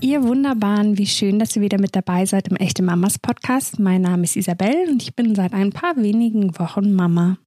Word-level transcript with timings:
Ihr 0.00 0.22
Wunderbaren, 0.22 0.96
wie 0.96 1.08
schön, 1.08 1.40
dass 1.40 1.56
ihr 1.56 1.62
wieder 1.62 1.80
mit 1.80 1.96
dabei 1.96 2.24
seid 2.24 2.46
im 2.46 2.56
Echte 2.56 2.84
Mamas 2.84 3.18
Podcast. 3.18 3.80
Mein 3.80 4.02
Name 4.02 4.22
ist 4.22 4.36
Isabel 4.36 4.88
und 4.88 5.02
ich 5.02 5.16
bin 5.16 5.34
seit 5.34 5.52
ein 5.52 5.72
paar 5.72 5.96
wenigen 5.96 6.56
Wochen 6.60 6.92
Mama. 6.92 7.38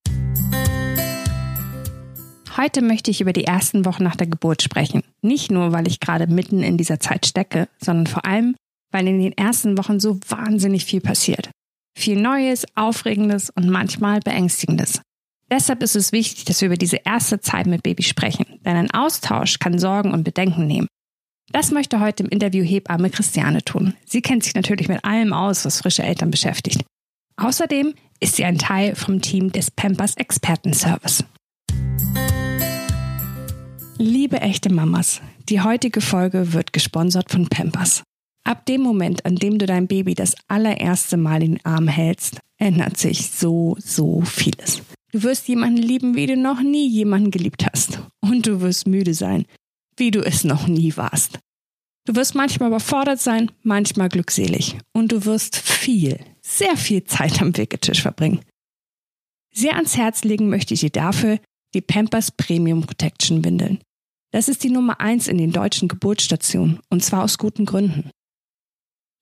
Heute 2.58 2.82
möchte 2.82 3.10
ich 3.10 3.22
über 3.22 3.32
die 3.32 3.46
ersten 3.46 3.86
Wochen 3.86 4.04
nach 4.04 4.18
der 4.18 4.28
Geburt 4.28 4.62
sprechen. 4.62 5.04
Nicht 5.22 5.50
nur, 5.50 5.72
weil 5.72 5.88
ich 5.88 6.02
gerade 6.02 6.28
mitten 6.28 6.62
in 6.62 6.76
dieser 6.76 7.00
Zeit 7.00 7.26
stecke, 7.26 7.70
sondern 7.82 8.08
vor 8.08 8.26
allem, 8.26 8.56
weil 8.92 9.08
in 9.08 9.22
den 9.22 9.38
ersten 9.38 9.78
Wochen 9.78 10.02
so 10.02 10.20
wahnsinnig 10.28 10.84
viel 10.84 11.00
passiert. 11.00 11.52
Viel 11.98 12.22
Neues, 12.22 12.66
Aufregendes 12.76 13.50
und 13.50 13.70
manchmal 13.70 14.20
Beängstigendes. 14.20 15.02
Deshalb 15.50 15.82
ist 15.84 15.96
es 15.96 16.12
wichtig, 16.12 16.44
dass 16.44 16.60
wir 16.60 16.68
über 16.68 16.78
diese 16.78 16.98
erste 17.06 17.40
Zeit 17.40 17.68
mit 17.68 17.82
Baby 17.82 18.04
sprechen, 18.04 18.46
denn 18.66 18.76
ein 18.76 18.92
Austausch 18.92 19.60
kann 19.60 19.80
Sorgen 19.80 20.12
und 20.12 20.26
Bedenken 20.26 20.68
nehmen. 20.68 20.88
Das 21.52 21.72
möchte 21.72 22.00
heute 22.00 22.24
im 22.24 22.30
Interview 22.30 22.64
Hebamme 22.64 23.10
Christiane 23.10 23.62
tun. 23.64 23.94
Sie 24.06 24.22
kennt 24.22 24.44
sich 24.44 24.56
natürlich 24.56 24.88
mit 24.88 25.04
allem 25.04 25.34
aus, 25.34 25.66
was 25.66 25.82
frische 25.82 26.04
Eltern 26.04 26.32
beschäftigt. 26.32 26.84
Außerdem 27.36 27.94
ist 28.22 28.38
sie 28.38 28.46
ein 28.46 28.58
Teil 28.58 28.96
vom 28.96 29.22
Team 29.22 29.52
des 29.52 29.70
Pampers 29.70 30.16
Expertenservice. 30.16 31.26
Liebe 33.98 34.40
echte 34.40 34.72
Mamas, 34.72 35.22
die 35.50 35.62
heutige 35.62 36.00
Folge 36.00 36.54
wird 36.54 36.72
gesponsert 36.72 37.30
von 37.30 37.48
Pampers. 37.48 38.04
Ab 38.44 38.66
dem 38.66 38.82
Moment, 38.82 39.26
an 39.26 39.36
dem 39.36 39.60
du 39.60 39.66
dein 39.66 39.88
Baby 39.88 40.16
das 40.16 40.36
allererste 40.48 41.18
Mal 41.18 41.44
in 41.44 41.56
den 41.56 41.66
Arm 41.66 41.88
hältst, 41.88 42.40
ändert 42.60 42.98
sich 42.98 43.30
so, 43.30 43.76
so 43.80 44.22
vieles. 44.22 44.82
Du 45.12 45.24
wirst 45.24 45.50
jemanden 45.50 45.82
lieben, 45.82 46.16
wie 46.16 46.26
du 46.26 46.38
noch 46.38 46.62
nie 46.62 46.88
jemanden 46.88 47.32
geliebt 47.32 47.66
hast. 47.72 48.00
Und 48.22 48.48
du 48.48 48.62
wirst 48.62 48.88
müde 48.88 49.14
sein, 49.14 49.46
wie 50.02 50.12
du 50.12 50.26
es 50.26 50.44
noch 50.44 50.68
nie 50.68 50.98
warst. 50.98 51.38
Du 52.08 52.16
wirst 52.16 52.34
manchmal 52.34 52.70
überfordert 52.70 53.22
sein, 53.22 53.52
manchmal 53.62 54.10
glückselig. 54.10 54.80
Und 54.94 55.12
du 55.12 55.26
wirst 55.26 55.56
viel, 55.56 56.20
sehr 56.42 56.76
viel 56.76 57.04
Zeit 57.04 57.40
am 57.40 57.56
Wegetisch 57.56 58.02
verbringen. 58.02 58.42
Sehr 59.54 59.76
ans 59.76 59.96
Herz 59.96 60.24
legen 60.24 60.50
möchte 60.50 60.74
ich 60.74 60.80
dir 60.80 60.90
dafür 60.90 61.40
die 61.76 61.82
Pampers 61.82 62.32
Premium 62.32 62.82
Protection 62.82 63.46
Windeln. 63.46 63.80
Das 64.32 64.50
ist 64.50 64.64
die 64.64 64.72
Nummer 64.72 65.00
eins 65.00 65.28
in 65.28 65.38
den 65.38 65.52
deutschen 65.52 65.88
Geburtsstationen 65.88 66.80
und 66.90 67.04
zwar 67.04 67.24
aus 67.24 67.38
guten 67.38 67.66
Gründen. 67.66 68.10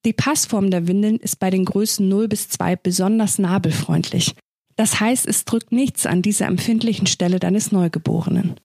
Die 0.06 0.14
Passform 0.14 0.70
der 0.70 0.86
Windeln 0.86 1.18
ist 1.18 1.38
bei 1.38 1.50
den 1.50 1.66
Größen 1.66 2.08
0 2.08 2.26
bis 2.26 2.48
2 2.48 2.76
besonders 2.76 3.38
nabelfreundlich. 3.38 4.34
Das 4.76 4.98
heißt, 4.98 5.26
es 5.26 5.44
drückt 5.44 5.72
nichts 5.72 6.06
an 6.06 6.22
dieser 6.22 6.46
empfindlichen 6.46 7.06
Stelle 7.06 7.38
deines 7.38 7.70
Neugeborenen. 7.70 8.58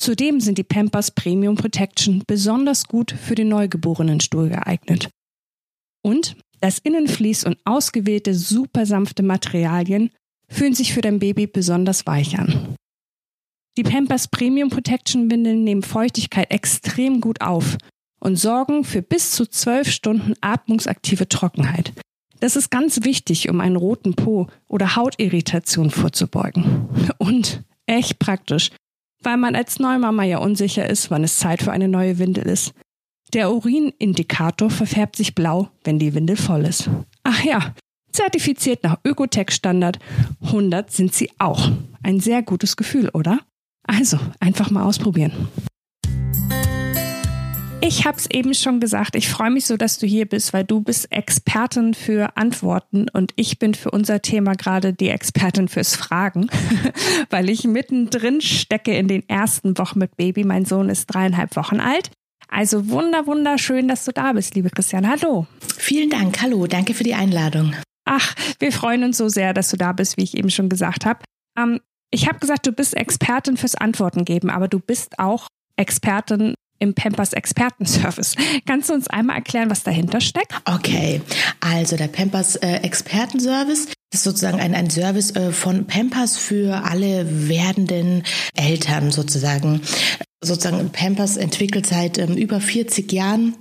Zudem 0.00 0.40
sind 0.40 0.56
die 0.56 0.64
Pampers 0.64 1.10
Premium 1.10 1.56
Protection 1.56 2.22
besonders 2.26 2.88
gut 2.88 3.10
für 3.10 3.34
den 3.34 3.48
Neugeborenenstuhl 3.48 4.48
geeignet. 4.48 5.10
Und 6.02 6.36
das 6.60 6.78
Innenvlies 6.78 7.44
und 7.44 7.58
ausgewählte 7.66 8.34
super 8.34 8.86
sanfte 8.86 9.22
Materialien 9.22 10.10
fühlen 10.48 10.74
sich 10.74 10.94
für 10.94 11.02
dein 11.02 11.18
Baby 11.18 11.46
besonders 11.46 12.06
weich 12.06 12.38
an. 12.38 12.74
Die 13.76 13.82
Pampers 13.82 14.28
Premium 14.28 14.70
Protection 14.70 15.30
Windeln 15.30 15.64
nehmen 15.64 15.82
Feuchtigkeit 15.82 16.50
extrem 16.50 17.20
gut 17.20 17.42
auf 17.42 17.76
und 18.20 18.36
sorgen 18.36 18.84
für 18.84 19.02
bis 19.02 19.32
zu 19.32 19.44
zwölf 19.44 19.90
Stunden 19.90 20.32
atmungsaktive 20.40 21.28
Trockenheit. 21.28 21.92
Das 22.40 22.56
ist 22.56 22.70
ganz 22.70 23.04
wichtig, 23.04 23.50
um 23.50 23.60
einen 23.60 23.76
roten 23.76 24.14
Po 24.14 24.48
oder 24.66 24.96
Hautirritation 24.96 25.90
vorzubeugen. 25.90 26.88
Und 27.18 27.62
echt 27.84 28.18
praktisch, 28.18 28.70
weil 29.22 29.36
man 29.36 29.54
als 29.54 29.78
Neumama 29.78 30.24
ja 30.24 30.38
unsicher 30.38 30.88
ist, 30.88 31.10
wann 31.10 31.24
es 31.24 31.38
Zeit 31.38 31.62
für 31.62 31.72
eine 31.72 31.88
neue 31.88 32.18
Windel 32.18 32.44
ist. 32.44 32.72
Der 33.32 33.52
Urinindikator 33.52 34.70
verfärbt 34.70 35.16
sich 35.16 35.34
blau, 35.34 35.68
wenn 35.84 35.98
die 35.98 36.14
Windel 36.14 36.36
voll 36.36 36.64
ist. 36.64 36.90
Ach 37.22 37.44
ja, 37.44 37.74
zertifiziert 38.12 38.82
nach 38.82 38.98
Ökotech-Standard 39.04 39.98
100 40.42 40.90
sind 40.90 41.14
sie 41.14 41.30
auch. 41.38 41.70
Ein 42.02 42.18
sehr 42.20 42.42
gutes 42.42 42.76
Gefühl, 42.76 43.08
oder? 43.10 43.40
Also, 43.86 44.18
einfach 44.40 44.70
mal 44.70 44.84
ausprobieren. 44.84 45.48
Ich 47.82 48.04
habe 48.04 48.18
es 48.18 48.28
eben 48.30 48.52
schon 48.52 48.78
gesagt, 48.78 49.16
ich 49.16 49.28
freue 49.28 49.50
mich 49.50 49.64
so, 49.64 49.78
dass 49.78 49.98
du 49.98 50.06
hier 50.06 50.26
bist, 50.26 50.52
weil 50.52 50.64
du 50.64 50.82
bist 50.82 51.10
Expertin 51.10 51.94
für 51.94 52.36
Antworten 52.36 53.08
und 53.08 53.32
ich 53.36 53.58
bin 53.58 53.72
für 53.74 53.90
unser 53.90 54.20
Thema 54.20 54.54
gerade 54.54 54.92
die 54.92 55.08
Expertin 55.08 55.66
fürs 55.66 55.96
Fragen, 55.96 56.50
weil 57.30 57.48
ich 57.48 57.64
mittendrin 57.64 58.42
stecke 58.42 58.94
in 58.94 59.08
den 59.08 59.26
ersten 59.28 59.78
Wochen 59.78 59.98
mit 59.98 60.16
Baby. 60.16 60.44
Mein 60.44 60.66
Sohn 60.66 60.90
ist 60.90 61.06
dreieinhalb 61.06 61.56
Wochen 61.56 61.80
alt. 61.80 62.10
Also 62.48 62.90
wunder, 62.90 63.26
wunderschön, 63.26 63.88
dass 63.88 64.04
du 64.04 64.12
da 64.12 64.34
bist, 64.34 64.54
liebe 64.54 64.68
Christian. 64.68 65.08
Hallo. 65.08 65.46
Vielen 65.78 66.10
Dank. 66.10 66.42
Hallo. 66.42 66.66
Danke 66.66 66.92
für 66.92 67.04
die 67.04 67.14
Einladung. 67.14 67.74
Ach, 68.04 68.34
wir 68.58 68.72
freuen 68.72 69.04
uns 69.04 69.16
so 69.16 69.28
sehr, 69.28 69.54
dass 69.54 69.70
du 69.70 69.78
da 69.78 69.92
bist, 69.92 70.18
wie 70.18 70.24
ich 70.24 70.36
eben 70.36 70.50
schon 70.50 70.68
gesagt 70.68 71.06
habe. 71.06 71.20
Ähm, 71.58 71.80
ich 72.10 72.28
habe 72.28 72.40
gesagt, 72.40 72.66
du 72.66 72.72
bist 72.72 72.94
Expertin 72.94 73.56
fürs 73.56 73.76
Antworten 73.76 74.24
geben, 74.24 74.50
aber 74.50 74.68
du 74.68 74.80
bist 74.80 75.18
auch 75.18 75.46
Expertin 75.76 76.54
im 76.80 76.94
Pampers 76.94 77.32
Expertenservice. 77.32 78.34
Kannst 78.66 78.88
du 78.90 78.94
uns 78.94 79.06
einmal 79.06 79.36
erklären, 79.36 79.70
was 79.70 79.84
dahinter 79.84 80.20
steckt? 80.20 80.52
Okay, 80.64 81.20
also 81.60 81.96
der 81.96 82.08
Pampers 82.08 82.56
äh, 82.56 82.76
Expertenservice 82.78 83.88
ist 84.12 84.24
sozusagen 84.24 84.58
ein, 84.58 84.74
ein 84.74 84.90
Service 84.90 85.30
äh, 85.36 85.52
von 85.52 85.86
Pampers 85.86 86.36
für 86.36 86.84
alle 86.84 87.48
werdenden 87.48 88.24
Eltern 88.54 89.12
sozusagen. 89.12 89.82
Sozusagen 90.42 90.90
Pampers 90.90 91.36
entwickelt 91.36 91.86
seit 91.86 92.18
ähm, 92.18 92.36
über 92.36 92.60
40 92.60 93.12
Jahren 93.12 93.56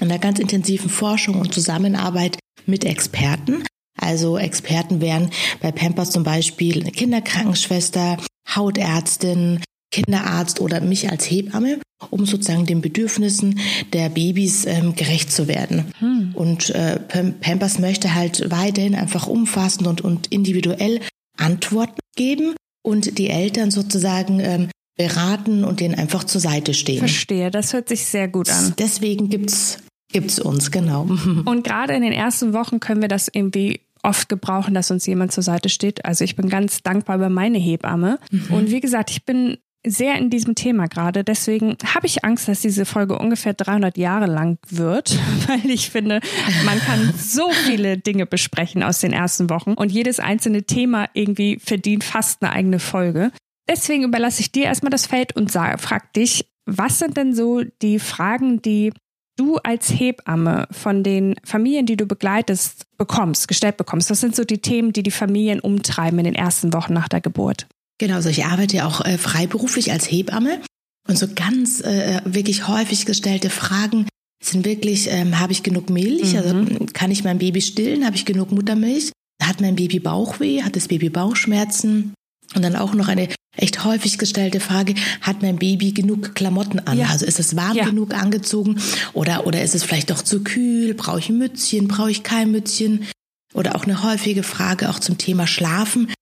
in 0.00 0.10
einer 0.10 0.18
ganz 0.18 0.38
intensiven 0.38 0.90
Forschung 0.90 1.36
und 1.36 1.54
Zusammenarbeit 1.54 2.38
mit 2.66 2.84
Experten. 2.84 3.62
Also 4.00 4.38
Experten 4.38 5.00
wären 5.00 5.30
bei 5.60 5.70
Pampers 5.70 6.10
zum 6.10 6.24
Beispiel 6.24 6.80
eine 6.80 6.90
Kinderkrankenschwester, 6.90 8.16
Hautärztin, 8.54 9.60
Kinderarzt 9.94 10.60
oder 10.60 10.80
mich 10.80 11.10
als 11.10 11.30
Hebamme, 11.30 11.78
um 12.10 12.26
sozusagen 12.26 12.66
den 12.66 12.80
Bedürfnissen 12.80 13.60
der 13.92 14.08
Babys 14.08 14.66
ähm, 14.66 14.96
gerecht 14.96 15.30
zu 15.30 15.46
werden. 15.46 15.84
Hm. 16.00 16.32
Und 16.34 16.70
äh, 16.70 16.98
Pampers 17.40 17.78
möchte 17.78 18.14
halt 18.14 18.50
weiterhin 18.50 18.96
einfach 18.96 19.28
umfassend 19.28 19.86
und, 19.86 20.00
und 20.00 20.26
individuell 20.32 21.00
Antworten 21.36 22.00
geben 22.16 22.54
und 22.82 23.18
die 23.18 23.30
Eltern 23.30 23.70
sozusagen 23.70 24.40
ähm, 24.40 24.68
beraten 24.96 25.64
und 25.64 25.78
denen 25.78 25.94
einfach 25.94 26.24
zur 26.24 26.40
Seite 26.40 26.74
stehen. 26.74 26.98
Verstehe, 26.98 27.52
das 27.52 27.72
hört 27.72 27.88
sich 27.88 28.04
sehr 28.04 28.26
gut 28.26 28.50
an. 28.50 28.74
Deswegen 28.78 29.28
gibt's 29.28 29.78
gibt's 30.12 30.40
uns, 30.40 30.70
genau. 30.70 31.02
Und 31.44 31.64
gerade 31.64 31.94
in 31.94 32.02
den 32.02 32.12
ersten 32.12 32.52
Wochen 32.52 32.78
können 32.78 33.00
wir 33.00 33.08
das 33.08 33.28
irgendwie 33.32 33.80
oft 34.04 34.28
gebrauchen, 34.28 34.74
dass 34.74 34.90
uns 34.92 35.06
jemand 35.06 35.32
zur 35.32 35.42
Seite 35.42 35.68
steht. 35.68 36.04
Also 36.04 36.24
ich 36.24 36.36
bin 36.36 36.48
ganz 36.48 36.82
dankbar 36.82 37.16
über 37.16 37.30
meine 37.30 37.58
Hebamme. 37.58 38.20
Mhm. 38.30 38.54
Und 38.54 38.70
wie 38.70 38.80
gesagt, 38.80 39.10
ich 39.10 39.24
bin 39.24 39.58
sehr 39.86 40.16
in 40.16 40.30
diesem 40.30 40.54
Thema 40.54 40.86
gerade. 40.86 41.24
Deswegen 41.24 41.76
habe 41.94 42.06
ich 42.06 42.24
Angst, 42.24 42.48
dass 42.48 42.60
diese 42.60 42.84
Folge 42.84 43.18
ungefähr 43.18 43.54
300 43.54 43.96
Jahre 43.96 44.26
lang 44.26 44.58
wird, 44.68 45.18
weil 45.46 45.70
ich 45.70 45.90
finde, 45.90 46.20
man 46.64 46.78
kann 46.80 47.12
so 47.16 47.50
viele 47.50 47.98
Dinge 47.98 48.26
besprechen 48.26 48.82
aus 48.82 49.00
den 49.00 49.12
ersten 49.12 49.50
Wochen 49.50 49.74
und 49.74 49.92
jedes 49.92 50.20
einzelne 50.20 50.64
Thema 50.64 51.06
irgendwie 51.12 51.58
verdient 51.58 52.04
fast 52.04 52.42
eine 52.42 52.52
eigene 52.52 52.78
Folge. 52.78 53.30
Deswegen 53.68 54.04
überlasse 54.04 54.40
ich 54.40 54.52
dir 54.52 54.64
erstmal 54.64 54.90
das 54.90 55.06
Feld 55.06 55.36
und 55.36 55.50
sage, 55.50 55.78
frag 55.78 56.12
dich, 56.12 56.46
was 56.66 56.98
sind 56.98 57.16
denn 57.16 57.34
so 57.34 57.62
die 57.82 57.98
Fragen, 57.98 58.62
die 58.62 58.92
du 59.36 59.56
als 59.56 59.90
Hebamme 59.90 60.68
von 60.70 61.02
den 61.02 61.34
Familien, 61.44 61.86
die 61.86 61.96
du 61.96 62.06
begleitest, 62.06 62.86
bekommst, 62.98 63.48
gestellt 63.48 63.76
bekommst? 63.76 64.10
Was 64.10 64.20
sind 64.20 64.36
so 64.36 64.44
die 64.44 64.58
Themen, 64.58 64.92
die 64.92 65.02
die 65.02 65.10
Familien 65.10 65.60
umtreiben 65.60 66.18
in 66.18 66.24
den 66.24 66.34
ersten 66.34 66.72
Wochen 66.72 66.92
nach 66.92 67.08
der 67.08 67.20
Geburt? 67.20 67.66
Genau, 67.98 68.16
also 68.16 68.28
ich 68.28 68.44
arbeite 68.44 68.76
ja 68.76 68.86
auch 68.86 69.04
äh, 69.04 69.18
freiberuflich 69.18 69.92
als 69.92 70.10
Hebamme 70.10 70.60
und 71.08 71.18
so 71.18 71.26
ganz 71.34 71.80
äh, 71.80 72.20
wirklich 72.24 72.66
häufig 72.66 73.06
gestellte 73.06 73.50
Fragen 73.50 74.06
sind 74.42 74.64
wirklich, 74.64 75.10
ähm, 75.10 75.38
habe 75.38 75.52
ich 75.52 75.62
genug 75.62 75.90
Milch? 75.90 76.36
Also, 76.36 76.54
mhm. 76.54 76.68
Also 76.68 76.86
kann 76.92 77.10
ich 77.10 77.24
mein 77.24 77.38
Baby 77.38 77.60
stillen? 77.62 78.04
Habe 78.04 78.16
ich 78.16 78.24
genug 78.24 78.52
Muttermilch? 78.52 79.10
Hat 79.42 79.60
mein 79.60 79.76
Baby 79.76 80.00
Bauchweh? 80.00 80.62
Hat 80.62 80.76
das 80.76 80.88
Baby 80.88 81.08
Bauchschmerzen? 81.08 82.14
Und 82.54 82.62
dann 82.62 82.76
auch 82.76 82.94
noch 82.94 83.08
eine 83.08 83.28
echt 83.56 83.84
häufig 83.84 84.18
gestellte 84.18 84.60
Frage, 84.60 84.94
hat 85.20 85.42
mein 85.42 85.56
Baby 85.56 85.92
genug 85.92 86.34
Klamotten 86.34 86.80
an? 86.80 86.98
Ja. 86.98 87.06
Also 87.06 87.24
ist 87.24 87.40
es 87.40 87.56
warm 87.56 87.76
ja. 87.76 87.84
genug 87.84 88.14
angezogen 88.14 88.80
oder, 89.12 89.46
oder 89.46 89.62
ist 89.62 89.74
es 89.74 89.84
vielleicht 89.84 90.10
doch 90.10 90.22
zu 90.22 90.42
kühl? 90.42 90.94
Brauche 90.94 91.20
ich 91.20 91.28
ein 91.28 91.38
Mützchen? 91.38 91.88
Brauche 91.88 92.10
ich 92.10 92.22
kein 92.22 92.50
Mützchen? 92.50 93.06
Oder 93.54 93.76
auch 93.76 93.84
eine 93.84 94.02
häufige 94.02 94.42
Frage 94.42 94.90
auch 94.90 94.98
zum 94.98 95.18
Thema 95.18 95.46
Schlafen. 95.46 96.12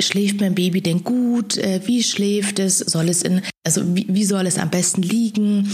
Schläft 0.00 0.40
mein 0.40 0.54
Baby 0.54 0.80
denn 0.80 1.04
gut? 1.04 1.56
Äh, 1.56 1.80
wie 1.86 2.02
schläft 2.02 2.58
es? 2.58 2.78
Soll 2.78 3.08
es 3.08 3.22
in, 3.22 3.42
also 3.64 3.82
wie, 3.94 4.06
wie 4.08 4.24
soll 4.24 4.46
es 4.46 4.58
am 4.58 4.70
besten 4.70 5.02
liegen? 5.02 5.70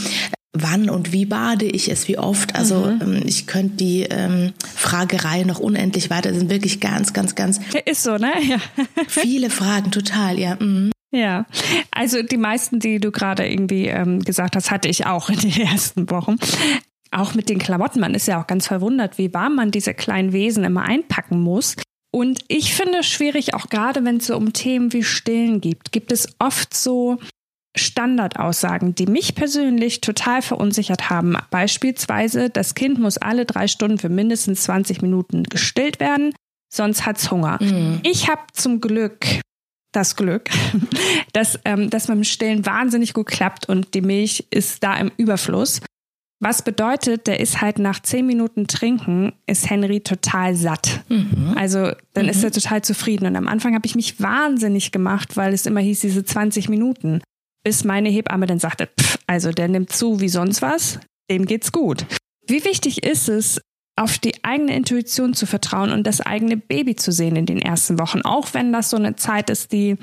Wann 0.53 0.91
und 0.91 1.13
wie 1.13 1.27
bade 1.27 1.65
ich 1.65 1.91
es? 1.91 2.09
Wie 2.09 2.19
oft? 2.19 2.57
Also 2.57 2.81
mhm. 2.81 3.01
Ähm, 3.01 3.23
ich 3.25 3.47
könnte 3.47 3.77
die 3.77 4.03
ähm, 4.03 4.53
Fragerei 4.75 5.45
noch 5.45 5.61
unendlich 5.61 6.11
weiter. 6.11 6.31
Das 6.31 6.39
sind 6.39 6.51
wirklich 6.51 6.81
ganz, 6.81 7.13
ganz, 7.13 7.35
ganz. 7.35 7.61
Ist 7.87 8.03
so, 8.03 8.17
ne? 8.17 8.33
Ja. 8.43 8.59
viele 9.09 9.49
Fragen, 9.49 9.91
total, 9.91 10.39
ja. 10.39 10.57
Mhm. 10.61 10.91
Ja, 11.13 11.47
also 11.91 12.23
die 12.23 12.37
meisten, 12.37 12.79
die 12.79 13.01
du 13.01 13.11
gerade 13.11 13.47
irgendwie 13.47 13.87
ähm, 13.87 14.21
gesagt 14.21 14.55
hast, 14.55 14.71
hatte 14.71 14.89
ich 14.89 15.07
auch 15.07 15.29
in 15.29 15.39
den 15.39 15.61
ersten 15.67 16.11
Wochen. 16.11 16.37
auch 17.11 17.35
mit 17.35 17.49
den 17.49 17.59
Klamotten. 17.59 18.01
Man 18.01 18.15
ist 18.15 18.29
ja 18.29 18.41
auch 18.41 18.47
ganz 18.47 18.67
verwundert, 18.67 19.19
wie 19.19 19.35
warm 19.35 19.57
man 19.57 19.71
diese 19.71 19.95
kleinen 19.95 20.33
Wesen 20.33 20.63
immer 20.65 20.83
einpacken 20.83 21.41
muss. 21.41 21.77
Und 22.13 22.41
ich 22.49 22.75
finde 22.75 22.99
es 22.99 23.07
schwierig, 23.07 23.55
auch 23.55 23.69
gerade 23.69 24.05
wenn 24.05 24.17
es 24.17 24.27
so 24.27 24.37
um 24.37 24.53
Themen 24.53 24.93
wie 24.93 25.05
Stillen 25.05 25.61
gibt, 25.61 25.93
gibt 25.93 26.11
es 26.11 26.29
oft 26.39 26.75
so 26.75 27.19
Standardaussagen, 27.77 28.97
die 28.97 29.07
mich 29.07 29.37
persönlich 29.37 30.01
total 30.01 30.43
verunsichert 30.43 31.09
haben. 31.09 31.37
Beispielsweise, 31.51 32.51
das 32.51 32.75
Kind 32.75 32.99
muss 32.99 33.17
alle 33.17 33.47
drei 33.47 33.69
Stunden 33.69 33.99
für 33.99 34.09
mindestens 34.09 34.65
20 34.65 35.03
Minuten 35.03 35.45
gestillt 35.45 36.01
werden, 36.01 36.35
sonst 36.69 37.07
hat 37.07 37.19
es 37.19 37.31
Hunger. 37.31 37.59
Mhm. 37.61 38.01
Ich 38.03 38.29
habe 38.29 38.43
zum 38.53 38.81
Glück 38.81 39.25
das 39.93 40.17
Glück, 40.17 40.51
dass, 41.33 41.59
ähm, 41.65 41.91
dass 41.91 42.09
mit 42.09 42.17
dem 42.17 42.25
Stillen 42.25 42.67
wahnsinnig 42.67 43.13
gut 43.13 43.27
klappt 43.27 43.69
und 43.69 43.95
die 43.95 44.03
Milch 44.03 44.47
ist 44.51 44.83
da 44.83 44.97
im 44.97 45.13
Überfluss. 45.17 45.81
Was 46.43 46.63
bedeutet, 46.63 47.27
der 47.27 47.39
ist 47.39 47.61
halt 47.61 47.79
nach 47.79 48.01
zehn 48.01 48.27
Minuten 48.27 48.67
Trinken, 48.67 49.33
ist 49.47 49.69
Henry 49.69 50.01
total 50.01 50.55
satt. 50.55 51.05
Mhm. 51.11 51.55
Also 51.55 51.93
dann 52.15 52.25
mhm. 52.25 52.31
ist 52.31 52.43
er 52.43 52.51
total 52.51 52.83
zufrieden. 52.83 53.27
Und 53.27 53.37
am 53.37 53.47
Anfang 53.47 53.75
habe 53.75 53.87
ich 53.87 53.95
mich 53.95 54.21
wahnsinnig 54.21 54.91
gemacht, 54.91 55.37
weil 55.37 55.53
es 55.53 55.67
immer 55.67 55.81
hieß, 55.81 56.01
diese 56.01 56.25
20 56.25 56.71
Minuten. 56.71 57.21
Bis 57.63 57.85
meine 57.85 58.09
Hebamme 58.09 58.47
dann 58.47 58.59
sagte, 58.59 58.89
pff, 58.99 59.19
also 59.27 59.53
der 59.53 59.69
nimmt 59.69 59.93
zu 59.93 60.21
wie 60.21 60.31
sonst 60.31 60.63
was, 60.63 60.99
dem 61.31 61.45
geht's 61.45 61.73
gut. 61.73 62.07
Wie 62.47 62.65
wichtig 62.65 63.05
ist 63.05 63.29
es, 63.29 63.61
auf 63.97 64.19
die 64.19 64.43
eigene 64.43 64.75
Intuition 64.75 65.35
zu 65.35 65.45
vertrauen 65.45 65.93
und 65.93 66.07
das 66.07 66.23
eigene 66.23 66.57
Baby 66.57 66.97
zu 66.97 67.13
sehen 67.13 67.37
in 67.37 67.45
den 67.45 67.61
ersten 67.61 67.99
Wochen, 67.99 68.23
auch 68.23 68.55
wenn 68.55 68.73
das 68.73 68.89
so 68.89 68.97
eine 68.97 69.17
Zeit 69.17 69.51
ist, 69.51 69.73
die 69.73 69.99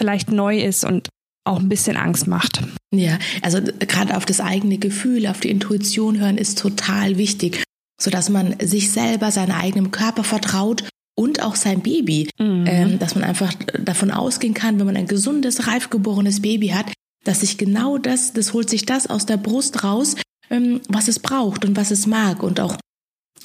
vielleicht 0.00 0.30
neu 0.30 0.58
ist 0.58 0.84
und 0.84 1.10
auch 1.44 1.58
ein 1.58 1.68
bisschen 1.68 1.96
Angst 1.96 2.26
macht. 2.26 2.62
Ja, 2.94 3.18
also 3.42 3.60
gerade 3.60 4.16
auf 4.16 4.24
das 4.26 4.40
eigene 4.40 4.78
Gefühl, 4.78 5.26
auf 5.26 5.40
die 5.40 5.50
Intuition 5.50 6.20
hören 6.20 6.38
ist 6.38 6.58
total 6.58 7.18
wichtig, 7.18 7.64
sodass 8.00 8.28
man 8.28 8.56
sich 8.60 8.90
selber, 8.90 9.30
seinem 9.30 9.56
eigenen 9.56 9.90
Körper 9.90 10.24
vertraut 10.24 10.84
und 11.14 11.42
auch 11.42 11.56
sein 11.56 11.80
Baby, 11.80 12.28
mhm. 12.38 12.64
ähm, 12.66 12.98
dass 12.98 13.14
man 13.14 13.24
einfach 13.24 13.52
davon 13.80 14.10
ausgehen 14.10 14.54
kann, 14.54 14.78
wenn 14.78 14.86
man 14.86 14.96
ein 14.96 15.06
gesundes, 15.06 15.66
reif 15.66 15.90
geborenes 15.90 16.42
Baby 16.42 16.68
hat, 16.68 16.92
dass 17.24 17.40
sich 17.40 17.58
genau 17.58 17.98
das, 17.98 18.32
das 18.32 18.52
holt 18.52 18.70
sich 18.70 18.86
das 18.86 19.06
aus 19.08 19.26
der 19.26 19.36
Brust 19.36 19.84
raus, 19.84 20.16
ähm, 20.50 20.80
was 20.88 21.08
es 21.08 21.18
braucht 21.18 21.64
und 21.64 21.76
was 21.76 21.90
es 21.90 22.06
mag 22.06 22.42
und 22.42 22.60
auch 22.60 22.76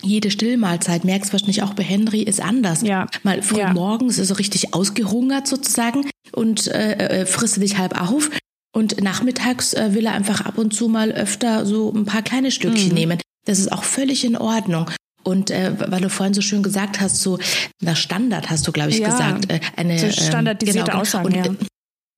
jede 0.01 0.31
Stillmahlzeit, 0.31 1.03
merkst 1.03 1.29
du 1.29 1.33
wahrscheinlich 1.33 1.63
auch 1.63 1.73
bei 1.73 1.83
Henry, 1.83 2.21
ist 2.21 2.41
anders. 2.41 2.81
Ja. 2.81 3.07
Mal 3.23 3.41
früh 3.41 3.59
ja. 3.59 3.73
morgens 3.73 4.17
ist 4.17 4.29
er 4.29 4.39
richtig 4.39 4.73
ausgehungert 4.73 5.47
sozusagen 5.47 6.09
und 6.31 6.67
äh, 6.67 7.21
äh, 7.21 7.25
frisst 7.25 7.61
dich 7.61 7.77
halb 7.77 7.99
auf. 7.99 8.29
Und 8.73 9.01
nachmittags 9.01 9.73
äh, 9.73 9.93
will 9.93 10.05
er 10.05 10.13
einfach 10.13 10.41
ab 10.41 10.57
und 10.57 10.73
zu 10.73 10.87
mal 10.87 11.11
öfter 11.11 11.65
so 11.65 11.91
ein 11.91 12.05
paar 12.05 12.21
kleine 12.21 12.51
Stückchen 12.51 12.89
mhm. 12.89 12.95
nehmen. 12.95 13.19
Das 13.45 13.59
ist 13.59 13.71
auch 13.71 13.83
völlig 13.83 14.23
in 14.23 14.37
Ordnung. 14.37 14.89
Und 15.23 15.51
äh, 15.51 15.73
weil 15.77 16.01
du 16.01 16.09
vorhin 16.09 16.33
so 16.33 16.41
schön 16.41 16.63
gesagt 16.63 17.01
hast, 17.01 17.21
so 17.21 17.39
na 17.81 17.95
Standard 17.95 18.49
hast 18.49 18.67
du, 18.67 18.71
glaube 18.71 18.91
ich, 18.91 18.99
ja, 18.99 19.09
gesagt. 19.09 19.51
Äh, 19.51 19.59
eine 19.75 19.99
so 19.99 20.11
standardisierte 20.11 20.79
ähm, 20.79 20.85
genau, 20.85 20.99
Aussagen, 20.99 21.25
und, 21.25 21.35
ja. 21.35 21.43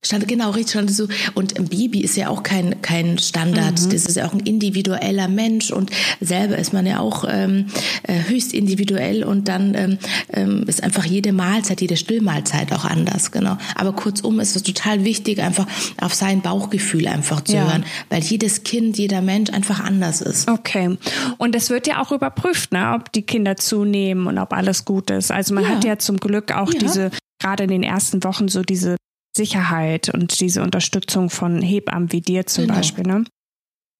Stand, 0.02 0.30
genau, 0.30 0.52
richtig 0.52 0.72
stand 0.72 0.92
so. 0.92 1.10
Und 1.34 1.60
ein 1.60 1.68
Baby 1.68 2.00
ist 2.00 2.16
ja 2.16 2.30
auch 2.30 2.42
kein, 2.42 2.82
kein 2.82 3.18
Standard. 3.18 3.82
Mhm. 3.82 3.90
Das 3.90 4.06
ist 4.06 4.16
ja 4.16 4.28
auch 4.28 4.34
ein 4.34 4.40
individueller 4.40 5.28
Mensch 5.28 5.72
und 5.72 5.92
selber 6.22 6.58
ist 6.58 6.72
man 6.72 6.86
ja 6.86 7.00
auch 7.00 7.26
ähm, 7.28 7.66
äh, 8.04 8.24
höchst 8.30 8.54
individuell 8.54 9.26
und 9.26 9.50
dann 9.50 9.76
ähm, 9.76 9.98
ähm, 10.32 10.64
ist 10.68 10.82
einfach 10.84 11.04
jede 11.04 11.34
Mahlzeit, 11.34 11.82
jede 11.82 11.98
Stillmahlzeit 11.98 12.72
auch 12.72 12.86
anders, 12.86 13.32
genau. 13.32 13.58
Aber 13.76 13.92
kurzum 13.92 14.40
ist 14.40 14.56
es 14.56 14.64
total 14.64 15.04
wichtig, 15.04 15.42
einfach 15.42 15.68
auf 16.00 16.14
sein 16.14 16.42
Bauchgefühl 16.42 17.06
einfach 17.08 17.42
zu 17.42 17.56
ja. 17.56 17.70
hören, 17.70 17.84
weil 18.10 18.24
jedes 18.24 18.64
Kind, 18.64 18.98
jeder 18.98 19.22
Mensch 19.22 19.52
einfach 19.52 19.82
anders 19.82 20.22
ist. 20.22 20.50
Okay. 20.50 20.98
Und 21.38 21.56
es 21.56 21.70
wird 21.70 21.88
ja 21.88 22.02
auch 22.02 22.14
überprüft, 22.14 22.72
ne, 22.72 22.94
ob 22.96 23.12
die 23.12 23.24
Kinder 23.24 23.58
zunehmen 23.58 24.28
und 24.28 24.38
ob 24.38 24.54
alles 24.54 24.86
gut 24.86 25.12
ist. 25.12 25.30
Also 25.30 25.54
man 25.54 25.66
ja. 25.66 25.70
hat 25.72 25.84
ja 25.84 26.00
zum 26.00 26.18
Glück 26.18 26.54
auch 26.54 26.72
ja. 26.72 26.80
diese 26.80 27.12
gerade 27.42 27.64
in 27.64 27.70
den 27.70 27.84
ersten 27.84 28.24
Wochen 28.24 28.48
so 28.48 28.62
diese 28.62 28.96
Sicherheit 29.36 30.10
und 30.14 30.40
diese 30.40 30.62
Unterstützung 30.64 31.30
von 31.30 31.62
Hebammen 31.62 32.12
wie 32.12 32.22
dir 32.22 32.46
zum 32.46 32.66
genau. 32.66 32.76
Beispiel, 32.76 33.04
ne? 33.04 33.24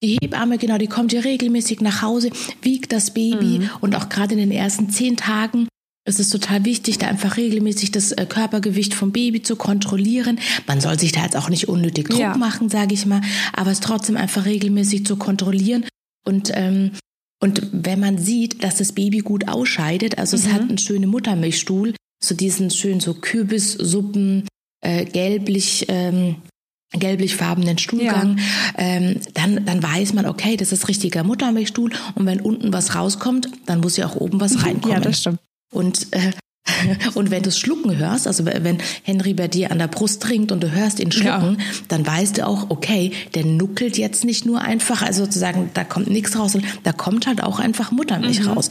Die 0.02 0.18
Hebamme, 0.20 0.56
genau, 0.56 0.78
die 0.78 0.86
kommt 0.86 1.12
ja 1.12 1.20
regelmäßig 1.20 1.82
nach 1.82 2.00
Hause, 2.00 2.30
wiegt 2.62 2.92
das 2.92 3.12
Baby 3.12 3.60
mhm. 3.60 3.70
und 3.80 3.94
auch 3.94 4.08
gerade 4.08 4.32
in 4.32 4.38
den 4.38 4.50
ersten 4.50 4.88
zehn 4.88 5.16
Tagen 5.16 5.68
ist 6.06 6.18
es 6.18 6.30
total 6.30 6.64
wichtig, 6.64 6.98
da 6.98 7.08
einfach 7.08 7.36
regelmäßig 7.36 7.90
das 7.92 8.12
äh, 8.12 8.24
Körpergewicht 8.26 8.94
vom 8.94 9.12
Baby 9.12 9.42
zu 9.42 9.56
kontrollieren. 9.56 10.40
Man 10.66 10.80
soll 10.80 10.98
sich 10.98 11.12
da 11.12 11.22
jetzt 11.22 11.36
auch 11.36 11.50
nicht 11.50 11.68
unnötig 11.68 12.08
Druck 12.08 12.20
ja. 12.20 12.36
machen, 12.36 12.70
sage 12.70 12.94
ich 12.94 13.04
mal, 13.04 13.20
aber 13.52 13.70
es 13.70 13.80
trotzdem 13.80 14.16
einfach 14.16 14.46
regelmäßig 14.46 15.04
zu 15.04 15.16
kontrollieren. 15.16 15.84
Und, 16.24 16.50
ähm, 16.54 16.92
und 17.40 17.68
wenn 17.72 18.00
man 18.00 18.16
sieht, 18.16 18.64
dass 18.64 18.76
das 18.76 18.92
Baby 18.92 19.18
gut 19.18 19.48
ausscheidet, 19.48 20.18
also 20.18 20.36
mhm. 20.36 20.42
es 20.42 20.52
hat 20.52 20.62
einen 20.62 20.78
schönen 20.78 21.10
Muttermilchstuhl, 21.10 21.94
so 22.22 22.34
diesen 22.34 22.70
schönen 22.70 23.00
so 23.00 23.14
Kürbissuppen, 23.14 24.48
äh, 24.80 25.04
gelblich 25.04 25.86
ähm, 25.88 26.36
gelblichfarbenen 26.92 27.78
Stuhlgang, 27.78 28.38
ja. 28.38 28.44
ähm, 28.76 29.20
dann, 29.34 29.64
dann 29.64 29.80
weiß 29.80 30.12
man, 30.12 30.26
okay, 30.26 30.56
das 30.56 30.72
ist 30.72 30.88
richtiger 30.88 31.22
Muttermilchstuhl 31.22 31.92
und 32.16 32.26
wenn 32.26 32.40
unten 32.40 32.72
was 32.72 32.96
rauskommt, 32.96 33.48
dann 33.66 33.80
muss 33.80 33.96
ja 33.96 34.06
auch 34.06 34.16
oben 34.16 34.40
was 34.40 34.64
reinkommen. 34.64 34.80
Ja, 34.90 35.00
das 35.00 35.20
stimmt. 35.20 35.38
Und 35.72 36.08
äh, 36.10 36.32
und 37.14 37.30
wenn 37.30 37.42
du 37.42 37.48
es 37.48 37.58
schlucken 37.58 37.96
hörst, 37.96 38.26
also 38.26 38.44
wenn 38.44 38.78
Henry 39.02 39.34
bei 39.34 39.48
dir 39.48 39.70
an 39.70 39.78
der 39.78 39.88
Brust 39.88 40.22
trinkt 40.22 40.52
und 40.52 40.62
du 40.62 40.70
hörst 40.70 41.00
ihn 41.00 41.12
schlucken, 41.12 41.56
ja. 41.58 41.64
dann 41.88 42.06
weißt 42.06 42.38
du 42.38 42.46
auch, 42.46 42.70
okay, 42.70 43.12
der 43.34 43.44
nuckelt 43.44 43.98
jetzt 43.98 44.24
nicht 44.24 44.46
nur 44.46 44.60
einfach, 44.60 45.02
also 45.02 45.24
sozusagen, 45.24 45.70
da 45.74 45.84
kommt 45.84 46.10
nichts 46.10 46.38
raus, 46.38 46.56
da 46.82 46.92
kommt 46.92 47.26
halt 47.26 47.42
auch 47.42 47.58
einfach 47.58 47.92
Muttermilch 47.92 48.40
mhm. 48.40 48.48
raus. 48.48 48.68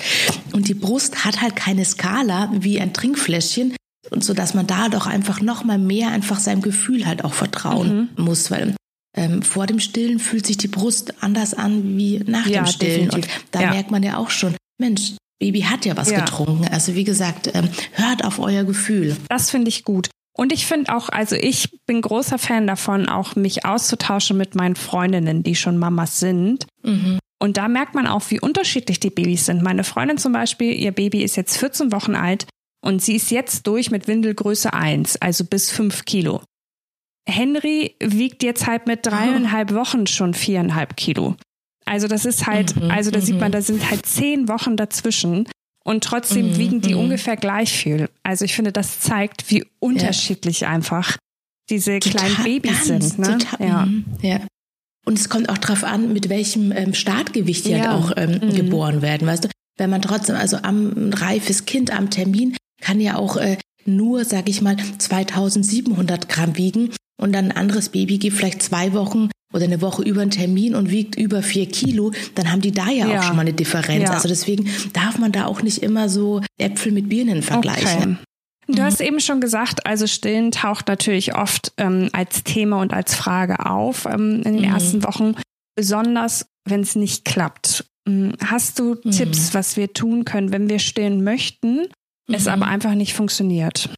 Und 0.52 0.68
die 0.68 0.74
Brust 0.74 1.26
hat 1.26 1.42
halt 1.42 1.56
keine 1.56 1.86
Skala 1.86 2.52
wie 2.54 2.80
ein 2.80 2.94
Trinkfläschchen, 2.94 3.74
und 4.12 4.24
so 4.24 4.34
dass 4.34 4.54
man 4.54 4.68
da 4.68 4.90
doch 4.90 5.08
einfach 5.08 5.42
noch 5.42 5.64
mal 5.64 5.78
mehr 5.78 6.10
einfach 6.10 6.40
seinem 6.40 6.62
Gefühl 6.62 7.06
halt 7.06 7.24
auch 7.24 7.34
vertrauen 7.34 8.10
mhm. 8.16 8.24
muss, 8.24 8.52
weil 8.52 8.76
ähm, 9.16 9.42
vor 9.42 9.66
dem 9.66 9.80
Stillen 9.80 10.20
fühlt 10.20 10.46
sich 10.46 10.58
die 10.58 10.68
Brust 10.68 11.22
anders 11.22 11.54
an 11.54 11.98
wie 11.98 12.20
nach 12.26 12.46
ja, 12.46 12.62
dem 12.62 12.68
Stillen 12.68 13.10
definitiv. 13.10 13.36
und 13.36 13.46
da 13.52 13.62
ja. 13.62 13.70
merkt 13.72 13.92
man 13.92 14.04
ja 14.04 14.18
auch 14.18 14.30
schon, 14.30 14.56
Mensch, 14.80 15.14
Baby 15.40 15.62
hat 15.62 15.86
ja 15.86 15.98
was 15.98 16.12
ja. 16.12 16.20
getrunken. 16.20 16.68
Also 16.68 16.96
wie 16.96 17.06
gesagt, 17.06 17.50
ähm, 17.54 17.70
hört 17.94 18.26
auf 18.26 18.40
euer 18.40 18.66
Gefühl. 18.66 19.16
Das 19.30 19.50
finde 19.50 19.70
ich 19.70 19.86
gut. 19.86 20.10
Und 20.38 20.54
ich 20.54 20.66
finde 20.66 20.96
auch, 20.96 21.10
also 21.10 21.36
ich 21.36 21.80
bin 21.86 22.02
großer 22.02 22.38
Fan 22.38 22.68
davon, 22.68 23.10
auch 23.10 23.36
mich 23.36 23.66
auszutauschen 23.66 24.38
mit 24.38 24.56
meinen 24.56 24.76
Freundinnen, 24.76 25.44
die 25.44 25.56
schon 25.56 25.78
Mamas 25.78 26.20
sind. 26.20 26.66
Mhm. 26.84 27.20
Und 27.42 27.58
da 27.58 27.68
merkt 27.68 27.96
man 27.96 28.06
auch, 28.06 28.24
wie 28.30 28.40
unterschiedlich 28.40 29.00
die 29.00 29.10
Babys 29.10 29.46
sind. 29.46 29.62
Meine 29.64 29.84
Freundin 29.84 30.18
zum 30.18 30.34
Beispiel, 30.34 30.74
ihr 30.74 30.92
Baby 30.92 31.24
ist 31.24 31.38
jetzt 31.38 31.58
14 31.58 31.92
Wochen 31.92 32.16
alt 32.16 32.46
und 32.82 33.02
sie 33.02 33.16
ist 33.16 33.32
jetzt 33.32 33.68
durch 33.68 33.92
mit 33.92 34.08
Windelgröße 34.08 34.74
1, 34.74 35.18
also 35.18 35.44
bis 35.44 35.72
5 35.72 36.06
Kilo. 36.06 36.42
Henry 37.28 37.96
wiegt 38.00 38.44
jetzt 38.44 38.66
halt 38.66 38.88
mit 38.88 39.06
dreieinhalb 39.06 39.74
Wochen 39.74 40.08
schon 40.08 40.34
viereinhalb 40.34 40.98
Kilo. 40.98 41.36
Also 41.86 42.08
das 42.08 42.26
ist 42.26 42.48
halt, 42.48 42.76
mhm, 42.76 42.92
also 42.92 43.12
da 43.12 43.22
sieht 43.22 43.40
man, 43.40 43.50
mhm. 43.50 43.54
da 43.54 43.62
sind 43.62 43.90
halt 43.90 44.06
zehn 44.06 44.48
Wochen 44.48 44.78
dazwischen 44.78 45.48
und 45.84 46.04
trotzdem 46.04 46.52
mhm, 46.52 46.58
wiegen 46.58 46.82
die 46.82 46.94
ungefähr 46.94 47.36
gleich 47.36 47.72
viel. 47.72 48.10
Also 48.24 48.46
ich 48.46 48.54
finde, 48.56 48.72
das 48.72 49.00
zeigt, 49.00 49.50
wie 49.50 49.66
unterschiedlich 49.80 50.62
ja. 50.62 50.70
einfach 50.70 51.18
diese 51.70 52.00
total, 52.00 52.30
kleinen 52.30 52.44
Babys 52.44 52.88
ganz, 52.88 53.10
sind. 53.10 53.20
Ne? 53.20 53.38
Total, 53.38 53.68
ja. 53.68 53.88
ja. 54.22 54.40
Und 55.06 55.18
es 55.18 55.30
kommt 55.30 55.50
auch 55.50 55.58
darauf 55.58 55.84
an, 55.84 56.14
mit 56.14 56.30
welchem 56.30 56.72
ähm, 56.72 56.94
Startgewicht 56.94 57.66
die 57.66 57.74
halt 57.74 57.84
ja. 57.84 57.94
halt 57.94 58.04
auch 58.04 58.14
ähm, 58.18 58.50
mhm. 58.50 58.56
geboren 58.56 59.02
werden, 59.02 59.28
weißt 59.28 59.46
du? 59.46 59.50
Wenn 59.78 59.90
man 59.90 60.02
trotzdem, 60.02 60.36
also 60.36 60.58
am 60.58 61.12
reifes 61.14 61.66
Kind 61.66 61.92
am 61.92 62.10
Termin 62.10 62.56
kann 62.82 63.00
ja 63.00 63.16
auch 63.16 63.38
äh, 63.38 63.58
nur, 63.86 64.26
sag 64.26 64.50
ich 64.50 64.62
mal, 64.62 64.78
2700 64.98 66.30
Gramm 66.30 66.58
wiegen 66.58 66.92
und 67.20 67.34
dann 67.34 67.46
ein 67.46 67.58
anderes 67.58 67.90
Baby 67.90 68.18
gibt 68.18 68.38
vielleicht 68.38 68.62
zwei 68.62 68.94
Wochen 68.94 69.30
oder 69.54 69.66
eine 69.66 69.82
Woche 69.82 70.04
über 70.04 70.22
einen 70.22 70.32
Termin 70.32 70.76
und 70.76 70.92
wiegt 70.92 71.16
über 71.16 71.42
vier 71.42 71.68
Kilo, 71.68 72.12
dann 72.36 72.52
haben 72.52 72.62
die 72.62 72.72
da 72.72 72.90
ja, 72.90 73.08
ja. 73.08 73.20
auch 73.20 73.24
schon 73.24 73.36
mal 73.36 73.42
eine 73.42 73.54
Differenz. 73.54 74.04
Ja. 74.04 74.12
Also 74.12 74.28
deswegen 74.28 74.70
darf 74.94 75.18
man 75.18 75.32
da 75.32 75.46
auch 75.46 75.62
nicht 75.62 75.82
immer 75.82 76.08
so 76.08 76.42
Äpfel 76.58 76.92
mit 76.92 77.10
Birnen 77.10 77.42
vergleichen. 77.42 78.20
Okay. 78.20 78.76
Du 78.76 78.84
hast 78.84 79.02
eben 79.02 79.20
schon 79.20 79.42
gesagt, 79.42 79.88
also 79.88 80.06
Stillen 80.06 80.52
taucht 80.52 80.88
natürlich 80.88 81.36
oft 81.36 81.74
ähm, 81.78 82.10
als 82.14 82.44
Thema 82.44 82.80
und 82.80 82.94
als 82.94 83.16
Frage 83.16 83.66
auf 83.66 84.06
ähm, 84.06 84.44
in 84.46 84.54
den 84.54 84.58
mhm. 84.58 84.74
ersten 84.74 85.04
Wochen, 85.04 85.36
besonders 85.76 86.46
wenn 86.66 86.82
es 86.82 86.96
nicht 86.96 87.26
klappt. 87.26 87.86
Hm, 88.08 88.34
hast 88.46 88.78
du 88.78 88.98
mhm. 89.04 89.10
Tipps, 89.10 89.56
was 89.56 89.76
wir 89.76 89.94
tun 89.94 90.24
können, 90.24 90.52
wenn 90.52 90.70
wir 90.70 90.78
stillen 90.78 91.24
möchten 91.24 91.88
es 92.34 92.48
aber 92.48 92.66
mhm. 92.66 92.72
einfach 92.72 92.96
nicht 92.96 93.14
funktioniert. 93.14 93.90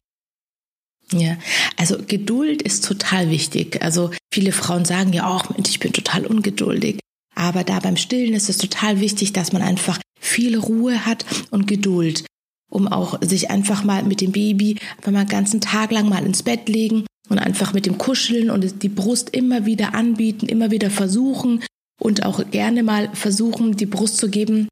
Ja, 1.12 1.36
also 1.76 1.98
Geduld 2.06 2.62
ist 2.62 2.84
total 2.84 3.30
wichtig. 3.30 3.82
Also 3.82 4.10
viele 4.32 4.52
Frauen 4.52 4.84
sagen 4.84 5.12
ja 5.12 5.26
auch, 5.26 5.50
ich 5.58 5.78
bin 5.78 5.92
total 5.92 6.26
ungeduldig. 6.26 7.00
Aber 7.34 7.64
da 7.64 7.80
beim 7.80 7.96
Stillen 7.96 8.34
ist 8.34 8.48
es 8.48 8.58
total 8.58 9.00
wichtig, 9.00 9.32
dass 9.32 9.52
man 9.52 9.62
einfach 9.62 9.98
viel 10.20 10.56
Ruhe 10.56 11.04
hat 11.04 11.24
und 11.50 11.66
Geduld, 11.66 12.24
um 12.70 12.88
auch 12.88 13.18
sich 13.22 13.50
einfach 13.50 13.84
mal 13.84 14.02
mit 14.04 14.20
dem 14.20 14.32
Baby 14.32 14.78
einfach 14.96 15.12
mal 15.12 15.20
einen 15.20 15.28
ganzen 15.28 15.60
Tag 15.60 15.90
lang 15.90 16.08
mal 16.08 16.24
ins 16.24 16.42
Bett 16.42 16.68
legen 16.68 17.04
und 17.28 17.38
einfach 17.38 17.72
mit 17.72 17.86
dem 17.86 17.98
Kuscheln 17.98 18.50
und 18.50 18.82
die 18.82 18.88
Brust 18.88 19.30
immer 19.30 19.66
wieder 19.66 19.94
anbieten, 19.94 20.46
immer 20.46 20.70
wieder 20.70 20.90
versuchen 20.90 21.64
und 22.00 22.24
auch 22.24 22.50
gerne 22.50 22.82
mal 22.82 23.10
versuchen, 23.14 23.76
die 23.76 23.86
Brust 23.86 24.18
zu 24.18 24.28
geben, 24.28 24.68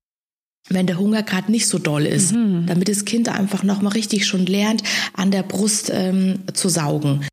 wenn 0.71 0.87
der 0.87 0.99
Hunger 0.99 1.23
gerade 1.23 1.51
nicht 1.51 1.67
so 1.67 1.79
doll 1.79 2.07
ist, 2.07 2.33
mhm. 2.33 2.67
damit 2.67 2.89
das 2.89 3.05
Kind 3.05 3.29
einfach 3.29 3.63
nochmal 3.63 3.93
richtig 3.93 4.27
schon 4.27 4.47
lernt, 4.47 4.83
an 5.13 5.31
der 5.31 5.43
Brust 5.43 5.91
ähm, 5.93 6.41
zu 6.55 6.69
saugen. 6.69 7.27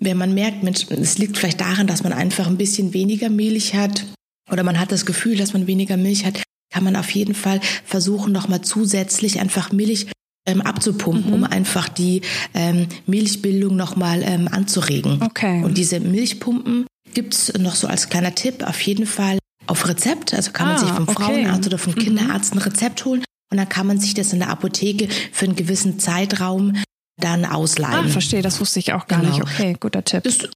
Wenn 0.00 0.16
man 0.16 0.32
merkt, 0.32 0.62
Mensch, 0.62 0.86
es 0.88 1.18
liegt 1.18 1.36
vielleicht 1.36 1.60
daran, 1.60 1.86
dass 1.86 2.02
man 2.02 2.14
einfach 2.14 2.46
ein 2.46 2.56
bisschen 2.56 2.94
weniger 2.94 3.28
Milch 3.28 3.74
hat 3.74 4.06
oder 4.50 4.62
man 4.62 4.80
hat 4.80 4.92
das 4.92 5.04
Gefühl, 5.04 5.36
dass 5.36 5.52
man 5.52 5.66
weniger 5.66 5.98
Milch 5.98 6.24
hat, 6.24 6.42
kann 6.72 6.84
man 6.84 6.96
auf 6.96 7.10
jeden 7.10 7.34
Fall 7.34 7.60
versuchen, 7.84 8.32
nochmal 8.32 8.62
zusätzlich 8.62 9.40
einfach 9.40 9.72
Milch 9.72 10.06
ähm, 10.46 10.62
abzupumpen, 10.62 11.28
mhm. 11.28 11.34
um 11.34 11.44
einfach 11.44 11.88
die 11.88 12.22
ähm, 12.54 12.86
Milchbildung 13.06 13.76
nochmal 13.76 14.22
ähm, 14.22 14.48
anzuregen. 14.48 15.20
Okay. 15.22 15.62
Und 15.62 15.76
diese 15.76 16.00
Milchpumpen 16.00 16.86
gibt's 17.12 17.52
noch 17.58 17.74
so 17.74 17.86
als 17.86 18.08
kleiner 18.08 18.34
Tipp 18.34 18.62
auf 18.66 18.80
jeden 18.80 19.06
Fall 19.06 19.39
auf 19.70 19.88
Rezept. 19.88 20.34
Also 20.34 20.50
kann 20.52 20.68
man 20.68 20.78
sich 20.78 20.88
vom 20.90 21.08
okay. 21.08 21.22
Frauenarzt 21.22 21.66
oder 21.66 21.78
vom 21.78 21.94
mhm. 21.94 21.98
Kinderarzt 21.98 22.54
ein 22.54 22.58
Rezept 22.58 23.04
holen 23.04 23.24
und 23.50 23.56
dann 23.56 23.68
kann 23.68 23.86
man 23.86 23.98
sich 23.98 24.14
das 24.14 24.32
in 24.32 24.40
der 24.40 24.50
Apotheke 24.50 25.08
für 25.32 25.46
einen 25.46 25.56
gewissen 25.56 25.98
Zeitraum 25.98 26.76
dann 27.18 27.44
ausleihen. 27.44 28.06
Ah, 28.06 28.08
verstehe, 28.08 28.42
das 28.42 28.60
wusste 28.60 28.78
ich 28.78 28.92
auch 28.92 29.06
gar 29.06 29.20
genau. 29.20 29.32
nicht. 29.32 29.42
Okay, 29.42 29.76
guter 29.78 30.04
Tipp. 30.04 30.22
Das, 30.24 30.48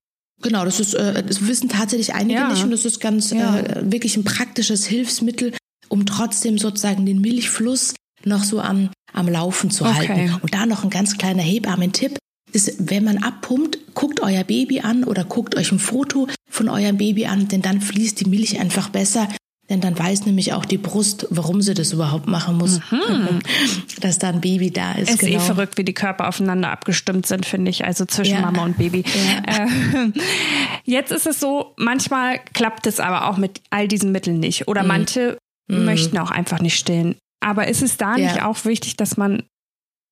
genau, 0.42 0.64
das 0.64 0.80
ist, 0.80 0.94
äh, 0.94 1.22
das 1.22 1.46
wissen 1.46 1.68
tatsächlich 1.68 2.14
einige 2.14 2.40
ja. 2.40 2.48
nicht 2.48 2.62
und 2.62 2.70
das 2.70 2.84
ist 2.84 3.00
ganz 3.00 3.30
ja. 3.30 3.58
äh, 3.58 3.92
wirklich 3.92 4.16
ein 4.16 4.24
praktisches 4.24 4.86
Hilfsmittel, 4.86 5.52
um 5.88 6.06
trotzdem 6.06 6.58
sozusagen 6.58 7.04
den 7.04 7.20
Milchfluss 7.20 7.94
noch 8.24 8.42
so 8.42 8.60
am, 8.60 8.90
am 9.12 9.28
Laufen 9.28 9.70
zu 9.70 9.84
okay. 9.84 10.08
halten. 10.08 10.38
Und 10.40 10.54
da 10.54 10.64
noch 10.64 10.84
ein 10.84 10.90
ganz 10.90 11.18
kleiner 11.18 11.42
Hebammen-Tipp 11.42 12.16
ist, 12.54 12.90
wenn 12.90 13.04
man 13.04 13.18
abpumpt, 13.18 13.94
guckt 13.94 14.20
euer 14.20 14.44
Baby 14.44 14.80
an 14.80 15.04
oder 15.04 15.24
guckt 15.24 15.56
euch 15.56 15.72
ein 15.72 15.78
Foto 15.78 16.28
von 16.48 16.68
eurem 16.68 16.96
Baby 16.96 17.26
an, 17.26 17.48
denn 17.48 17.62
dann 17.62 17.80
fließt 17.80 18.20
die 18.20 18.28
Milch 18.28 18.60
einfach 18.60 18.88
besser. 18.88 19.28
Denn 19.70 19.80
dann 19.80 19.98
weiß 19.98 20.26
nämlich 20.26 20.52
auch 20.52 20.66
die 20.66 20.76
Brust, 20.76 21.26
warum 21.30 21.62
sie 21.62 21.72
das 21.72 21.94
überhaupt 21.94 22.26
machen 22.26 22.58
muss, 22.58 22.80
mhm. 22.90 23.40
dass 24.00 24.18
da 24.18 24.28
ein 24.28 24.42
Baby 24.42 24.70
da 24.70 24.92
ist. 24.92 25.08
Es 25.08 25.14
ist 25.14 25.22
eh 25.22 25.30
genau. 25.30 25.42
eh 25.42 25.46
verrückt, 25.46 25.78
wie 25.78 25.84
die 25.84 25.94
Körper 25.94 26.28
aufeinander 26.28 26.70
abgestimmt 26.70 27.26
sind, 27.26 27.46
finde 27.46 27.70
ich, 27.70 27.84
also 27.84 28.04
zwischen 28.04 28.34
ja. 28.34 28.42
Mama 28.42 28.62
und 28.62 28.76
Baby. 28.76 29.04
Ja. 29.46 29.64
Äh, 29.64 30.12
jetzt 30.84 31.12
ist 31.12 31.26
es 31.26 31.40
so, 31.40 31.72
manchmal 31.78 32.40
klappt 32.52 32.86
es 32.86 33.00
aber 33.00 33.30
auch 33.30 33.38
mit 33.38 33.62
all 33.70 33.88
diesen 33.88 34.12
Mitteln 34.12 34.38
nicht. 34.38 34.68
Oder 34.68 34.82
mhm. 34.82 34.88
manche 34.88 35.38
mhm. 35.68 35.86
möchten 35.86 36.18
auch 36.18 36.30
einfach 36.30 36.60
nicht 36.60 36.76
stillen. 36.76 37.16
Aber 37.40 37.66
ist 37.66 37.82
es 37.82 37.96
da 37.96 38.16
ja. 38.16 38.26
nicht 38.26 38.42
auch 38.42 38.66
wichtig, 38.66 38.96
dass 38.96 39.16
man 39.16 39.44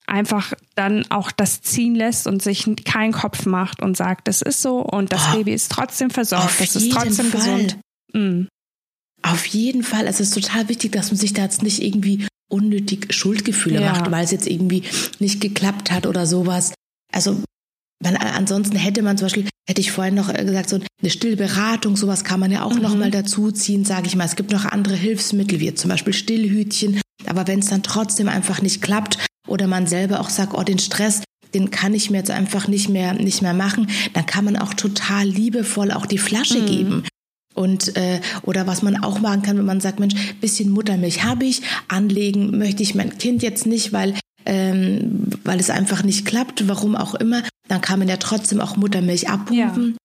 einfach 0.07 0.53
dann 0.75 1.11
auch 1.11 1.31
das 1.31 1.63
ziehen 1.63 1.95
lässt 1.95 2.27
und 2.27 2.43
sich 2.43 2.69
keinen 2.85 3.13
Kopf 3.13 3.47
macht 3.47 3.83
und 3.83 3.97
sagt, 3.97 4.29
das 4.29 4.43
ist 4.43 4.63
so 4.63 4.81
und 4.81 5.13
das 5.13 5.29
oh, 5.31 5.37
Baby 5.37 5.53
ist 5.53 5.71
trotzdem 5.71 6.11
versorgt, 6.11 6.61
das 6.61 6.77
ist 6.77 6.93
trotzdem 6.93 7.27
Fall. 7.27 7.41
gesund. 7.41 7.79
Mhm. 8.13 8.49
Auf 9.23 9.47
jeden 9.47 9.85
Fall. 9.85 10.07
Es 10.07 10.21
ist 10.21 10.35
total 10.35 10.69
wichtig, 10.69 10.93
dass 10.93 11.11
man 11.11 11.19
sich 11.19 11.33
da 11.33 11.43
jetzt 11.43 11.63
nicht 11.63 11.81
irgendwie 11.81 12.27
unnötig 12.51 13.15
Schuldgefühle 13.15 13.81
ja. 13.81 13.93
macht, 13.93 14.11
weil 14.11 14.25
es 14.25 14.33
jetzt 14.33 14.49
irgendwie 14.49 14.83
nicht 15.21 15.41
geklappt 15.41 15.91
hat 15.91 16.07
oder 16.07 16.27
sowas. 16.27 16.75
Also 17.13 17.41
man, 18.03 18.17
ansonsten 18.17 18.77
hätte 18.77 19.03
man 19.03 19.17
zum 19.17 19.27
Beispiel, 19.27 19.49
hätte 19.69 19.81
ich 19.81 19.93
vorhin 19.93 20.15
noch 20.15 20.29
äh, 20.29 20.45
gesagt, 20.45 20.69
so 20.69 20.81
eine 21.01 21.11
Stillberatung, 21.11 21.97
sowas 21.97 22.25
kann 22.25 22.41
man 22.41 22.51
ja 22.51 22.65
auch 22.65 22.75
mhm. 22.75 22.83
noch 22.83 22.97
mal 22.97 23.11
dazu 23.11 23.53
ziehen, 23.53 23.85
sage 23.85 24.09
ich 24.09 24.17
mal. 24.17 24.25
Es 24.25 24.37
gibt 24.37 24.51
noch 24.51 24.65
andere 24.65 24.97
Hilfsmittel, 24.97 25.61
wie 25.61 25.73
zum 25.75 25.89
Beispiel 25.89 26.13
Stillhütchen. 26.13 27.01
Aber 27.27 27.47
wenn 27.47 27.61
es 27.61 27.69
dann 27.69 27.85
trotzdem 27.85 28.29
einfach 28.29 28.61
nicht 28.61 28.83
klappt, 28.83 29.19
oder 29.47 29.67
man 29.67 29.87
selber 29.87 30.21
auch 30.21 30.31
sagt, 30.31 30.55
oh, 30.55 30.63
den 30.63 30.79
Stress, 30.79 31.23
den 31.55 31.71
kann 31.71 31.95
ich 31.95 32.11
mir 32.11 32.19
jetzt 32.19 32.31
einfach 32.31 32.69
nicht 32.69 32.89
mehr, 32.89 33.15
nicht 33.15 33.43
mehr 33.43 33.55
machen, 33.55 33.89
dann 34.15 34.27
kann 34.27 34.45
man 34.45 34.57
auch 34.57 34.75
total 34.75 35.27
liebevoll 35.27 35.91
auch 35.91 36.07
die 36.07 36.19
Flasche 36.19 36.61
mhm. 36.61 36.67
geben. 36.67 37.05
Und 37.55 37.97
äh, 37.97 38.21
oder 38.43 38.67
was 38.67 38.83
man 38.83 39.03
auch 39.03 39.21
machen 39.21 39.43
kann, 39.43 39.59
wenn 39.59 39.67
man 39.67 39.81
sagt, 39.81 40.01
Mensch, 40.01 40.15
bisschen 40.41 40.71
Muttermilch 40.71 41.23
habe 41.25 41.45
ich, 41.45 41.63
anlegen 41.89 42.57
möchte 42.57 42.83
ich 42.83 42.95
mein 42.95 43.19
Kind 43.19 43.43
jetzt 43.43 43.67
nicht, 43.67 43.93
weil 43.93 44.15
ähm, 44.45 45.27
weil 45.45 45.61
es 45.61 45.71
einfach 45.71 46.03
nicht 46.03 46.27
klappt, 46.27 46.67
warum 46.69 46.97
auch 46.97 47.15
immer, 47.15 47.43
dann 47.69 47.81
kann 47.81 47.99
man 47.99 48.09
ja 48.09 48.17
trotzdem 48.17 48.61
auch 48.61 48.77
Muttermilch 48.77 49.29
abpumpen. 49.29 49.91
Ja. 49.91 49.97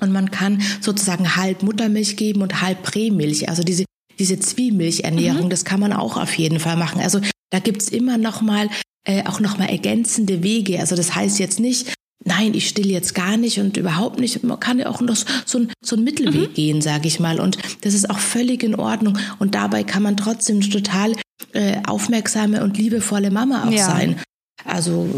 Und 0.00 0.12
man 0.12 0.30
kann 0.30 0.62
sozusagen 0.80 1.36
halb 1.36 1.62
Muttermilch 1.62 2.16
geben 2.16 2.42
und 2.42 2.62
halb 2.62 2.82
Prämilch. 2.82 3.48
Also 3.48 3.62
diese, 3.62 3.84
diese 4.20 4.38
Zwiemilchernährung, 4.38 5.46
mhm. 5.46 5.50
das 5.50 5.64
kann 5.64 5.80
man 5.80 5.92
auch 5.92 6.16
auf 6.16 6.34
jeden 6.34 6.60
Fall 6.60 6.76
machen. 6.76 7.00
Also 7.00 7.20
da 7.50 7.58
gibt's 7.58 7.88
immer 7.88 8.18
noch 8.18 8.42
mal 8.42 8.68
äh, 9.04 9.24
auch 9.26 9.40
noch 9.40 9.58
mal 9.58 9.68
ergänzende 9.68 10.42
Wege. 10.42 10.78
Also 10.78 10.94
das 10.94 11.14
heißt 11.14 11.38
jetzt 11.38 11.58
nicht, 11.58 11.94
nein, 12.24 12.54
ich 12.54 12.68
still 12.68 12.90
jetzt 12.90 13.14
gar 13.14 13.36
nicht 13.36 13.58
und 13.58 13.76
überhaupt 13.76 14.20
nicht. 14.20 14.42
Man 14.44 14.60
kann 14.60 14.78
ja 14.78 14.88
auch 14.88 15.00
noch 15.00 15.16
so 15.16 15.58
ein, 15.58 15.72
so 15.82 15.96
ein 15.96 16.04
Mittelweg 16.04 16.50
mhm. 16.50 16.54
gehen, 16.54 16.82
sage 16.82 17.08
ich 17.08 17.18
mal. 17.18 17.40
Und 17.40 17.58
das 17.80 17.94
ist 17.94 18.08
auch 18.10 18.18
völlig 18.18 18.62
in 18.62 18.74
Ordnung. 18.74 19.18
Und 19.38 19.54
dabei 19.54 19.82
kann 19.84 20.02
man 20.02 20.16
trotzdem 20.16 20.60
total 20.60 21.14
äh, 21.52 21.78
aufmerksame 21.86 22.62
und 22.62 22.76
liebevolle 22.76 23.30
Mama 23.30 23.64
auch 23.66 23.72
ja. 23.72 23.86
sein. 23.86 24.20
Also 24.66 25.08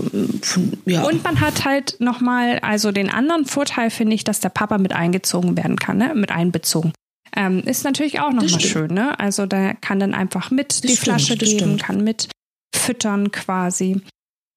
ja. 0.87 1.03
Und 1.03 1.25
man 1.25 1.41
hat 1.41 1.65
halt 1.65 1.97
nochmal, 1.99 2.61
also 2.61 2.93
den 2.93 3.11
anderen 3.11 3.45
Vorteil 3.45 3.91
finde 3.91 4.15
ich, 4.15 4.23
dass 4.23 4.39
der 4.39 4.51
Papa 4.51 4.79
mit 4.79 4.93
eingezogen 4.93 5.57
werden 5.57 5.77
kann, 5.77 5.99
ne? 5.99 6.15
mit 6.15 6.31
einbezogen. 6.31 6.93
Ähm, 7.35 7.61
ist 7.61 7.85
natürlich 7.85 8.21
auch 8.21 8.33
nochmal 8.33 8.61
schön, 8.61 8.93
ne? 8.93 9.19
Also 9.19 9.47
da 9.47 9.75
kann 9.75 9.99
dann 9.99 10.15
einfach 10.15 10.51
mit 10.51 10.71
das 10.71 10.81
die 10.83 10.89
stimmt, 10.89 11.05
Flasche 11.05 11.37
geben, 11.37 11.59
stimmt. 11.59 11.83
kann 11.83 12.05
mit 12.05 12.29
füttern 12.75 13.31
quasi. 13.31 14.01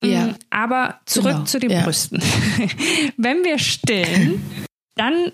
Ja. 0.03 0.27
Mm, 0.27 0.35
aber 0.49 0.99
zurück 1.05 1.33
genau. 1.33 1.45
zu 1.45 1.59
den 1.59 1.71
ja. 1.71 1.83
Brüsten. 1.83 2.21
Wenn 3.17 3.43
wir 3.43 3.59
stillen, 3.59 4.43
dann 4.95 5.31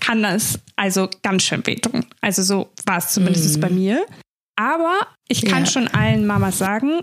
kann 0.00 0.22
das 0.22 0.58
also 0.76 1.08
ganz 1.22 1.44
schön 1.44 1.66
wehtun. 1.66 2.06
Also 2.20 2.42
so 2.42 2.70
war 2.86 2.98
es 2.98 3.12
zumindest 3.12 3.56
mhm. 3.56 3.60
bei 3.60 3.70
mir. 3.70 4.06
Aber 4.56 5.06
ich 5.28 5.44
kann 5.44 5.64
ja. 5.64 5.70
schon 5.70 5.88
allen 5.88 6.26
Mamas 6.26 6.58
sagen, 6.58 7.00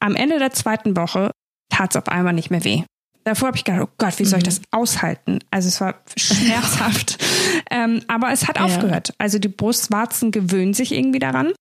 am 0.00 0.14
Ende 0.14 0.38
der 0.38 0.52
zweiten 0.52 0.96
Woche 0.96 1.30
tat 1.70 1.90
es 1.90 1.96
auf 1.96 2.08
einmal 2.08 2.34
nicht 2.34 2.50
mehr 2.50 2.64
weh. 2.64 2.84
Davor 3.24 3.48
habe 3.48 3.56
ich 3.56 3.64
gedacht, 3.64 3.82
oh 3.82 3.92
Gott, 3.96 4.18
wie 4.18 4.24
soll 4.24 4.38
ich 4.38 4.44
mhm. 4.44 4.50
das 4.50 4.60
aushalten? 4.70 5.38
Also 5.50 5.68
es 5.68 5.80
war 5.80 5.94
schmerzhaft. 6.16 7.18
Ähm, 7.70 8.02
aber 8.08 8.32
es 8.32 8.46
hat 8.48 8.58
ja. 8.58 8.64
aufgehört. 8.64 9.14
Also 9.18 9.38
die 9.38 9.48
Brustwarzen 9.48 10.30
gewöhnen 10.30 10.74
sich 10.74 10.92
irgendwie 10.92 11.18
daran. 11.18 11.52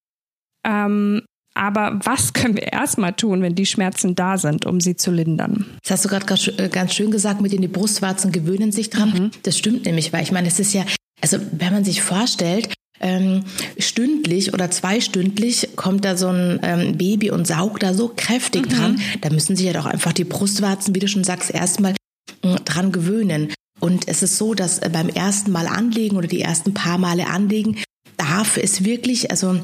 Ähm, 0.66 1.22
aber 1.56 2.00
was 2.04 2.34
können 2.34 2.56
wir 2.56 2.74
erstmal 2.74 3.14
tun, 3.14 3.42
wenn 3.42 3.56
die 3.56 3.66
Schmerzen 3.66 4.16
da 4.16 4.38
sind, 4.38 4.66
um 4.66 4.82
sie 4.82 4.96
zu 4.96 5.12
lindern? 5.12 5.66
Das 5.84 5.92
hast 5.92 6.06
du 6.06 6.10
gerade 6.10 6.64
äh, 6.64 6.70
ganz 6.70 6.94
schön 6.94 7.12
gesagt, 7.12 7.42
mit 7.42 7.52
denen 7.52 7.62
die 7.62 7.68
Brustwarzen 7.68 8.32
gewöhnen 8.32 8.72
sich 8.72 8.90
dran. 8.90 9.10
Mhm. 9.10 9.32
Das 9.44 9.58
stimmt 9.58 9.86
nämlich, 9.86 10.12
weil 10.14 10.24
ich 10.24 10.32
meine, 10.32 10.48
es 10.48 10.60
ist 10.60 10.74
ja, 10.74 10.84
also 11.22 11.38
wenn 11.52 11.74
man 11.74 11.84
sich 11.84 12.02
vorstellt, 12.02 12.74
ähm, 13.00 13.44
stündlich 13.78 14.54
oder 14.54 14.72
zweistündlich 14.72 15.70
kommt 15.76 16.06
da 16.06 16.16
so 16.16 16.30
ein 16.30 16.60
ähm, 16.64 16.98
Baby 16.98 17.32
und 17.32 17.46
saugt 17.46 17.84
da 17.84 17.94
so 17.94 18.12
kräftig 18.16 18.66
mhm. 18.66 18.70
dran. 18.70 19.02
Da 19.22 19.30
müssen 19.30 19.56
sich 19.56 19.66
ja 19.66 19.74
doch 19.74 19.86
einfach 19.86 20.14
die 20.14 20.24
Brustwarzen, 20.24 20.96
wie 20.96 21.00
du 21.00 21.08
schon 21.08 21.24
sagst, 21.24 21.52
erstmal 21.52 21.94
äh, 22.42 22.56
dran 22.66 22.92
gewöhnen. 22.92 23.54
Und 23.84 24.08
es 24.08 24.24
ist 24.24 24.38
so, 24.38 24.54
dass 24.54 24.80
äh, 24.80 24.90
beim 24.90 25.10
ersten 25.10 25.52
Mal 25.52 25.68
anlegen 25.68 26.16
oder 26.16 26.30
die 26.30 26.40
ersten 26.40 26.74
paar 26.74 26.98
Male 26.98 27.28
anlegen, 27.28 27.84
darf 28.16 28.56
es 28.56 28.86
wirklich, 28.86 29.30
also 29.30 29.60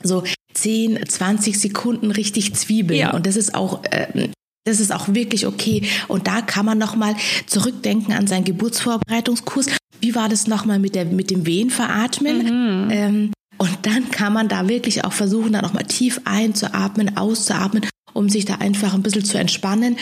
so 0.00 0.22
10, 0.54 1.08
20 1.08 1.58
Sekunden 1.58 2.12
richtig 2.12 2.54
zwiebeln. 2.54 3.00
Ja. 3.00 3.14
Und 3.14 3.26
das 3.26 3.34
ist 3.34 3.56
auch, 3.56 3.82
äh, 3.90 4.28
das 4.64 4.78
ist 4.78 4.92
auch 4.92 5.08
wirklich 5.08 5.44
okay. 5.44 5.82
Und 6.06 6.28
da 6.28 6.40
kann 6.40 6.66
man 6.66 6.78
nochmal 6.78 7.16
zurückdenken 7.46 8.14
an 8.14 8.28
seinen 8.28 8.44
Geburtsvorbereitungskurs. 8.44 9.66
Wie 10.00 10.14
war 10.14 10.28
das 10.28 10.46
nochmal 10.46 10.78
mit, 10.78 10.94
der, 10.94 11.06
mit 11.06 11.28
dem 11.32 11.44
Wehenveratmen? 11.44 12.84
Mhm. 12.84 12.90
Ähm, 12.92 13.32
und 13.56 13.76
dann 13.82 14.08
kann 14.12 14.32
man 14.32 14.46
da 14.46 14.68
wirklich 14.68 15.04
auch 15.04 15.12
versuchen, 15.12 15.54
da 15.54 15.62
nochmal 15.62 15.84
tief 15.84 16.20
einzuatmen, 16.22 17.16
auszuatmen, 17.16 17.84
um 18.12 18.28
sich 18.28 18.44
da 18.44 18.54
einfach 18.56 18.94
ein 18.94 19.02
bisschen 19.02 19.24
zu 19.24 19.36
entspannen. 19.36 19.96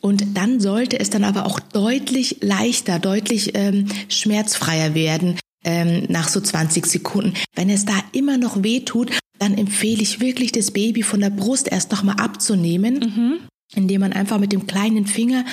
Und 0.00 0.36
dann 0.36 0.60
sollte 0.60 1.00
es 1.00 1.10
dann 1.10 1.24
aber 1.24 1.46
auch 1.46 1.60
deutlich 1.60 2.38
leichter, 2.40 2.98
deutlich 2.98 3.52
ähm, 3.54 3.86
schmerzfreier 4.08 4.94
werden 4.94 5.38
ähm, 5.64 6.04
nach 6.08 6.28
so 6.28 6.40
20 6.40 6.86
Sekunden. 6.86 7.34
Wenn 7.54 7.70
es 7.70 7.84
da 7.84 7.94
immer 8.12 8.38
noch 8.38 8.62
weh 8.62 8.80
tut, 8.80 9.18
dann 9.38 9.58
empfehle 9.58 10.02
ich 10.02 10.20
wirklich, 10.20 10.52
das 10.52 10.70
Baby 10.70 11.02
von 11.02 11.20
der 11.20 11.30
Brust 11.30 11.68
erst 11.68 11.92
nochmal 11.92 12.16
abzunehmen, 12.16 12.98
mhm. 13.00 13.38
indem 13.74 14.00
man 14.00 14.12
einfach 14.12 14.38
mit 14.38 14.52
dem 14.52 14.66
kleinen 14.66 15.06
Finger 15.06 15.44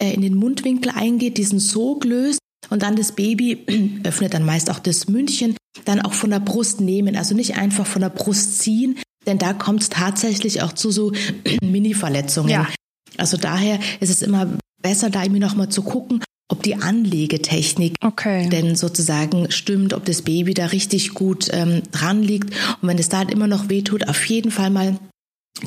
äh, 0.00 0.12
in 0.12 0.20
den 0.20 0.34
Mundwinkel 0.34 0.92
eingeht, 0.94 1.38
diesen 1.38 1.58
Sog 1.58 2.04
löst 2.04 2.38
und 2.70 2.82
dann 2.82 2.96
das 2.96 3.12
Baby 3.12 3.64
öffnet 4.04 4.34
dann 4.34 4.44
meist 4.44 4.70
auch 4.70 4.78
das 4.78 5.08
Mündchen, 5.08 5.56
dann 5.84 6.00
auch 6.00 6.12
von 6.12 6.30
der 6.30 6.40
Brust 6.40 6.80
nehmen, 6.80 7.16
also 7.16 7.34
nicht 7.34 7.56
einfach 7.56 7.86
von 7.86 8.02
der 8.02 8.10
Brust 8.10 8.60
ziehen, 8.60 8.98
denn 9.26 9.38
da 9.38 9.52
kommt 9.52 9.82
es 9.82 9.88
tatsächlich 9.88 10.62
auch 10.62 10.72
zu 10.72 10.90
so 10.90 11.12
Mini-Verletzungen. 11.62 12.50
Ja. 12.50 12.68
Also 13.16 13.36
daher 13.36 13.78
ist 14.00 14.10
es 14.10 14.22
immer 14.22 14.46
besser, 14.80 15.10
da 15.10 15.22
irgendwie 15.22 15.40
nochmal 15.40 15.68
zu 15.68 15.82
gucken, 15.82 16.22
ob 16.48 16.62
die 16.62 16.76
Anlegetechnik 16.76 17.94
okay. 18.04 18.48
denn 18.48 18.76
sozusagen 18.76 19.50
stimmt, 19.50 19.94
ob 19.94 20.04
das 20.04 20.22
Baby 20.22 20.54
da 20.54 20.66
richtig 20.66 21.14
gut 21.14 21.48
ähm, 21.50 21.82
dran 21.92 22.22
liegt. 22.22 22.50
Und 22.80 22.88
wenn 22.88 22.98
es 22.98 23.08
da 23.08 23.22
immer 23.22 23.46
noch 23.46 23.68
wehtut, 23.68 24.08
auf 24.08 24.24
jeden 24.26 24.50
Fall 24.50 24.70
mal 24.70 24.98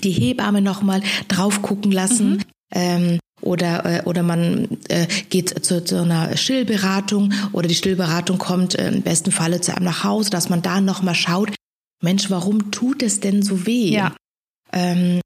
die 0.04 0.12
Hebamme 0.12 0.62
nochmal 0.62 1.02
drauf 1.28 1.62
gucken 1.62 1.92
lassen. 1.92 2.30
Mhm. 2.30 2.42
Ähm, 2.74 3.20
oder, 3.42 3.86
äh, 3.86 4.04
oder 4.06 4.24
man 4.24 4.78
äh, 4.90 5.08
geht 5.30 5.66
zu, 5.66 5.84
zu 5.84 6.02
einer 6.02 6.36
Stillberatung 6.38 7.34
oder 7.52 7.68
die 7.68 7.76
Stillberatung 7.76 8.38
kommt 8.38 8.76
äh, 8.76 8.90
im 8.90 9.02
besten 9.02 9.32
Falle 9.32 9.62
zu 9.62 9.76
einem 9.76 9.86
nach 9.86 10.04
Hause, 10.04 10.30
dass 10.30 10.50
man 10.50 10.62
da 10.62 10.82
nochmal 10.82 11.16
schaut, 11.16 11.54
Mensch, 12.02 12.30
warum 12.30 12.72
tut 12.72 13.04
es 13.04 13.20
denn 13.20 13.42
so 13.42 13.66
weh? 13.66 13.90
Ja. 13.90 14.16
Ähm, 14.72 15.22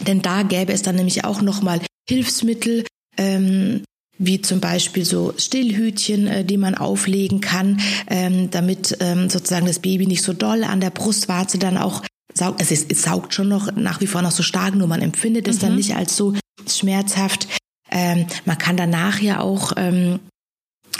denn 0.00 0.22
da 0.22 0.42
gäbe 0.42 0.72
es 0.72 0.82
dann 0.82 0.96
nämlich 0.96 1.24
auch 1.24 1.42
nochmal 1.42 1.80
Hilfsmittel, 2.08 2.84
ähm, 3.16 3.82
wie 4.18 4.40
zum 4.40 4.60
Beispiel 4.60 5.04
so 5.04 5.34
Stillhütchen, 5.36 6.26
äh, 6.26 6.44
die 6.44 6.56
man 6.56 6.74
auflegen 6.74 7.40
kann, 7.40 7.80
ähm, 8.08 8.50
damit 8.50 8.96
ähm, 9.00 9.28
sozusagen 9.28 9.66
das 9.66 9.80
Baby 9.80 10.06
nicht 10.06 10.22
so 10.22 10.32
doll 10.32 10.64
an 10.64 10.80
der 10.80 10.90
Brustwarze 10.90 11.58
dann 11.58 11.76
auch 11.76 12.02
saugt. 12.34 12.60
Also 12.60 12.74
es, 12.74 12.86
es 12.88 13.02
saugt 13.02 13.34
schon 13.34 13.48
noch 13.48 13.72
nach 13.74 14.00
wie 14.00 14.06
vor 14.06 14.22
noch 14.22 14.30
so 14.30 14.42
stark, 14.42 14.74
nur 14.74 14.88
man 14.88 15.02
empfindet 15.02 15.48
es 15.48 15.56
mhm. 15.56 15.60
dann 15.60 15.76
nicht 15.76 15.96
als 15.96 16.16
so 16.16 16.34
schmerzhaft. 16.68 17.48
Ähm, 17.90 18.26
man 18.44 18.58
kann 18.58 18.76
danach 18.76 19.20
ja 19.20 19.40
auch 19.40 19.72
ähm, 19.76 20.20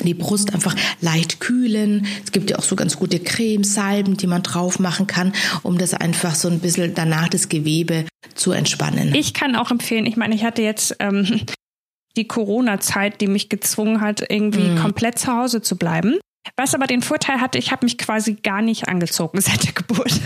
die 0.01 0.15
Brust 0.15 0.55
einfach 0.55 0.75
leicht 1.01 1.41
kühlen. 1.41 2.07
Es 2.25 2.33
gibt 2.33 2.51
ja 2.51 2.59
auch 2.59 2.63
so 2.63 2.77
ganz 2.77 2.97
gute 2.97 3.21
Cremes, 3.21 3.75
Salben, 3.75 4.17
die 4.17 4.27
man 4.27 4.43
drauf 4.43 4.79
machen 4.79 5.07
kann, 5.07 5.33
um 5.63 5.79
das 5.79 5.95
einfach 5.95 6.35
so 6.35 6.49
ein 6.49 6.61
bisschen 6.61 6.95
danach 6.95 7.29
das 7.29 7.49
Gewebe 7.49 8.07
zu 8.35 8.53
entspannen. 8.53 9.15
Ich 9.15 9.35
kann 9.35 9.57
auch 9.57 9.71
empfehlen, 9.71 10.07
ich 10.07 10.17
meine, 10.17 10.35
ich 10.35 10.45
hatte 10.45 10.63
jetzt 10.63 10.97
ähm, 10.99 11.41
die 12.17 12.27
Corona-Zeit, 12.27 13.21
die 13.21 13.27
mich 13.27 13.49
gezwungen 13.49 14.01
hat, 14.01 14.25
irgendwie 14.29 14.69
mm. 14.69 14.79
komplett 14.79 15.19
zu 15.19 15.33
Hause 15.33 15.63
zu 15.63 15.77
bleiben. 15.77 16.19
Was 16.57 16.75
aber 16.75 16.87
den 16.87 17.03
Vorteil 17.03 17.41
hatte, 17.41 17.59
ich 17.59 17.71
habe 17.71 17.87
mich 17.87 17.99
quasi 17.99 18.35
gar 18.35 18.63
nicht 18.63 18.89
angezogen 18.89 19.41
seit 19.41 19.65
der 19.65 19.73
Geburt. 19.73 20.21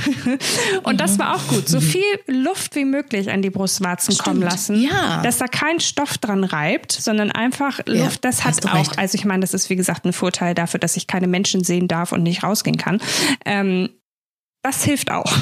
Und 0.83 0.95
mhm. 0.95 0.99
das 0.99 1.19
war 1.19 1.37
auch 1.37 1.47
gut. 1.49 1.69
So 1.69 1.81
viel 1.81 2.03
Luft 2.27 2.75
wie 2.75 2.85
möglich 2.85 3.31
an 3.31 3.43
die 3.43 3.51
Brustwarzen 3.51 4.15
Stimmt. 4.15 4.25
kommen 4.25 4.43
lassen, 4.43 4.81
ja. 4.81 5.23
dass 5.23 5.39
da 5.39 5.47
kein 5.47 5.81
Stoff 5.81 6.19
dran 6.19 6.45
reibt, 6.45 6.93
sondern 6.93 7.31
einfach 7.31 7.79
Luft. 7.87 8.25
Ja, 8.25 8.31
das 8.31 8.45
hat 8.45 8.65
auch, 8.67 8.75
recht. 8.75 8.99
also 8.99 9.17
ich 9.17 9.25
meine, 9.25 9.41
das 9.41 9.55
ist 9.55 9.69
wie 9.71 9.77
gesagt 9.77 10.05
ein 10.05 10.13
Vorteil 10.13 10.55
dafür, 10.55 10.81
dass 10.81 10.97
ich 10.97 11.07
keine 11.07 11.27
Menschen 11.27 11.65
sehen 11.65 11.89
darf 11.89 12.13
und 12.13 12.23
nicht 12.23 12.43
rausgehen 12.43 12.79
kann. 12.79 13.01
Ähm, 13.45 13.91
das 14.63 14.85
hilft 14.85 15.11
auch. 15.11 15.33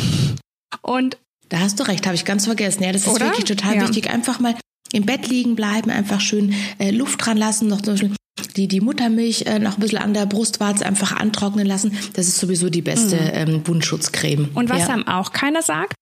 Und 0.83 1.19
da 1.49 1.61
hast 1.61 1.78
du 1.78 1.85
recht, 1.85 2.07
habe 2.07 2.16
ich 2.16 2.25
ganz 2.25 2.47
vergessen. 2.47 2.83
Ja, 2.83 2.93
das 2.93 3.02
ist 3.02 3.09
Oder? 3.09 3.26
wirklich 3.26 3.45
total 3.45 3.76
ja. 3.76 3.83
wichtig. 3.83 4.11
Einfach 4.11 4.40
mal 4.40 4.54
im 4.93 5.07
Bett 5.07 5.28
liegen 5.28 5.54
bleiben, 5.54 5.90
einfach 5.90 6.21
schön 6.21 6.54
äh, 6.78 6.90
Luft 6.90 7.25
dran 7.25 7.37
lassen, 7.37 7.69
noch 7.69 7.81
zum 7.81 7.95
Beispiel 7.95 8.14
die, 8.56 8.68
die 8.68 8.80
Muttermilch 8.80 9.42
äh, 9.46 9.58
noch 9.58 9.75
ein 9.75 9.80
bisschen 9.80 9.99
an 9.99 10.14
der 10.14 10.26
Brustwarze 10.26 10.87
einfach 10.87 11.12
antrocknen 11.16 11.66
lassen. 11.66 11.96
Das 12.14 12.28
ist 12.28 12.38
sowieso 12.38 12.70
die 12.70 12.82
beste 12.82 13.16
mhm. 13.16 13.54
ähm, 13.54 13.66
Wundschutzcreme. 13.66 14.50
Und 14.54 14.70
was 14.70 14.80
ja. 14.80 14.88
einem 14.88 15.06
auch 15.06 15.32
keiner 15.32 15.62
sagt, 15.62 15.94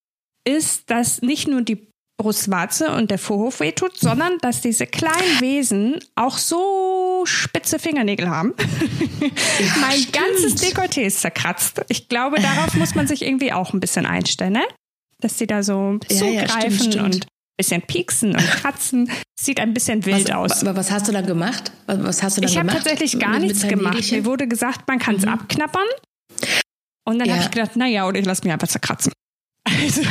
ist, 0.44 0.90
dass 0.90 1.22
nicht 1.22 1.48
nur 1.48 1.62
die 1.62 1.86
Brustwarze 2.18 2.92
und 2.92 3.10
der 3.10 3.18
Vorhof 3.18 3.60
wehtut, 3.60 3.98
sondern 3.98 4.38
dass 4.38 4.60
diese 4.60 4.86
kleinen 4.86 5.40
Wesen 5.40 5.98
auch 6.14 6.38
so 6.38 7.22
spitze 7.24 7.78
Fingernägel 7.78 8.28
haben. 8.28 8.54
Ja, 9.20 9.28
mein 9.80 9.98
stimmt. 9.98 10.12
ganzes 10.12 10.62
Dekolleté 10.62 11.02
ist 11.02 11.20
zerkratzt. 11.20 11.82
Ich 11.88 12.08
glaube, 12.08 12.40
darauf 12.40 12.74
muss 12.74 12.94
man 12.94 13.06
sich 13.06 13.22
irgendwie 13.22 13.52
auch 13.52 13.72
ein 13.72 13.80
bisschen 13.80 14.06
einstellen, 14.06 14.52
ne? 14.52 14.64
dass 15.20 15.38
sie 15.38 15.46
da 15.46 15.62
so 15.62 15.98
ja, 16.08 16.16
zugreifen 16.16 16.50
ja, 16.50 16.70
stimmt, 16.70 16.92
stimmt. 16.92 17.14
und 17.14 17.26
bisschen 17.62 17.82
pieksen 17.82 18.34
und 18.34 18.46
kratzen. 18.62 19.10
Sieht 19.40 19.60
ein 19.60 19.74
bisschen 19.74 20.04
wild 20.04 20.28
was, 20.28 20.34
aus. 20.34 20.62
Aber 20.62 20.76
was 20.76 20.90
hast 20.90 21.08
du 21.08 21.12
dann 21.12 21.26
gemacht? 21.26 21.72
Was 21.86 22.22
hast 22.22 22.36
du 22.36 22.40
dann 22.40 22.50
ich 22.50 22.58
habe 22.58 22.68
tatsächlich 22.68 23.18
gar 23.18 23.32
mit, 23.32 23.42
nichts 23.42 23.62
mit 23.62 23.70
gemacht. 23.70 23.94
Mädchen? 23.94 24.18
Mir 24.18 24.24
wurde 24.24 24.46
gesagt, 24.46 24.86
man 24.88 24.98
kann 24.98 25.16
es 25.16 25.22
mhm. 25.22 25.32
abknappern. 25.32 25.86
Und 27.04 27.18
dann 27.18 27.28
ja. 27.28 27.34
habe 27.34 27.44
ich 27.44 27.50
gedacht, 27.50 27.76
naja, 27.76 28.06
oder 28.06 28.18
ich 28.18 28.26
lasse 28.26 28.44
mich 28.44 28.52
einfach 28.52 28.68
zerkratzen. 28.68 29.12
Also, 29.64 30.02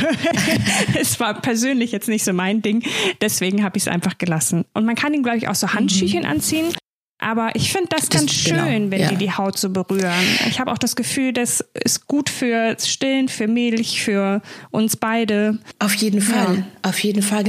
es 0.98 1.20
war 1.20 1.40
persönlich 1.40 1.92
jetzt 1.92 2.08
nicht 2.08 2.24
so 2.24 2.32
mein 2.32 2.62
Ding. 2.62 2.82
Deswegen 3.20 3.62
habe 3.62 3.76
ich 3.76 3.84
es 3.84 3.88
einfach 3.88 4.16
gelassen. 4.16 4.64
Und 4.72 4.86
man 4.86 4.96
kann 4.96 5.12
ihm, 5.12 5.22
glaube 5.22 5.38
ich, 5.38 5.48
auch 5.48 5.54
so 5.54 5.72
Handschüchen 5.74 6.20
mhm. 6.20 6.28
anziehen. 6.28 6.74
Aber 7.22 7.54
ich 7.54 7.70
finde 7.70 7.88
das, 7.90 8.08
das 8.08 8.20
ganz 8.20 8.32
schön, 8.32 8.56
genau, 8.56 8.90
wenn 8.90 9.00
ja. 9.00 9.08
die 9.08 9.16
die 9.16 9.30
Haut 9.30 9.56
so 9.56 9.70
berühren. 9.70 10.12
Ich 10.48 10.58
habe 10.58 10.72
auch 10.72 10.78
das 10.78 10.96
Gefühl, 10.96 11.32
das 11.32 11.64
ist 11.72 12.08
gut 12.08 12.28
für 12.28 12.76
Stillen, 12.80 13.28
für 13.28 13.46
Milch, 13.46 14.02
für 14.02 14.42
uns 14.70 14.96
beide. 14.96 15.58
Auf 15.78 15.94
jeden 15.94 16.20
Fall, 16.20 16.56
ja. 16.56 16.64
auf 16.82 16.98
jeden 16.98 17.22
Fall. 17.22 17.44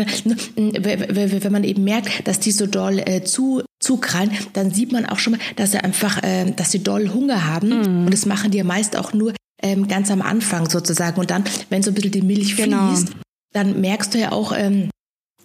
Wenn 0.56 1.52
man 1.52 1.64
eben 1.64 1.84
merkt, 1.84 2.28
dass 2.28 2.40
die 2.40 2.52
so 2.52 2.68
doll 2.68 3.00
äh, 3.00 3.24
zu 3.24 3.64
zukrallen, 3.80 4.32
dann 4.54 4.72
sieht 4.72 4.92
man 4.92 5.08
auch 5.08 5.18
schon 5.18 5.34
mal, 5.34 5.40
dass 5.56 5.72
sie 5.72 5.84
einfach, 5.84 6.22
äh, 6.22 6.52
dass 6.52 6.72
sie 6.72 6.84
doll 6.84 7.10
Hunger 7.10 7.46
haben. 7.46 7.70
Mhm. 7.70 8.06
Und 8.06 8.14
das 8.14 8.28
machen 8.28 8.52
die 8.52 8.60
ja 8.60 8.64
meist 8.64 8.96
auch 8.96 9.14
nur 9.14 9.34
ähm, 9.62 9.88
ganz 9.88 10.12
am 10.12 10.22
Anfang 10.22 10.70
sozusagen. 10.70 11.20
Und 11.20 11.32
dann, 11.32 11.44
wenn 11.70 11.82
so 11.82 11.90
ein 11.90 11.96
bisschen 11.96 12.12
die 12.12 12.22
Milch 12.22 12.56
genau. 12.56 12.90
fließt, 12.90 13.14
dann 13.54 13.82
merkst 13.82 14.14
du 14.14 14.20
ja 14.20 14.32
auch, 14.32 14.54
ähm, 14.56 14.92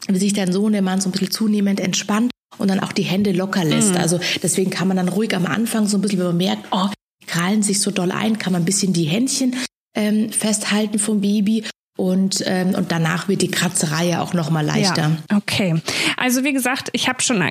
wie 0.07 0.19
sich 0.19 0.35
dein 0.35 0.53
Sohn, 0.53 0.73
der 0.73 0.83
Mann 0.83 1.01
so 1.01 1.09
ein 1.09 1.13
bisschen 1.13 1.31
zunehmend 1.31 1.81
entspannt 1.81 2.31
und 2.57 2.69
dann 2.69 2.81
auch 2.81 2.93
die 2.93 3.03
Hände 3.03 3.33
locker 3.33 3.65
lässt. 3.65 3.91
Mhm. 3.91 3.99
Also 3.99 4.21
deswegen 4.43 4.71
kann 4.71 4.89
man 4.89 4.97
dann 4.97 5.09
ruhig 5.09 5.35
am 5.35 5.47
Anfang 5.47 5.87
so 5.87 5.99
ein 5.99 6.01
bisschen, 6.01 6.19
wenn 6.19 6.27
man 6.27 6.37
merkt, 6.37 6.65
oh, 6.71 6.89
krallen 7.27 7.63
sich 7.63 7.81
so 7.81 7.91
doll 7.91 8.11
ein, 8.11 8.39
kann 8.39 8.53
man 8.53 8.63
ein 8.63 8.65
bisschen 8.65 8.93
die 8.93 9.05
Händchen 9.05 9.55
ähm, 9.95 10.33
festhalten 10.33 10.99
vom 10.99 11.21
Baby 11.21 11.65
und, 11.99 12.43
ähm, 12.47 12.75
und 12.75 12.93
danach 12.93 13.29
wird 13.29 13.43
die 13.43 13.51
Kratzerei 13.51 14.07
ja 14.07 14.23
auch 14.23 14.33
noch 14.33 14.51
mal 14.51 14.65
leichter. 14.65 15.11
Ja, 15.31 15.37
okay. 15.37 15.81
Also 16.17 16.45
wie 16.45 16.53
gesagt, 16.53 16.91
ich 16.93 17.09
habe 17.09 17.21
schon 17.21 17.43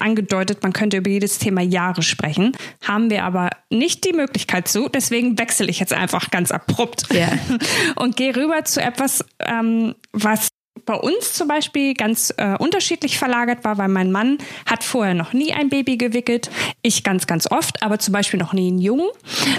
angedeutet, 0.00 0.62
man 0.62 0.74
könnte 0.74 0.98
über 0.98 1.08
jedes 1.08 1.38
Thema 1.38 1.62
Jahre 1.62 2.02
sprechen, 2.02 2.52
haben 2.82 3.08
wir 3.08 3.24
aber 3.24 3.50
nicht 3.70 4.04
die 4.04 4.12
Möglichkeit 4.12 4.68
zu. 4.68 4.90
Deswegen 4.90 5.38
wechsle 5.38 5.66
ich 5.68 5.80
jetzt 5.80 5.94
einfach 5.94 6.30
ganz 6.30 6.50
abrupt 6.50 7.06
ja. 7.14 7.30
und 7.96 8.16
gehe 8.16 8.36
rüber 8.36 8.64
zu 8.64 8.82
etwas, 8.82 9.24
ähm, 9.40 9.94
was 10.12 10.48
bei 10.84 10.94
uns 10.94 11.32
zum 11.32 11.48
Beispiel 11.48 11.94
ganz 11.94 12.32
äh, 12.36 12.56
unterschiedlich 12.58 13.18
verlagert 13.18 13.64
war, 13.64 13.78
weil 13.78 13.88
mein 13.88 14.10
Mann 14.10 14.38
hat 14.66 14.84
vorher 14.84 15.14
noch 15.14 15.32
nie 15.32 15.52
ein 15.52 15.68
Baby 15.68 15.96
gewickelt, 15.96 16.50
ich 16.82 17.04
ganz, 17.04 17.26
ganz 17.26 17.50
oft, 17.50 17.82
aber 17.82 17.98
zum 17.98 18.12
Beispiel 18.12 18.40
noch 18.40 18.52
nie 18.52 18.68
einen 18.68 18.78
Jungen. 18.78 19.08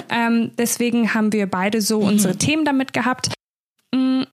Ähm, 0.10 0.52
deswegen 0.58 1.14
haben 1.14 1.34
wir 1.34 1.48
beide 1.48 1.82
so 1.82 2.02
mhm. 2.02 2.08
unsere 2.08 2.38
Themen 2.38 2.66
damit 2.66 2.94
gehabt. 2.94 3.34
Mm, 3.94 4.24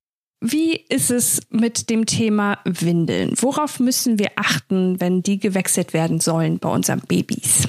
wie 0.40 0.76
ist 0.76 1.10
es 1.10 1.40
mit 1.50 1.90
dem 1.90 2.06
Thema 2.06 2.58
Windeln? 2.64 3.34
Worauf 3.40 3.80
müssen 3.80 4.18
wir 4.18 4.30
achten, 4.36 5.00
wenn 5.00 5.22
die 5.22 5.38
gewechselt 5.38 5.92
werden 5.92 6.20
sollen 6.20 6.58
bei 6.58 6.68
unseren 6.68 7.00
Babys? 7.00 7.68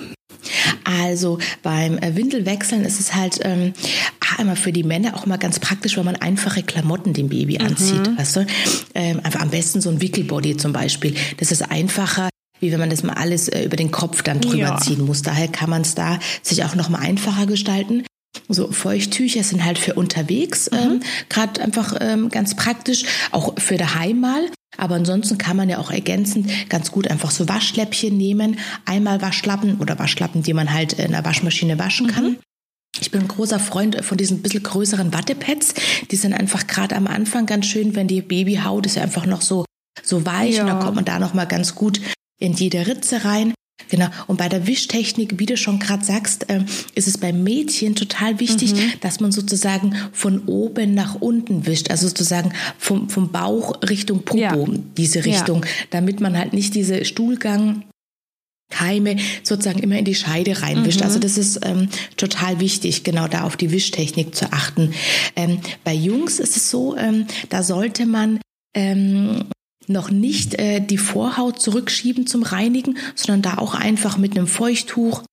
Also 0.84 1.40
beim 1.64 1.98
äh, 1.98 2.16
Windelwechseln 2.16 2.86
ist 2.86 3.00
es 3.00 3.14
halt 3.14 3.40
ähm, 3.44 3.74
einmal 4.38 4.56
für 4.56 4.72
die 4.72 4.84
Männer 4.84 5.16
auch 5.16 5.26
mal 5.26 5.38
ganz 5.38 5.60
praktisch, 5.60 5.98
wenn 5.98 6.06
man 6.06 6.16
einfache 6.16 6.64
Klamotten 6.64 7.14
dem 7.14 7.30
Baby 7.30 7.60
anzieht. 7.60 8.08
Mhm. 8.08 8.18
Weißt 8.18 8.36
du? 8.38 8.46
Ähm, 8.96 9.20
einfach 9.24 9.42
am 9.42 9.50
besten 9.50 9.82
so 9.82 9.90
ein 9.90 10.02
Wickelbody 10.02 10.58
zum 10.58 10.74
Beispiel. 10.74 11.16
Das 11.38 11.52
ist 11.52 11.70
einfacher, 11.70 12.30
wie 12.60 12.72
wenn 12.72 12.80
man 12.80 12.90
das 12.90 13.04
mal 13.04 13.14
alles 13.14 13.50
äh, 13.50 13.64
über 13.64 13.76
den 13.76 13.92
Kopf 13.92 14.24
dann 14.24 14.42
drüber 14.42 14.58
ja. 14.58 14.78
ziehen 14.78 15.06
muss. 15.06 15.22
Daher 15.22 15.48
kann 15.48 15.70
man 15.70 15.82
es 15.82 15.96
da 15.96 16.20
sich 16.42 16.64
auch 16.64 16.76
noch 16.76 16.90
mal 16.90 17.00
einfacher 17.00 17.46
gestalten. 17.46 18.04
So 18.48 18.72
Feuchttücher 18.72 19.44
sind 19.44 19.66
halt 19.66 19.78
für 19.78 19.96
unterwegs, 19.96 20.70
mhm. 20.72 20.78
ähm, 20.78 21.00
gerade 21.30 21.62
einfach 21.62 21.96
ähm, 22.00 22.30
ganz 22.30 22.56
praktisch, 22.56 23.04
auch 23.32 23.60
für 23.60 23.78
daheim 23.78 24.22
mal. 24.22 24.50
Aber 24.78 24.96
ansonsten 24.96 25.38
kann 25.38 25.58
man 25.58 25.70
ja 25.70 25.80
auch 25.80 25.92
ergänzend 25.92 26.50
ganz 26.70 26.92
gut 26.92 27.10
einfach 27.10 27.32
so 27.32 27.50
Waschläppchen 27.50 28.16
nehmen, 28.16 28.60
einmal 28.86 29.22
Waschlappen 29.22 29.78
oder 29.80 29.98
Waschlappen, 29.98 30.44
die 30.44 30.54
man 30.54 30.72
halt 30.72 30.94
in 30.94 31.12
der 31.12 31.26
Waschmaschine 31.26 31.80
waschen 31.80 32.08
kann. 32.08 32.24
Mhm. 32.24 32.38
Ich 33.00 33.12
bin 33.12 33.22
ein 33.22 33.28
großer 33.28 33.60
Freund 33.60 34.04
von 34.04 34.18
diesen 34.18 34.42
bisschen 34.42 34.64
größeren 34.64 35.14
Wattepads. 35.14 35.74
Die 36.10 36.16
sind 36.16 36.34
einfach 36.34 36.68
gerade 36.68 36.96
am 36.96 37.08
Anfang 37.08 37.46
ganz 37.46 37.68
schön, 37.68 37.96
wenn 37.96 38.08
die 38.08 38.22
Babyhaut 38.22 38.86
ist 38.86 38.96
ja 38.96 39.04
einfach 39.04 39.26
noch 39.26 39.42
so 39.42 39.66
so 40.04 40.26
weich 40.26 40.56
ja. 40.56 40.62
und 40.62 40.68
dann 40.68 40.80
kommt 40.80 40.96
man 40.96 41.06
da 41.06 41.20
noch 41.20 41.34
mal 41.34 41.46
ganz 41.46 41.76
gut 41.76 42.00
in 42.40 42.54
jede 42.54 42.88
Ritze 42.88 43.26
rein. 43.26 43.54
Genau. 43.90 44.08
Und 44.28 44.38
bei 44.38 44.50
der 44.50 44.68
Wischtechnik, 44.68 45.40
wie 45.40 45.46
du 45.46 45.58
schon 45.58 45.80
gerade 45.80 46.04
sagst, 46.04 46.50
äh, 46.50 46.64
ist 46.96 47.08
es 47.08 47.18
beim 47.18 47.44
Mädchen 47.44 47.96
total 47.96 48.40
wichtig, 48.40 48.74
mhm. 48.74 48.94
dass 49.02 49.20
man 49.20 49.32
sozusagen 49.32 49.96
von 50.12 50.44
oben 50.46 50.94
nach 50.94 51.16
unten 51.16 51.66
wischt, 51.66 51.90
also 51.90 52.08
sozusagen 52.08 52.52
vom, 52.78 53.10
vom 53.10 53.32
Bauch 53.32 53.82
Richtung 53.88 54.24
Popo, 54.24 54.40
ja. 54.40 54.66
diese 54.98 55.26
Richtung, 55.26 55.64
ja. 55.64 55.70
damit 55.92 56.20
man 56.20 56.38
halt 56.38 56.54
nicht 56.54 56.76
diese 56.76 57.06
Stuhlgang 57.06 57.84
Keime 58.70 59.16
sozusagen 59.44 59.80
immer 59.80 59.98
in 59.98 60.06
die 60.06 60.16
Scheide 60.16 60.62
reinwischt. 60.62 61.00
Mhm. 61.00 61.06
Also 61.06 61.20
das 61.20 61.38
ist 61.38 61.60
ähm, 61.64 61.88
total 62.18 62.60
wichtig, 62.60 63.04
genau 63.04 63.28
da 63.28 63.44
auf 63.44 63.56
die 63.56 63.72
Wischtechnik 63.72 64.36
zu 64.36 64.52
achten. 64.52 64.94
Ähm, 65.36 65.60
bei 65.84 65.94
Jungs 65.94 66.40
ist 66.40 66.58
es 66.58 66.70
so, 66.70 66.98
ähm, 66.98 67.28
da 67.50 67.64
sollte 67.64 68.06
man 68.06 68.40
ähm, 68.76 69.46
noch 69.88 70.10
nicht 70.12 70.56
äh, 70.56 70.80
die 70.80 70.98
Vorhaut 70.98 71.60
zurückschieben 71.62 72.28
zum 72.28 72.44
Reinigen, 72.44 72.98
sondern 73.16 73.42
da 73.42 73.58
auch 73.58 73.74
einfach 73.74 74.18
mit 74.18 74.38
einem 74.38 74.48
Feuchttuch 74.48 75.24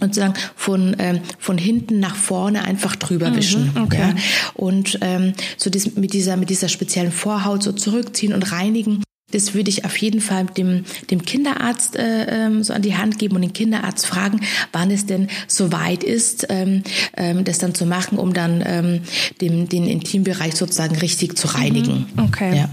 und 0.00 0.14
sozusagen 0.14 0.34
von 0.56 0.96
ähm, 0.98 1.20
von 1.38 1.58
hinten 1.58 2.00
nach 2.00 2.16
vorne 2.16 2.64
einfach 2.64 2.96
drüber 2.96 3.30
mhm, 3.30 3.36
wischen 3.36 3.72
mhm, 3.74 3.82
okay. 3.82 3.98
ja? 3.98 4.14
und 4.54 4.98
ähm, 5.02 5.34
so 5.58 5.68
dies, 5.68 5.94
mit 5.96 6.14
dieser 6.14 6.36
mit 6.36 6.48
dieser 6.48 6.68
speziellen 6.68 7.12
Vorhaut 7.12 7.62
so 7.62 7.72
zurückziehen 7.72 8.32
und 8.32 8.50
reinigen 8.50 9.02
das 9.30 9.52
würde 9.52 9.68
ich 9.68 9.84
auf 9.84 9.96
jeden 9.98 10.20
Fall 10.20 10.46
dem, 10.46 10.84
dem 11.10 11.22
Kinderarzt 11.22 11.96
äh, 11.96 12.46
ähm, 12.46 12.62
so 12.62 12.72
an 12.72 12.80
die 12.80 12.96
Hand 12.96 13.18
geben 13.18 13.36
und 13.36 13.42
den 13.42 13.52
Kinderarzt 13.52 14.06
fragen, 14.06 14.40
wann 14.72 14.90
es 14.90 15.04
denn 15.04 15.28
soweit 15.46 16.02
ist, 16.02 16.46
ähm, 16.48 16.82
ähm, 17.16 17.44
das 17.44 17.58
dann 17.58 17.74
zu 17.74 17.84
machen, 17.84 18.18
um 18.18 18.32
dann 18.32 18.64
ähm, 18.66 19.00
dem, 19.40 19.68
den 19.68 19.86
Intimbereich 19.86 20.54
sozusagen 20.54 20.96
richtig 20.96 21.36
zu 21.36 21.48
reinigen. 21.48 22.06
Mhm. 22.14 22.24
Okay. 22.24 22.56
Ja. 22.56 22.70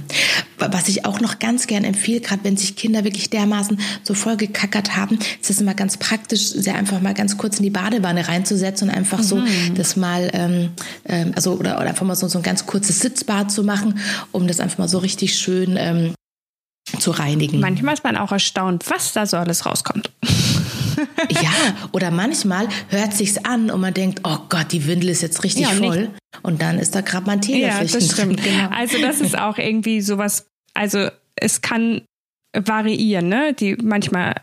Was 0.58 0.88
ich 0.88 1.04
auch 1.04 1.20
noch 1.20 1.40
ganz 1.40 1.68
gern 1.68 1.84
empfehle, 1.84 2.22
gerade 2.22 2.46
wenn 2.46 2.56
sich 2.56 2.78
Kinder 2.78 3.04
wirklich 3.04 3.30
dermaßen 3.30 3.78
so 4.04 4.14
voll 4.14 4.38
gekackert 4.38 4.96
haben, 4.96 5.20
ist 5.42 5.50
es 5.50 5.60
immer 5.60 5.74
ganz 5.74 5.98
praktisch, 5.98 6.52
sie 6.52 6.72
einfach 6.72 7.02
mal 7.02 7.14
ganz 7.14 7.38
kurz 7.38 7.58
in 7.58 7.64
die 7.64 7.70
Badewanne 7.70 8.30
reinzusetzen 8.30 8.88
und 8.88 8.96
einfach 8.96 9.20
mhm. 9.20 9.24
so 9.24 9.44
das 9.76 9.98
mal, 9.98 10.30
ähm, 10.32 10.70
ähm, 11.06 11.34
also 11.36 11.56
oder, 11.56 11.76
oder 11.76 11.90
einfach 11.90 12.06
mal 12.06 12.16
so, 12.16 12.30
so 12.30 12.40
ein 12.40 12.44
ganz 12.44 12.66
kurzes 12.66 13.02
Sitzbad 13.02 13.52
zu 13.52 13.64
machen, 13.64 14.00
um 14.32 14.48
das 14.48 14.62
einfach 14.62 14.78
mal 14.78 14.88
so 14.88 15.00
richtig 15.00 15.38
schön 15.38 15.76
ähm, 15.78 16.14
zu 17.00 17.12
reinigen. 17.12 17.60
Manchmal 17.60 17.94
ist 17.94 18.04
man 18.04 18.16
auch 18.16 18.32
erstaunt, 18.32 18.86
was 18.90 19.14
da 19.14 19.26
so 19.26 19.38
alles 19.38 19.66
rauskommt. 19.66 20.12
ja, 21.30 21.52
oder 21.92 22.12
manchmal 22.12 22.68
hört 22.90 23.14
sich's 23.14 23.38
an 23.44 23.72
und 23.72 23.82
man 23.82 23.94
denkt, 23.94 24.22
oh 24.24 24.38
Gott, 24.50 24.72
die 24.72 24.86
Windel 24.88 25.10
ist 25.10 25.22
jetzt 25.22 25.44
richtig 25.44 25.64
ja, 25.64 25.70
voll. 25.70 26.02
Nicht. 26.02 26.12
Und 26.44 26.62
dann 26.62 26.80
ist 26.80 26.96
da 26.96 27.02
gerade 27.02 27.26
mal 27.26 27.34
ein 27.34 27.42
Teelöffelchen 27.42 28.00
ja, 28.00 28.06
das 28.06 28.14
stimmt, 28.14 28.46
drin. 28.46 28.54
Genau. 28.54 28.70
Also 28.76 29.02
das 29.02 29.22
ist 29.22 29.38
auch 29.38 29.58
irgendwie 29.58 30.02
sowas, 30.02 30.48
also 30.74 31.10
es 31.36 31.62
kann 31.62 32.02
variieren, 32.56 33.30
ne? 33.30 33.54
Die 33.54 33.76
manchmal, 33.82 34.36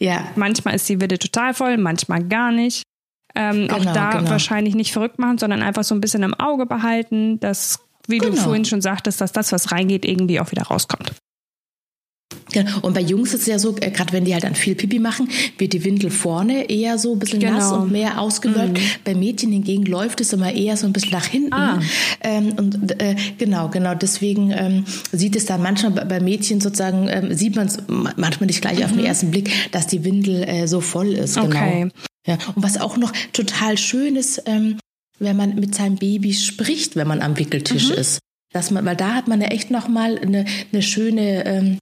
ja. 0.00 0.28
manchmal 0.36 0.74
ist 0.76 0.88
die 0.88 1.00
Winde 1.00 1.18
total 1.18 1.52
voll, 1.52 1.76
manchmal 1.76 2.24
gar 2.24 2.52
nicht. 2.52 2.82
Ähm, 3.34 3.68
genau, 3.68 3.76
auch 3.76 3.92
da 3.92 4.12
genau. 4.12 4.30
wahrscheinlich 4.30 4.74
nicht 4.74 4.92
verrückt 4.92 5.18
machen, 5.18 5.38
sondern 5.38 5.62
einfach 5.62 5.84
so 5.84 5.94
ein 5.94 6.00
bisschen 6.00 6.22
im 6.22 6.34
Auge 6.34 6.64
behalten, 6.64 7.40
dass, 7.40 7.80
wie 8.06 8.18
genau. 8.18 8.34
du 8.34 8.40
vorhin 8.40 8.64
schon 8.64 8.80
sagtest, 8.80 9.20
dass 9.20 9.32
das, 9.32 9.52
was 9.52 9.70
reingeht, 9.70 10.04
irgendwie 10.04 10.40
auch 10.40 10.50
wieder 10.50 10.62
rauskommt. 10.62 11.12
Genau. 12.52 12.70
Und 12.82 12.94
bei 12.94 13.00
Jungs 13.00 13.34
ist 13.34 13.42
es 13.42 13.46
ja 13.46 13.58
so, 13.58 13.76
äh, 13.80 13.90
gerade 13.90 14.12
wenn 14.12 14.24
die 14.24 14.32
halt 14.32 14.44
dann 14.44 14.54
viel 14.54 14.74
Pipi 14.74 14.98
machen, 14.98 15.28
wird 15.58 15.72
die 15.72 15.84
Windel 15.84 16.10
vorne 16.10 16.70
eher 16.70 16.98
so 16.98 17.12
ein 17.12 17.18
bisschen 17.18 17.40
genau. 17.40 17.54
nass 17.54 17.72
und 17.72 17.92
mehr 17.92 18.20
ausgewölbt. 18.20 18.78
Mhm. 18.78 18.84
Bei 19.04 19.14
Mädchen 19.14 19.52
hingegen 19.52 19.84
läuft 19.84 20.20
es 20.20 20.32
immer 20.32 20.52
eher 20.52 20.76
so 20.76 20.86
ein 20.86 20.92
bisschen 20.92 21.12
nach 21.12 21.26
hinten. 21.26 21.52
Ah. 21.52 21.80
Ähm, 22.20 22.52
und 22.56 23.00
äh, 23.00 23.16
genau, 23.38 23.68
genau. 23.68 23.94
Deswegen 23.94 24.50
ähm, 24.50 24.84
sieht 25.12 25.36
es 25.36 25.46
dann 25.46 25.62
manchmal 25.62 25.92
bei 25.92 26.20
Mädchen 26.20 26.60
sozusagen, 26.60 27.08
ähm, 27.08 27.34
sieht 27.34 27.56
man 27.56 27.66
es 27.66 27.78
manchmal 27.88 28.46
nicht 28.46 28.60
gleich 28.60 28.78
mhm. 28.78 28.84
auf 28.84 28.90
den 28.92 29.00
mhm. 29.00 29.06
ersten 29.06 29.30
Blick, 29.30 29.50
dass 29.72 29.86
die 29.86 30.04
Windel 30.04 30.44
äh, 30.44 30.66
so 30.66 30.80
voll 30.80 31.08
ist. 31.08 31.34
Genau. 31.34 31.46
Okay. 31.46 31.88
Ja. 32.26 32.38
Und 32.54 32.62
was 32.62 32.78
auch 32.78 32.96
noch 32.96 33.12
total 33.32 33.78
schön 33.78 34.16
ist, 34.16 34.42
ähm, 34.46 34.78
wenn 35.18 35.36
man 35.36 35.54
mit 35.54 35.74
seinem 35.74 35.96
Baby 35.96 36.34
spricht, 36.34 36.96
wenn 36.96 37.08
man 37.08 37.22
am 37.22 37.38
Wickeltisch 37.38 37.88
mhm. 37.88 37.94
ist. 37.94 38.18
Dass 38.52 38.70
man, 38.70 38.84
weil 38.84 38.96
da 38.96 39.14
hat 39.14 39.28
man 39.28 39.40
ja 39.40 39.48
echt 39.48 39.70
nochmal 39.70 40.18
eine, 40.18 40.46
eine 40.72 40.82
schöne 40.82 41.44
ähm, 41.44 41.78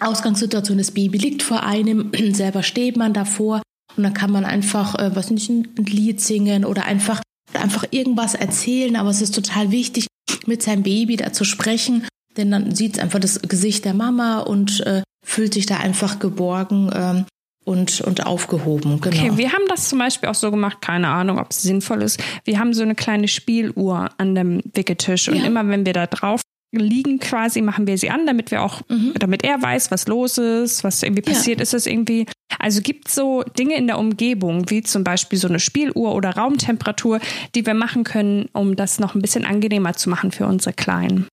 Ausgangssituation, 0.00 0.78
das 0.78 0.90
Baby 0.90 1.18
liegt 1.18 1.42
vor 1.42 1.62
einem, 1.62 2.12
selber 2.32 2.62
steht 2.62 2.96
man 2.96 3.12
davor 3.12 3.62
und 3.96 4.02
dann 4.02 4.14
kann 4.14 4.30
man 4.30 4.44
einfach, 4.44 4.94
äh, 4.96 5.14
was 5.14 5.30
nicht, 5.30 5.50
ein 5.50 5.66
Lied 5.76 6.20
singen 6.20 6.64
oder 6.64 6.84
einfach, 6.84 7.22
einfach 7.54 7.84
irgendwas 7.90 8.34
erzählen, 8.34 8.96
aber 8.96 9.10
es 9.10 9.22
ist 9.22 9.34
total 9.34 9.70
wichtig, 9.70 10.06
mit 10.46 10.62
seinem 10.62 10.82
Baby 10.82 11.16
da 11.16 11.32
zu 11.32 11.44
sprechen, 11.44 12.06
denn 12.36 12.50
dann 12.50 12.74
sieht 12.74 12.96
es 12.96 13.02
einfach 13.02 13.18
das 13.18 13.42
Gesicht 13.42 13.84
der 13.84 13.94
Mama 13.94 14.40
und 14.40 14.80
äh, 14.80 15.02
fühlt 15.24 15.54
sich 15.54 15.66
da 15.66 15.78
einfach 15.78 16.18
geborgen 16.18 16.90
ähm, 16.94 17.24
und, 17.64 18.00
und 18.00 18.26
aufgehoben. 18.26 19.00
Genau. 19.00 19.16
Okay, 19.16 19.36
wir 19.36 19.52
haben 19.52 19.64
das 19.68 19.88
zum 19.88 19.98
Beispiel 19.98 20.28
auch 20.28 20.34
so 20.34 20.50
gemacht, 20.50 20.80
keine 20.80 21.08
Ahnung, 21.08 21.38
ob 21.38 21.50
es 21.50 21.62
sinnvoll 21.62 22.02
ist. 22.02 22.22
Wir 22.44 22.58
haben 22.58 22.72
so 22.72 22.82
eine 22.82 22.94
kleine 22.94 23.28
Spieluhr 23.28 24.10
an 24.16 24.34
dem 24.34 24.62
Wickeltisch 24.72 25.28
und 25.28 25.36
ja. 25.36 25.44
immer 25.44 25.66
wenn 25.68 25.84
wir 25.84 25.92
da 25.92 26.06
drauf 26.06 26.40
liegen 26.72 27.18
quasi, 27.18 27.62
machen 27.62 27.86
wir 27.86 27.96
sie 27.96 28.10
an, 28.10 28.26
damit 28.26 28.50
wir 28.50 28.62
auch, 28.62 28.82
mhm. 28.88 29.14
damit 29.18 29.44
er 29.44 29.60
weiß, 29.60 29.90
was 29.90 30.06
los 30.06 30.38
ist, 30.38 30.84
was 30.84 31.02
irgendwie 31.02 31.22
passiert, 31.22 31.58
ja. 31.58 31.62
ist 31.62 31.74
es 31.74 31.86
irgendwie. 31.86 32.26
Also 32.58 32.80
gibt 32.82 33.08
es 33.08 33.14
so 33.14 33.42
Dinge 33.42 33.76
in 33.76 33.86
der 33.86 33.98
Umgebung, 33.98 34.68
wie 34.70 34.82
zum 34.82 35.04
Beispiel 35.04 35.38
so 35.38 35.48
eine 35.48 35.60
Spieluhr 35.60 36.14
oder 36.14 36.30
Raumtemperatur, 36.30 37.20
die 37.54 37.64
wir 37.64 37.74
machen 37.74 38.04
können, 38.04 38.48
um 38.52 38.76
das 38.76 38.98
noch 38.98 39.14
ein 39.14 39.22
bisschen 39.22 39.44
angenehmer 39.44 39.94
zu 39.94 40.10
machen 40.10 40.30
für 40.32 40.46
unsere 40.46 40.72
Kleinen. 40.72 41.26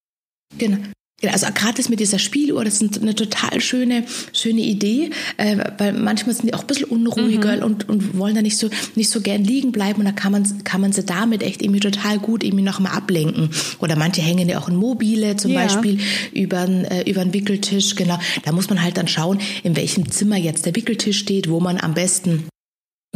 Genau. 0.58 0.78
Ja, 1.26 1.32
also 1.32 1.48
gerade 1.54 1.74
das 1.78 1.90
mit 1.90 2.00
dieser 2.00 2.20
Spieluhr, 2.20 2.64
das 2.64 2.82
ist 2.82 3.02
eine 3.02 3.16
total 3.16 3.60
schöne, 3.60 4.06
schöne 4.32 4.62
Idee, 4.62 5.10
äh, 5.38 5.58
weil 5.80 5.94
manchmal 5.94 6.36
sind 6.36 6.48
die 6.48 6.54
auch 6.54 6.62
ein 6.62 6.68
bisschen 6.68 6.86
unruhiger 6.86 7.58
mhm. 7.58 7.64
und, 7.64 7.90
und 7.90 8.18
wollen 8.18 8.36
da 8.36 8.44
nicht 8.44 8.58
so, 8.58 8.70
nicht 8.94 9.10
so 9.10 9.22
gern 9.22 9.44
liegen 9.44 9.72
bleiben 9.72 10.00
und 10.00 10.06
da 10.06 10.12
kann 10.12 10.32
man, 10.32 10.64
kann 10.64 10.82
man 10.82 10.94
sie 10.94 11.04
damit 11.04 11.42
echt 11.42 11.64
irgendwie 11.64 11.80
total 11.80 12.20
gut 12.20 12.44
irgendwie 12.44 12.64
noch 12.64 12.80
mal 12.80 12.92
ablenken. 12.92 13.50
Oder 13.80 13.96
manche 13.96 14.22
hängen 14.22 14.48
ja 14.48 14.60
auch 14.60 14.70
in 14.70 14.76
Mobile 14.76 15.36
zum 15.36 15.52
ja. 15.52 15.64
Beispiel 15.64 16.00
über 16.32 16.68
äh, 16.68 17.10
über 17.10 17.22
einen 17.22 17.34
Wickeltisch, 17.34 17.96
genau. 17.96 18.20
Da 18.44 18.52
muss 18.52 18.70
man 18.70 18.84
halt 18.84 18.98
dann 18.98 19.08
schauen, 19.08 19.40
in 19.64 19.76
welchem 19.76 20.12
Zimmer 20.12 20.38
jetzt 20.38 20.66
der 20.68 20.76
Wickeltisch 20.76 21.18
steht, 21.18 21.50
wo 21.50 21.60
man 21.60 21.80
am 21.80 21.96
besten 21.96 22.46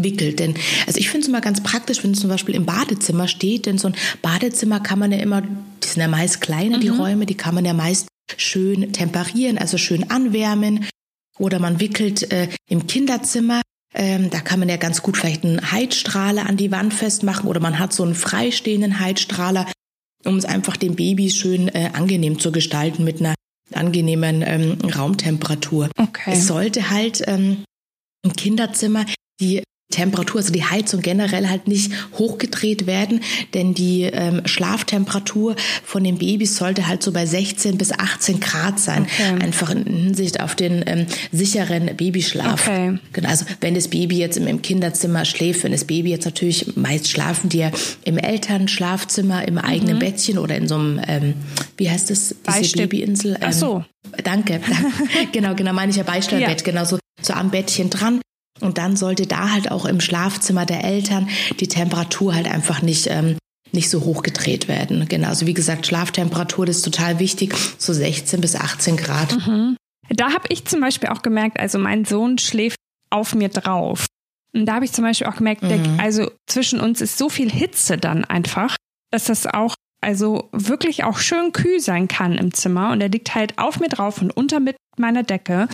wickelt. 0.04 0.40
Denn 0.40 0.56
also 0.88 1.00
ich 1.00 1.10
finde 1.10 1.24
es 1.24 1.28
immer 1.28 1.42
ganz 1.42 1.62
praktisch, 1.62 2.04
wenn 2.04 2.12
es 2.12 2.20
zum 2.20 2.30
Beispiel 2.30 2.56
im 2.56 2.66
Badezimmer 2.66 3.28
steht, 3.28 3.66
denn 3.66 3.78
so 3.78 3.88
ein 3.88 3.96
Badezimmer 4.22 4.80
kann 4.80 5.00
man 5.00 5.12
ja 5.12 5.20
immer, 5.20 5.42
die 5.42 5.88
sind 5.88 6.02
ja 6.02 6.08
meist 6.08 6.42
kleiner, 6.42 6.78
mhm. 6.78 6.82
die 6.82 6.90
Räume, 6.90 7.26
die 7.26 7.36
kann 7.36 7.56
man 7.56 7.66
ja 7.66 7.74
meist 7.74 8.08
schön 8.38 8.94
temperieren, 8.94 9.58
also 9.58 9.78
schön 9.78 10.10
anwärmen. 10.10 10.86
Oder 11.38 11.60
man 11.60 11.80
wickelt 11.80 12.32
äh, 12.32 12.50
im 12.70 12.86
Kinderzimmer. 12.86 13.62
Ähm, 13.94 14.30
da 14.30 14.40
kann 14.40 14.60
man 14.60 14.70
ja 14.70 14.78
ganz 14.78 15.02
gut 15.02 15.18
vielleicht 15.18 15.44
einen 15.44 15.72
Heizstrahler 15.72 16.48
an 16.48 16.58
die 16.58 16.72
Wand 16.72 16.94
festmachen 16.94 17.50
oder 17.50 17.60
man 17.60 17.80
hat 17.80 17.92
so 17.92 18.04
einen 18.04 18.14
freistehenden 18.14 19.00
Heizstrahler, 19.00 19.66
um 20.26 20.38
es 20.38 20.46
einfach 20.46 20.78
dem 20.78 20.96
Baby 20.96 21.32
schön 21.32 21.70
äh, 21.70 21.90
angenehm 21.94 22.40
zu 22.40 22.52
gestalten 22.52 23.04
mit 23.04 23.20
einer 23.20 23.34
angenehmen 23.74 24.44
ähm, 24.46 24.78
Raumtemperatur. 24.84 25.90
Okay. 25.98 26.32
Es 26.34 26.48
sollte 26.48 26.90
halt 26.90 27.24
ähm, 27.28 27.64
im 28.24 28.34
Kinderzimmer 28.34 29.06
die 29.40 29.64
Temperatur, 29.92 30.38
also 30.42 30.54
die 30.54 30.64
Heizung 30.64 31.02
generell 31.02 31.50
halt 31.50 31.68
nicht 31.68 31.92
hochgedreht 32.14 32.86
werden, 32.86 33.22
denn 33.56 33.74
die 33.74 34.04
ähm, 34.04 34.42
Schlaftemperatur 34.46 35.56
von 35.84 36.04
den 36.04 36.20
Babys 36.20 36.58
sollte 36.58 36.88
halt 36.88 37.02
so 37.02 37.12
bei 37.12 37.26
16 37.26 37.78
bis 37.78 37.92
18 37.92 38.40
Grad 38.40 38.80
sein, 38.80 39.04
okay. 39.04 39.44
einfach 39.44 39.72
in 39.72 39.86
Hinsicht 39.86 40.42
auf 40.42 40.54
den 40.54 40.84
ähm, 40.86 41.08
sicheren 41.32 41.96
Babyschlaf. 41.98 42.68
Okay. 42.68 43.00
Genau, 43.14 43.30
also 43.30 43.46
wenn 43.62 43.74
das 43.74 43.88
Baby 43.88 44.20
jetzt 44.20 44.38
im, 44.38 44.46
im, 44.46 44.62
Kinderzimmer 44.62 45.26
schläft, 45.26 45.64
wenn 45.64 45.72
das 45.72 45.86
Baby 45.86 46.12
jetzt 46.12 46.26
natürlich 46.26 46.76
meist 46.76 47.10
schlafen 47.10 47.50
die 47.50 47.60
ja 47.60 47.72
im 48.04 48.20
Elternschlafzimmer, 48.20 49.48
im 49.48 49.58
eigenen 49.58 49.96
mhm. 49.96 50.00
Bettchen 50.00 50.38
oder 50.38 50.56
in 50.56 50.68
so 50.68 50.76
einem, 50.76 51.02
ähm, 51.08 51.34
wie 51.78 51.90
heißt 51.90 52.12
das, 52.12 52.36
diese 52.60 52.78
Babyinsel? 52.78 53.38
Ach 53.42 53.54
so. 53.54 53.84
Ähm, 54.06 54.24
danke, 54.24 54.60
danke. 54.60 55.32
genau, 55.32 55.56
genau, 55.56 55.74
meine 55.74 55.90
ich 55.90 55.98
ja 55.98 56.04
Beistellbett, 56.04 56.60
ja. 56.60 56.64
genau 56.64 56.86
so, 56.86 57.00
so 57.22 57.34
am 57.34 57.50
Bettchen 57.50 57.90
dran. 57.90 58.22
Und 58.60 58.78
dann 58.78 58.96
sollte 58.96 59.26
da 59.26 59.52
halt 59.52 59.72
auch 59.72 59.86
im 59.86 60.02
Schlafzimmer 60.02 60.66
der 60.66 60.84
Eltern 60.84 61.30
die 61.60 61.68
Temperatur 61.68 62.36
halt 62.36 62.48
einfach 62.48 62.82
nicht 62.82 63.08
ähm, 63.08 63.38
nicht 63.72 63.90
so 63.90 64.02
hoch 64.02 64.24
gedreht 64.24 64.68
werden. 64.68 65.08
Genau, 65.08 65.28
also 65.28 65.46
wie 65.46 65.54
gesagt, 65.54 65.88
Schlaftemperatur 65.88 66.66
das 66.66 66.78
ist 66.78 66.86
total 66.86 67.20
wichtig, 67.20 67.56
so 67.78 67.94
16 67.94 68.42
bis 68.42 68.56
18 68.56 68.98
Grad. 68.98 69.36
Mhm. 69.46 69.78
Da 70.10 70.34
habe 70.34 70.48
ich 70.50 70.66
zum 70.66 70.82
Beispiel 70.82 71.10
auch 71.10 71.22
gemerkt, 71.22 71.60
also 71.60 71.78
mein 71.78 72.06
Sohn 72.06 72.38
schläft 72.38 72.78
auf 73.12 73.36
mir 73.36 73.50
drauf. 73.50 74.08
Und 74.54 74.66
da 74.66 74.76
habe 74.76 74.86
ich 74.86 74.92
zum 74.92 75.04
Beispiel 75.04 75.28
auch 75.28 75.36
gemerkt, 75.36 75.62
mhm. 75.62 75.70
der, 75.70 75.80
also 76.00 76.32
zwischen 76.48 76.80
uns 76.80 77.02
ist 77.02 77.18
so 77.18 77.30
viel 77.30 77.52
Hitze 77.52 77.98
dann 77.98 78.26
einfach, 78.26 78.76
dass 79.12 79.26
das 79.26 79.46
auch 79.46 79.76
also 80.02 80.50
wirklich 80.52 81.04
auch 81.04 81.18
schön 81.18 81.52
kühl 81.52 81.80
sein 81.80 82.08
kann 82.08 82.36
im 82.38 82.54
Zimmer. 82.54 82.92
Und 82.92 83.02
er 83.02 83.10
liegt 83.10 83.36
halt 83.36 83.58
auf 83.60 83.80
mir 83.80 83.90
drauf 83.90 84.22
und 84.22 84.32
unter 84.32 84.60
mit 84.60 84.78
meiner 84.98 85.24
Decke. 85.24 85.68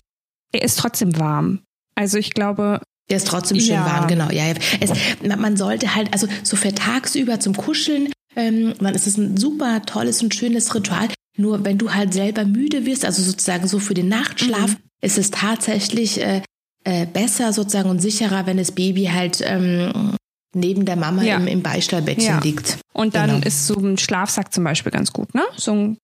Er 0.52 0.62
ist 0.62 0.80
trotzdem 0.80 1.18
warm. 1.18 1.62
Also 1.96 2.18
ich 2.18 2.34
glaube, 2.34 2.82
der 3.10 3.18
ist 3.18 3.28
trotzdem 3.28 3.60
schön 3.60 3.76
ja. 3.76 3.86
warm, 3.86 4.08
genau. 4.08 4.30
Ja, 4.32 4.44
es, 4.80 4.92
man 5.22 5.58
sollte 5.58 5.96
halt, 5.96 6.12
also 6.14 6.28
so 6.44 6.56
für 6.56 6.74
tagsüber 6.74 7.40
zum 7.40 7.56
Kuscheln, 7.56 8.12
ähm, 8.36 8.74
man 8.80 8.96
ist 8.96 9.08
es 9.08 9.18
ein 9.18 9.38
super 9.38 9.82
tolles 9.86 10.22
und 10.24 10.34
schönes 10.34 10.74
Ritual. 10.74 11.08
Nur 11.38 11.64
wenn 11.66 11.78
du 11.78 11.94
halt 11.94 12.14
selber 12.14 12.46
müde 12.46 12.86
wirst, 12.86 13.06
also 13.06 13.22
sozusagen 13.22 13.68
so 13.68 13.80
für 13.80 13.94
den 13.94 14.08
Nachtschlaf, 14.08 14.72
mhm. 14.72 14.78
ist 15.02 15.18
es 15.18 15.32
tatsächlich 15.32 16.22
äh, 16.22 16.42
äh, 16.84 17.06
besser 17.06 17.54
sozusagen 17.54 17.90
und 17.90 18.02
sicherer, 18.02 18.46
wenn 18.46 18.58
das 18.58 18.72
Baby 18.72 19.06
halt 19.06 19.42
ähm, 19.44 20.16
neben 20.56 20.86
der 20.86 20.96
Mama 20.96 21.24
ja. 21.24 21.38
im, 21.38 21.48
im 21.48 21.62
Beistellbettchen 21.62 22.26
ja. 22.26 22.40
liegt. 22.40 22.80
Und 22.94 23.16
dann 23.16 23.30
genau. 23.30 23.46
ist 23.46 23.68
so 23.68 23.76
ein 23.76 23.98
Schlafsack 23.98 24.54
zum 24.54 24.64
Beispiel 24.64 24.92
ganz 24.92 25.12
gut, 25.14 25.36
ne? 25.36 25.44
So 25.58 25.74
ein 25.74 25.98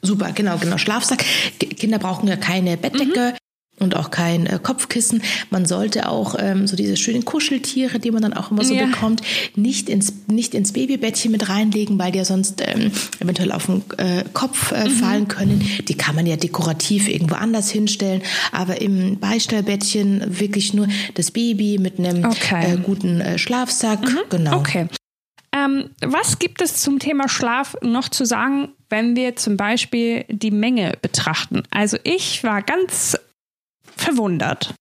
Super, 0.00 0.30
genau, 0.30 0.58
genau. 0.58 0.78
Schlafsack. 0.78 1.24
Kinder 1.58 1.98
brauchen 1.98 2.28
ja 2.28 2.36
keine 2.36 2.76
Bettdecke. 2.76 3.32
Mhm 3.32 3.36
und 3.78 3.96
auch 3.96 4.10
kein 4.10 4.46
äh, 4.46 4.58
Kopfkissen. 4.62 5.22
Man 5.50 5.66
sollte 5.66 6.08
auch 6.08 6.36
ähm, 6.38 6.66
so 6.66 6.76
diese 6.76 6.96
schönen 6.96 7.24
Kuscheltiere, 7.24 7.98
die 7.98 8.10
man 8.10 8.22
dann 8.22 8.32
auch 8.34 8.50
immer 8.50 8.64
so 8.64 8.74
ja. 8.74 8.86
bekommt, 8.86 9.22
nicht 9.56 9.88
ins, 9.88 10.12
nicht 10.28 10.54
ins 10.54 10.72
Babybettchen 10.72 11.32
mit 11.32 11.48
reinlegen, 11.48 11.98
weil 11.98 12.12
die 12.12 12.18
ja 12.18 12.24
sonst 12.24 12.62
ähm, 12.64 12.92
eventuell 13.18 13.50
auf 13.52 13.66
den 13.66 13.82
äh, 13.96 14.24
Kopf 14.32 14.72
äh, 14.72 14.88
mhm. 14.88 14.90
fallen 14.90 15.28
können. 15.28 15.66
Die 15.88 15.94
kann 15.94 16.14
man 16.14 16.26
ja 16.26 16.36
dekorativ 16.36 17.08
irgendwo 17.08 17.34
anders 17.34 17.70
hinstellen, 17.70 18.22
aber 18.52 18.80
im 18.80 19.18
Beistellbettchen 19.18 20.38
wirklich 20.38 20.74
nur 20.74 20.88
das 21.14 21.30
Baby 21.30 21.78
mit 21.78 21.98
einem 21.98 22.24
okay. 22.24 22.74
äh, 22.74 22.76
guten 22.76 23.20
äh, 23.20 23.38
Schlafsack. 23.38 24.00
Mhm. 24.02 24.18
Genau. 24.28 24.58
Okay. 24.58 24.86
Ähm, 25.54 25.90
was 26.00 26.38
gibt 26.38 26.62
es 26.62 26.78
zum 26.78 26.98
Thema 26.98 27.28
Schlaf 27.28 27.76
noch 27.82 28.08
zu 28.08 28.24
sagen, 28.24 28.70
wenn 28.88 29.16
wir 29.16 29.36
zum 29.36 29.56
Beispiel 29.56 30.24
die 30.28 30.50
Menge 30.50 30.94
betrachten? 31.02 31.62
Also 31.70 31.98
ich 32.04 32.42
war 32.42 32.62
ganz 32.62 33.18
verwundert, 33.96 34.74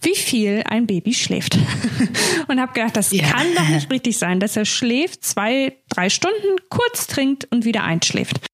wie 0.00 0.14
viel 0.14 0.62
ein 0.68 0.86
Baby 0.86 1.14
schläft. 1.14 1.58
und 2.48 2.60
habe 2.60 2.72
gedacht, 2.72 2.96
das 2.96 3.10
ja. 3.12 3.24
kann 3.24 3.46
doch 3.56 3.68
nicht 3.68 3.90
richtig 3.90 4.18
sein, 4.18 4.40
dass 4.40 4.56
er 4.56 4.64
schläft, 4.64 5.24
zwei, 5.24 5.76
drei 5.88 6.08
Stunden, 6.08 6.56
kurz 6.68 7.06
trinkt 7.06 7.48
und 7.50 7.64
wieder 7.64 7.84
einschläft. 7.84 8.46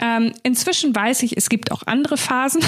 Ähm, 0.00 0.32
inzwischen 0.44 0.94
weiß 0.94 1.22
ich, 1.24 1.36
es 1.36 1.48
gibt 1.48 1.72
auch 1.72 1.82
andere 1.86 2.16
Phasen. 2.16 2.62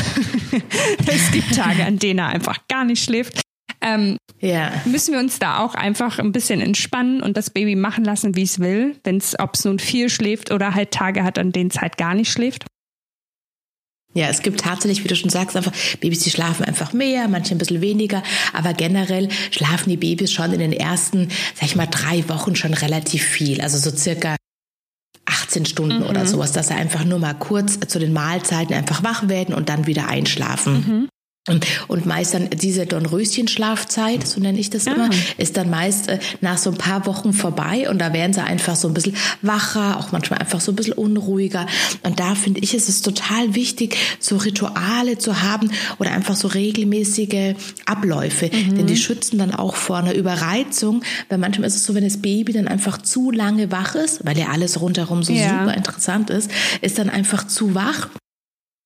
es 1.07 1.31
gibt 1.31 1.55
Tage, 1.55 1.85
an 1.85 1.98
denen 1.98 2.18
er 2.18 2.29
einfach 2.29 2.59
gar 2.68 2.85
nicht 2.85 3.05
schläft. 3.05 3.40
Ähm, 3.81 4.18
ja. 4.40 4.72
Müssen 4.85 5.12
wir 5.12 5.20
uns 5.20 5.38
da 5.38 5.61
auch 5.61 5.74
einfach 5.74 6.18
ein 6.18 6.33
bisschen 6.33 6.61
entspannen 6.61 7.22
und 7.22 7.37
das 7.37 7.50
Baby 7.50 7.76
machen 7.76 8.05
lassen, 8.05 8.37
wie 8.37 8.42
es 8.42 8.59
will, 8.59 8.96
ob 9.38 9.55
es 9.55 9.64
nun 9.64 9.79
viel 9.79 10.11
schläft 10.11 10.50
oder 10.50 10.74
halt 10.74 10.90
Tage 10.90 11.22
hat, 11.22 11.38
an 11.38 11.53
denen 11.53 11.70
es 11.70 11.81
halt 11.81 11.96
gar 11.96 12.14
nicht 12.14 12.31
schläft? 12.31 12.66
Ja, 14.12 14.29
es 14.29 14.42
gibt 14.42 14.61
tatsächlich, 14.61 15.05
wie 15.05 15.09
du 15.09 15.14
schon 15.14 15.31
sagst, 15.31 15.57
einfach 15.57 15.73
Babys, 16.01 16.20
die 16.20 16.31
schlafen 16.31 16.64
einfach 16.64 16.92
mehr, 16.92 17.29
manche 17.29 17.55
ein 17.55 17.59
bisschen 17.59 17.81
weniger, 17.81 18.23
aber 18.53 18.75
generell 18.75 19.29
schlafen 19.53 19.88
die 19.90 19.96
Babys 19.96 20.33
schon 20.33 20.53
in 20.53 20.59
den 20.59 20.73
ersten, 20.73 21.29
sag 21.55 21.66
ich 21.66 21.77
mal, 21.77 21.87
drei 21.87 22.29
Wochen 22.29 22.57
schon 22.57 22.75
relativ 22.75 23.23
viel, 23.23 23.61
also 23.61 23.79
so 23.79 23.96
circa 23.96 24.35
18 25.27 25.64
Stunden 25.64 26.01
mhm. 26.01 26.07
oder 26.07 26.27
sowas, 26.27 26.51
dass 26.51 26.68
sie 26.68 26.75
einfach 26.75 27.05
nur 27.05 27.20
mal 27.20 27.35
kurz 27.35 27.79
zu 27.87 28.01
den 28.01 28.12
Mahlzeiten 28.12 28.75
einfach 28.75 29.05
wach 29.05 29.29
werden 29.29 29.55
und 29.55 29.68
dann 29.68 29.87
wieder 29.87 30.09
einschlafen. 30.09 30.75
Mhm. 30.75 31.09
Und 31.88 32.05
meist 32.05 32.35
dann 32.35 32.50
diese 32.50 32.85
Dornröschenschlafzeit, 32.85 34.26
so 34.26 34.40
nenne 34.40 34.59
ich 34.61 34.68
das 34.68 34.87
immer, 34.87 35.07
ah. 35.07 35.14
ist 35.38 35.57
dann 35.57 35.70
meist 35.70 36.09
äh, 36.09 36.18
nach 36.42 36.59
so 36.59 36.70
ein 36.70 36.76
paar 36.76 37.07
Wochen 37.07 37.33
vorbei 37.33 37.88
und 37.88 37.98
da 37.98 38.12
werden 38.12 38.35
sie 38.35 38.42
einfach 38.42 38.76
so 38.76 38.88
ein 38.88 38.92
bisschen 38.92 39.16
wacher, 39.40 39.98
auch 39.98 40.12
manchmal 40.12 40.38
einfach 40.40 40.61
so 40.61 40.70
ein 40.70 40.76
bisschen 40.76 40.92
unruhiger. 40.92 41.66
Und 42.03 42.20
da 42.20 42.35
finde 42.35 42.61
ich, 42.61 42.74
ist 42.74 42.90
es 42.90 43.00
total 43.00 43.55
wichtig, 43.55 43.96
so 44.18 44.37
Rituale 44.37 45.16
zu 45.16 45.40
haben 45.40 45.70
oder 45.98 46.12
einfach 46.12 46.37
so 46.37 46.46
regelmäßige 46.46 47.55
Abläufe, 47.87 48.50
mhm. 48.53 48.76
denn 48.76 48.87
die 48.87 48.98
schützen 48.98 49.38
dann 49.38 49.55
auch 49.55 49.76
vor 49.76 49.96
einer 49.96 50.12
Überreizung, 50.12 51.03
weil 51.31 51.38
manchmal 51.38 51.68
ist 51.68 51.76
es 51.76 51.85
so, 51.85 51.94
wenn 51.94 52.05
das 52.05 52.18
Baby 52.18 52.53
dann 52.53 52.68
einfach 52.68 52.98
zu 52.98 53.31
lange 53.31 53.72
wach 53.72 53.94
ist, 53.94 54.26
weil 54.26 54.37
ja 54.37 54.48
alles 54.48 54.79
rundherum 54.83 55.22
so 55.22 55.33
ja. 55.33 55.61
super 55.61 55.74
interessant 55.74 56.29
ist, 56.29 56.50
ist 56.83 56.98
dann 56.98 57.09
einfach 57.09 57.46
zu 57.46 57.74
wach 57.74 58.11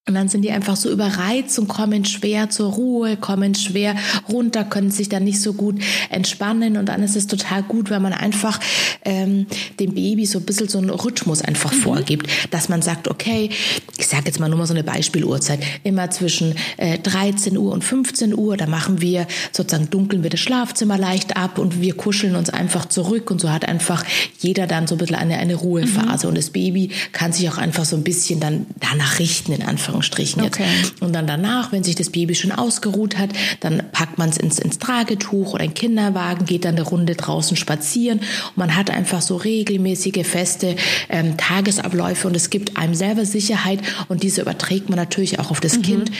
und 0.06 0.12
dann 0.12 0.28
sind 0.28 0.42
die 0.42 0.50
einfach 0.50 0.76
so 0.76 0.90
überreizt 0.90 1.58
und 1.58 1.66
kommen 1.66 2.04
schwer 2.04 2.50
zur 2.50 2.72
Ruhe, 2.72 3.16
kommen 3.16 3.54
schwer 3.54 3.96
runter, 4.28 4.62
können 4.62 4.90
sich 4.90 5.08
dann 5.08 5.24
nicht 5.24 5.40
so 5.40 5.54
gut 5.54 5.80
entspannen. 6.10 6.76
Und 6.76 6.90
dann 6.90 7.02
ist 7.02 7.16
es 7.16 7.26
total 7.26 7.62
gut, 7.62 7.88
wenn 7.88 8.02
man 8.02 8.12
einfach 8.12 8.60
ähm, 9.06 9.46
dem 9.80 9.94
Baby 9.94 10.26
so 10.26 10.40
ein 10.40 10.44
bisschen 10.44 10.68
so 10.68 10.76
einen 10.76 10.90
Rhythmus 10.90 11.40
einfach 11.40 11.72
mhm. 11.72 11.76
vorgibt, 11.76 12.26
dass 12.50 12.68
man 12.68 12.82
sagt, 12.82 13.08
okay, 13.08 13.48
ich 13.96 14.06
sage 14.06 14.24
jetzt 14.26 14.38
mal 14.40 14.50
nur 14.50 14.58
mal 14.58 14.66
so 14.66 14.74
eine 14.74 14.84
Beispieluhrzeit, 14.84 15.60
immer 15.84 16.10
zwischen 16.10 16.54
äh, 16.76 16.98
13 16.98 17.56
Uhr 17.56 17.72
und 17.72 17.82
15 17.82 18.36
Uhr, 18.36 18.58
da 18.58 18.66
machen 18.66 19.00
wir 19.00 19.26
sozusagen 19.52 19.88
dunkeln 19.88 20.22
wir 20.22 20.28
das 20.28 20.40
Schlafzimmer 20.40 20.98
leicht 20.98 21.38
ab 21.38 21.58
und 21.58 21.80
wir 21.80 21.94
kuscheln 21.96 22.36
uns 22.36 22.50
einfach 22.50 22.84
zurück 22.84 23.30
und 23.30 23.40
so 23.40 23.50
hat 23.50 23.66
einfach 23.66 24.04
jeder 24.38 24.66
dann 24.66 24.86
so 24.86 24.96
ein 24.96 24.98
bisschen 24.98 25.16
eine, 25.16 25.38
eine 25.38 25.54
Ruhephase. 25.54 26.26
Mhm. 26.26 26.28
Und 26.28 26.36
das 26.36 26.50
Baby 26.50 26.90
kann 27.12 27.32
sich 27.32 27.48
auch 27.48 27.56
einfach 27.56 27.86
so 27.86 27.96
ein 27.96 28.04
bisschen 28.04 28.38
dann 28.38 28.66
danach 28.80 29.18
richten, 29.18 29.52
in 29.52 29.62
Anführungszeichen. 29.62 29.93
Anführungsstrichen 29.94 30.42
jetzt. 30.42 30.60
Okay. 30.60 30.68
Und 31.00 31.14
dann 31.14 31.26
danach, 31.26 31.72
wenn 31.72 31.84
sich 31.84 31.94
das 31.94 32.10
Baby 32.10 32.34
schon 32.34 32.52
ausgeruht 32.52 33.18
hat, 33.18 33.30
dann 33.60 33.82
packt 33.92 34.18
man 34.18 34.28
es 34.28 34.36
ins, 34.36 34.58
ins 34.58 34.78
Tragetuch 34.78 35.54
oder 35.54 35.62
ein 35.62 35.74
Kinderwagen, 35.74 36.46
geht 36.46 36.64
dann 36.64 36.76
eine 36.76 36.84
Runde 36.84 37.14
draußen 37.14 37.56
spazieren 37.56 38.18
und 38.18 38.56
man 38.56 38.76
hat 38.76 38.90
einfach 38.90 39.22
so 39.22 39.36
regelmäßige, 39.36 40.26
feste 40.26 40.76
ähm, 41.08 41.36
Tagesabläufe 41.36 42.28
und 42.28 42.36
es 42.36 42.50
gibt 42.50 42.76
einem 42.76 42.94
selber 42.94 43.24
Sicherheit 43.24 43.80
und 44.08 44.22
diese 44.22 44.42
überträgt 44.42 44.88
man 44.88 44.98
natürlich 44.98 45.38
auch 45.38 45.50
auf 45.50 45.60
das 45.60 45.78
mhm. 45.78 45.82
Kind 45.82 46.10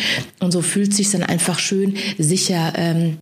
und 0.41 0.53
so 0.53 0.63
fühlt 0.63 0.95
sich 0.95 1.11
dann 1.11 1.23
einfach 1.23 1.59
schön 1.59 1.97
sicher 2.19 2.73
ähm, 2.77 3.19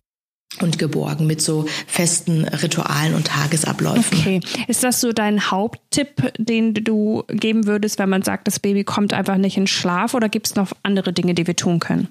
und 0.61 0.77
geborgen 0.77 1.27
mit 1.27 1.41
so 1.41 1.65
festen 1.87 2.45
Ritualen 2.45 3.15
und 3.15 3.27
Tagesabläufen. 3.27 4.19
Okay. 4.19 4.39
Ist 4.67 4.83
das 4.83 5.01
so 5.01 5.11
dein 5.11 5.51
Haupttipp, 5.51 6.33
den 6.37 6.73
du 6.73 7.23
geben 7.27 7.65
würdest, 7.65 7.99
wenn 7.99 8.09
man 8.09 8.21
sagt, 8.21 8.47
das 8.47 8.59
Baby 8.59 8.83
kommt 8.83 9.13
einfach 9.13 9.37
nicht 9.37 9.57
in 9.57 9.67
Schlaf 9.67 10.13
oder 10.13 10.29
gibt 10.29 10.47
es 10.47 10.55
noch 10.55 10.71
andere 10.83 11.13
Dinge, 11.13 11.33
die 11.33 11.47
wir 11.47 11.55
tun 11.55 11.79
können? 11.79 12.07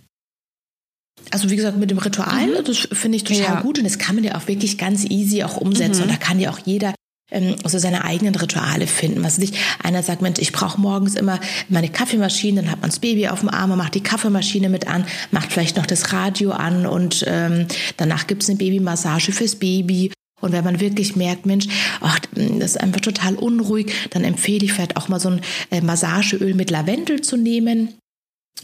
Also 1.31 1.51
wie 1.51 1.57
gesagt, 1.57 1.79
mit 1.79 1.91
dem 1.91 1.99
Ritual, 1.99 2.47
mhm. 2.47 2.65
das 2.65 2.89
finde 2.93 3.17
ich 3.17 3.25
total 3.25 3.43
ja. 3.43 3.61
gut 3.61 3.79
und 3.79 3.85
das 3.85 3.99
kann 3.99 4.17
man 4.17 4.25
ja 4.25 4.35
auch 4.35 4.49
wirklich 4.49 4.77
ganz 4.77 5.05
easy 5.05 5.45
auch 5.45 5.57
umsetzen 5.57 5.99
mhm. 5.99 6.03
und 6.05 6.13
da 6.13 6.17
kann 6.17 6.41
ja 6.41 6.51
auch 6.51 6.59
jeder 6.59 6.95
ähm, 7.33 7.57
so 7.65 7.79
seine 7.79 8.05
eigenen 8.05 8.35
Rituale 8.35 8.87
finden. 8.87 9.23
Was 9.25 9.39
nicht, 9.39 9.57
einer 9.83 10.03
sagt, 10.03 10.23
Mensch, 10.23 10.39
ich 10.39 10.53
brauche 10.53 10.81
morgens 10.81 11.15
immer 11.15 11.41
meine 11.69 11.89
Kaffeemaschine, 11.89 12.63
dann 12.63 12.71
hat 12.71 12.81
man 12.81 12.91
das 12.91 13.01
Baby 13.01 13.29
auf 13.29 13.41
dem 13.41 13.49
Arm, 13.49 13.71
man 13.71 13.79
macht 13.79 13.95
die 13.95 14.03
Kaffeemaschine 14.03 14.69
mit 14.69 14.87
an, 14.87 15.05
macht 15.31 15.53
vielleicht 15.53 15.77
noch 15.77 15.87
das 15.87 16.13
Radio 16.13 16.53
an 16.53 16.87
und 16.87 17.25
ähm, 17.27 17.67
danach 17.97 18.27
gibt's 18.27 18.49
eine 18.49 18.59
Babymassage 18.59 19.33
fürs 19.33 19.57
Baby. 19.57 20.13
Und 20.41 20.53
wenn 20.53 20.65
man 20.65 20.81
wirklich 20.81 21.15
merkt, 21.15 21.47
Mensch, 21.47 21.67
ach, 22.01 22.19
das 22.35 22.73
ist 22.73 22.81
einfach 22.81 23.01
total 23.01 23.37
unruhig, 23.37 23.93
dann 24.11 24.25
empfehle 24.25 24.65
ich 24.65 24.73
vielleicht 24.73 24.97
auch 24.97 25.09
mal 25.09 25.21
so 25.21 25.31
ein 25.31 25.41
äh, 25.71 25.81
Massageöl 25.81 26.55
mit 26.55 26.71
Lavendel 26.71 27.21
zu 27.21 27.37
nehmen. 27.37 27.95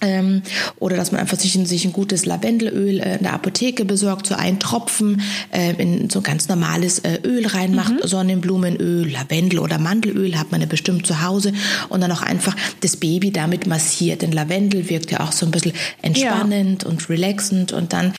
Ähm, 0.01 0.43
oder 0.79 0.97
dass 0.97 1.11
man 1.11 1.21
einfach 1.21 1.39
sich, 1.39 1.53
sich 1.53 1.85
ein 1.85 1.93
gutes 1.93 2.25
Lavendelöl 2.25 3.01
äh, 3.01 3.17
in 3.17 3.25
der 3.25 3.33
Apotheke 3.33 3.85
besorgt, 3.85 4.29
so 4.29 4.37
ein 4.37 4.61
Tropfen 4.61 5.23
äh, 5.51 5.73
in 5.73 6.09
so 6.09 6.21
ein 6.21 6.23
ganz 6.23 6.49
normales 6.49 7.01
äh, 7.01 7.19
Öl 7.25 7.47
reinmacht, 7.47 7.95
mhm. 7.95 8.07
Sonnenblumenöl, 8.07 9.11
Lavendel 9.11 9.59
oder 9.59 9.79
Mandelöl 9.79 10.39
hat 10.39 10.53
man 10.53 10.61
ja 10.61 10.69
bestimmt 10.69 11.05
zu 11.07 11.23
Hause 11.23 11.53
und 11.89 12.01
dann 12.01 12.13
auch 12.13 12.23
einfach 12.23 12.55
das 12.81 12.97
Baby 12.97 13.33
damit 13.33 13.67
massiert. 13.67 14.23
Denn 14.23 14.31
Lavendel 14.31 14.89
wirkt 14.89 15.11
ja 15.11 15.21
auch 15.21 15.33
so 15.33 15.47
ein 15.47 15.51
bisschen 15.51 15.73
entspannend 16.01 16.85
ja. 16.85 16.89
und 16.89 17.09
relaxend 17.09 17.73
und 17.73 17.93
dann 17.93 18.15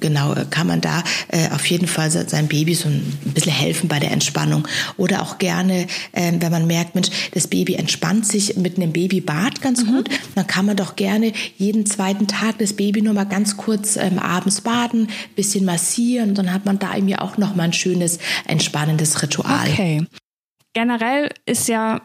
Genau, 0.00 0.34
kann 0.50 0.66
man 0.66 0.80
da 0.80 1.02
äh, 1.28 1.50
auf 1.50 1.66
jeden 1.66 1.86
Fall 1.86 2.10
seinem 2.10 2.48
Baby 2.48 2.74
so 2.74 2.88
ein 2.88 3.18
bisschen 3.34 3.52
helfen 3.52 3.88
bei 3.88 3.98
der 3.98 4.10
Entspannung. 4.10 4.66
Oder 4.96 5.22
auch 5.22 5.38
gerne, 5.38 5.86
äh, 6.12 6.32
wenn 6.38 6.50
man 6.50 6.66
merkt, 6.66 6.94
Mensch, 6.94 7.08
das 7.32 7.46
Baby 7.46 7.74
entspannt 7.74 8.26
sich 8.26 8.56
mit 8.56 8.76
einem 8.76 8.92
Babybad 8.92 9.60
ganz 9.60 9.84
mhm. 9.84 9.88
gut, 9.88 10.08
dann 10.34 10.46
kann 10.46 10.66
man 10.66 10.76
doch 10.76 10.96
gerne 10.96 11.32
jeden 11.56 11.86
zweiten 11.86 12.26
Tag 12.26 12.58
das 12.58 12.72
Baby 12.72 13.02
nur 13.02 13.14
mal 13.14 13.24
ganz 13.24 13.56
kurz 13.56 13.96
ähm, 13.96 14.18
abends 14.18 14.60
baden, 14.60 15.08
bisschen 15.36 15.64
massieren. 15.64 16.34
Dann 16.34 16.52
hat 16.52 16.64
man 16.64 16.78
da 16.78 16.96
eben 16.96 17.08
ja 17.08 17.20
auch 17.20 17.36
noch 17.36 17.54
mal 17.54 17.64
ein 17.64 17.72
schönes, 17.72 18.18
entspannendes 18.46 19.22
Ritual. 19.22 19.68
Okay. 19.68 20.04
Generell 20.72 21.30
ist 21.46 21.68
ja 21.68 22.00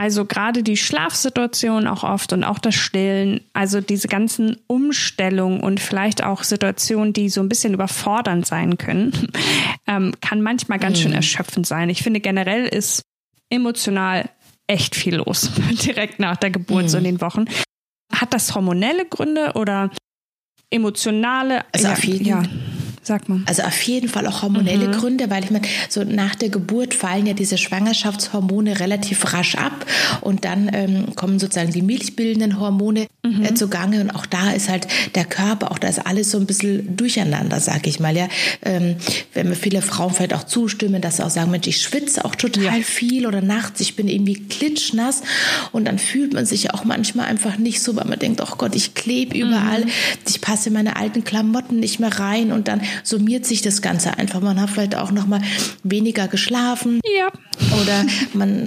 also 0.00 0.24
gerade 0.24 0.62
die 0.62 0.78
Schlafsituation 0.78 1.86
auch 1.86 2.04
oft 2.04 2.32
und 2.32 2.42
auch 2.42 2.58
das 2.58 2.74
Stillen, 2.74 3.42
also 3.52 3.82
diese 3.82 4.08
ganzen 4.08 4.56
Umstellungen 4.66 5.60
und 5.60 5.78
vielleicht 5.78 6.24
auch 6.24 6.42
Situationen, 6.42 7.12
die 7.12 7.28
so 7.28 7.42
ein 7.42 7.50
bisschen 7.50 7.74
überfordernd 7.74 8.46
sein 8.46 8.78
können, 8.78 9.12
ähm, 9.86 10.14
kann 10.22 10.40
manchmal 10.40 10.78
ganz 10.78 10.96
mhm. 10.96 11.02
schön 11.02 11.12
erschöpfend 11.12 11.66
sein. 11.66 11.90
Ich 11.90 12.02
finde 12.02 12.20
generell 12.20 12.66
ist 12.66 13.02
emotional 13.50 14.30
echt 14.66 14.96
viel 14.96 15.16
los, 15.16 15.50
direkt 15.84 16.18
nach 16.18 16.38
der 16.38 16.50
Geburt, 16.50 16.84
mhm. 16.84 16.88
so 16.88 16.96
in 16.96 17.04
den 17.04 17.20
Wochen. 17.20 17.44
Hat 18.10 18.32
das 18.32 18.54
hormonelle 18.54 19.04
Gründe 19.04 19.52
oder 19.54 19.90
emotionale? 20.70 21.66
Also 21.72 21.88
ja, 21.88 21.92
auf 21.92 22.04
jeden 22.04 22.24
ja. 22.24 22.42
Sag 23.02 23.30
mal. 23.30 23.40
Also 23.46 23.62
auf 23.62 23.80
jeden 23.82 24.10
Fall 24.10 24.26
auch 24.26 24.42
hormonelle 24.42 24.88
mhm. 24.88 24.92
Gründe, 24.92 25.30
weil 25.30 25.42
ich 25.42 25.50
meine, 25.50 25.66
so 25.88 26.04
nach 26.04 26.34
der 26.34 26.50
Geburt 26.50 26.92
fallen 26.92 27.26
ja 27.26 27.32
diese 27.32 27.56
Schwangerschaftshormone 27.56 28.78
relativ 28.78 29.32
rasch 29.32 29.54
ab 29.54 29.86
und 30.20 30.44
dann 30.44 30.70
ähm, 30.74 31.14
kommen 31.16 31.38
sozusagen 31.38 31.72
die 31.72 31.80
milchbildenden 31.80 32.60
Hormone 32.60 33.06
mhm. 33.22 33.42
äh, 33.42 33.54
zugange 33.54 34.02
und 34.02 34.10
auch 34.10 34.26
da 34.26 34.50
ist 34.50 34.68
halt 34.68 34.86
der 35.14 35.24
Körper, 35.24 35.70
auch 35.70 35.78
da 35.78 35.88
ist 35.88 36.06
alles 36.06 36.30
so 36.30 36.38
ein 36.38 36.44
bisschen 36.44 36.94
durcheinander, 36.94 37.58
sag 37.58 37.86
ich 37.86 38.00
mal. 38.00 38.14
Ja, 38.14 38.28
ähm, 38.62 38.96
wenn 39.32 39.48
mir 39.48 39.56
viele 39.56 39.80
Frauen 39.80 40.12
vielleicht 40.12 40.34
auch 40.34 40.44
zustimmen, 40.44 41.00
dass 41.00 41.16
sie 41.16 41.24
auch 41.24 41.30
sagen, 41.30 41.50
Mensch, 41.50 41.68
ich 41.68 41.80
schwitze 41.80 42.22
auch 42.26 42.34
total 42.34 42.64
ja. 42.64 42.82
viel 42.82 43.26
oder 43.26 43.40
nachts, 43.40 43.80
ich 43.80 43.96
bin 43.96 44.08
irgendwie 44.08 44.34
klitschnass 44.34 45.22
und 45.72 45.86
dann 45.86 45.98
fühlt 45.98 46.34
man 46.34 46.44
sich 46.44 46.74
auch 46.74 46.84
manchmal 46.84 47.26
einfach 47.26 47.56
nicht 47.56 47.80
so, 47.80 47.96
weil 47.96 48.06
man 48.06 48.18
denkt, 48.18 48.42
oh 48.42 48.56
Gott, 48.58 48.74
ich 48.74 48.92
klebe 48.92 49.38
überall, 49.38 49.86
mhm. 49.86 49.90
ich 50.28 50.42
passe 50.42 50.68
in 50.68 50.74
meine 50.74 50.96
alten 50.96 51.24
Klamotten 51.24 51.80
nicht 51.80 51.98
mehr 51.98 52.18
rein 52.18 52.52
und 52.52 52.68
dann 52.68 52.82
summiert 53.02 53.46
sich 53.46 53.62
das 53.62 53.82
Ganze 53.82 54.18
einfach. 54.18 54.40
Man 54.40 54.60
hat 54.60 54.70
vielleicht 54.70 54.96
auch 54.96 55.10
noch 55.10 55.26
mal 55.26 55.40
weniger 55.82 56.28
geschlafen. 56.28 57.00
Ja. 57.16 57.30
Oder 57.80 58.04
man 58.32 58.66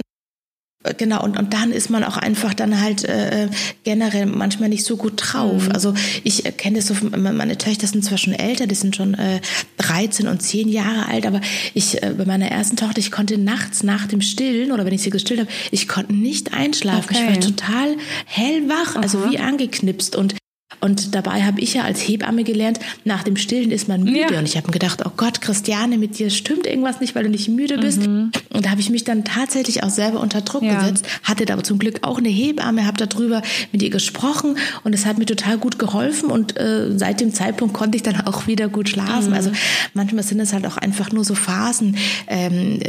Genau, 0.98 1.22
und, 1.24 1.38
und 1.38 1.54
dann 1.54 1.72
ist 1.72 1.88
man 1.88 2.04
auch 2.04 2.18
einfach 2.18 2.52
dann 2.52 2.78
halt 2.78 3.04
äh, 3.04 3.48
generell 3.84 4.26
manchmal 4.26 4.68
nicht 4.68 4.84
so 4.84 4.98
gut 4.98 5.14
drauf. 5.16 5.68
Mhm. 5.68 5.72
Also 5.72 5.94
ich 6.24 6.44
kenne 6.58 6.76
das 6.76 6.88
so, 6.88 6.94
meine 7.16 7.56
Töchter 7.56 7.86
sind 7.86 8.04
zwar 8.04 8.18
schon 8.18 8.34
älter, 8.34 8.66
die 8.66 8.74
sind 8.74 8.94
schon 8.94 9.14
äh, 9.14 9.40
13 9.78 10.28
und 10.28 10.42
10 10.42 10.68
Jahre 10.68 11.08
alt, 11.08 11.26
aber 11.26 11.40
ich 11.72 12.02
äh, 12.02 12.12
bei 12.16 12.26
meiner 12.26 12.50
ersten 12.50 12.76
Tochter, 12.76 12.98
ich 12.98 13.10
konnte 13.10 13.38
nachts 13.38 13.82
nach 13.82 14.06
dem 14.06 14.20
Stillen 14.20 14.72
oder 14.72 14.84
wenn 14.84 14.92
ich 14.92 15.02
sie 15.02 15.10
gestillt 15.10 15.40
habe, 15.40 15.50
ich 15.70 15.88
konnte 15.88 16.12
nicht 16.12 16.52
einschlafen. 16.52 17.16
Okay. 17.16 17.28
Ich 17.30 17.34
war 17.34 17.40
total 17.40 17.96
hellwach, 18.26 18.96
also 18.96 19.30
wie 19.30 19.38
angeknipst 19.38 20.16
und 20.16 20.34
Und 20.80 21.14
dabei 21.14 21.42
habe 21.42 21.60
ich 21.60 21.74
ja 21.74 21.82
als 21.82 22.00
Hebamme 22.00 22.44
gelernt, 22.44 22.80
nach 23.04 23.22
dem 23.22 23.36
Stillen 23.36 23.70
ist 23.70 23.88
man 23.88 24.02
müde. 24.02 24.32
Ja. 24.32 24.38
Und 24.38 24.44
ich 24.44 24.56
habe 24.56 24.66
mir 24.66 24.72
gedacht, 24.72 25.02
oh 25.04 25.10
Gott, 25.16 25.40
Christiane, 25.40 25.98
mit 25.98 26.18
dir 26.18 26.30
stimmt 26.30 26.66
irgendwas 26.66 27.00
nicht, 27.00 27.14
weil 27.14 27.24
du 27.24 27.30
nicht 27.30 27.48
müde 27.48 27.78
bist. 27.78 28.06
Mhm. 28.06 28.32
Und 28.52 28.66
da 28.66 28.70
habe 28.70 28.80
ich 28.80 28.90
mich 28.90 29.04
dann 29.04 29.24
tatsächlich 29.24 29.82
auch 29.82 29.90
selber 29.90 30.20
unter 30.20 30.40
Druck 30.40 30.62
ja. 30.62 30.80
gesetzt, 30.80 31.06
hatte 31.22 31.52
aber 31.52 31.62
zum 31.62 31.78
Glück 31.78 32.00
auch 32.02 32.18
eine 32.18 32.28
Hebamme, 32.28 32.86
habe 32.86 33.04
darüber 33.04 33.42
mit 33.72 33.82
ihr 33.82 33.90
gesprochen 33.90 34.56
und 34.82 34.94
es 34.94 35.06
hat 35.06 35.18
mir 35.18 35.26
total 35.26 35.58
gut 35.58 35.78
geholfen. 35.78 36.30
Und 36.30 36.58
äh, 36.58 36.96
seit 36.96 37.20
dem 37.20 37.32
Zeitpunkt 37.32 37.74
konnte 37.74 37.96
ich 37.96 38.02
dann 38.02 38.20
auch 38.22 38.46
wieder 38.46 38.68
gut 38.68 38.88
schlafen. 38.88 39.28
Mhm. 39.28 39.34
Also 39.34 39.52
manchmal 39.92 40.24
sind 40.24 40.40
es 40.40 40.52
halt 40.52 40.66
auch 40.66 40.76
einfach 40.76 41.12
nur 41.12 41.24
so 41.24 41.34
Phasen, 41.34 41.96
ähm, 42.26 42.80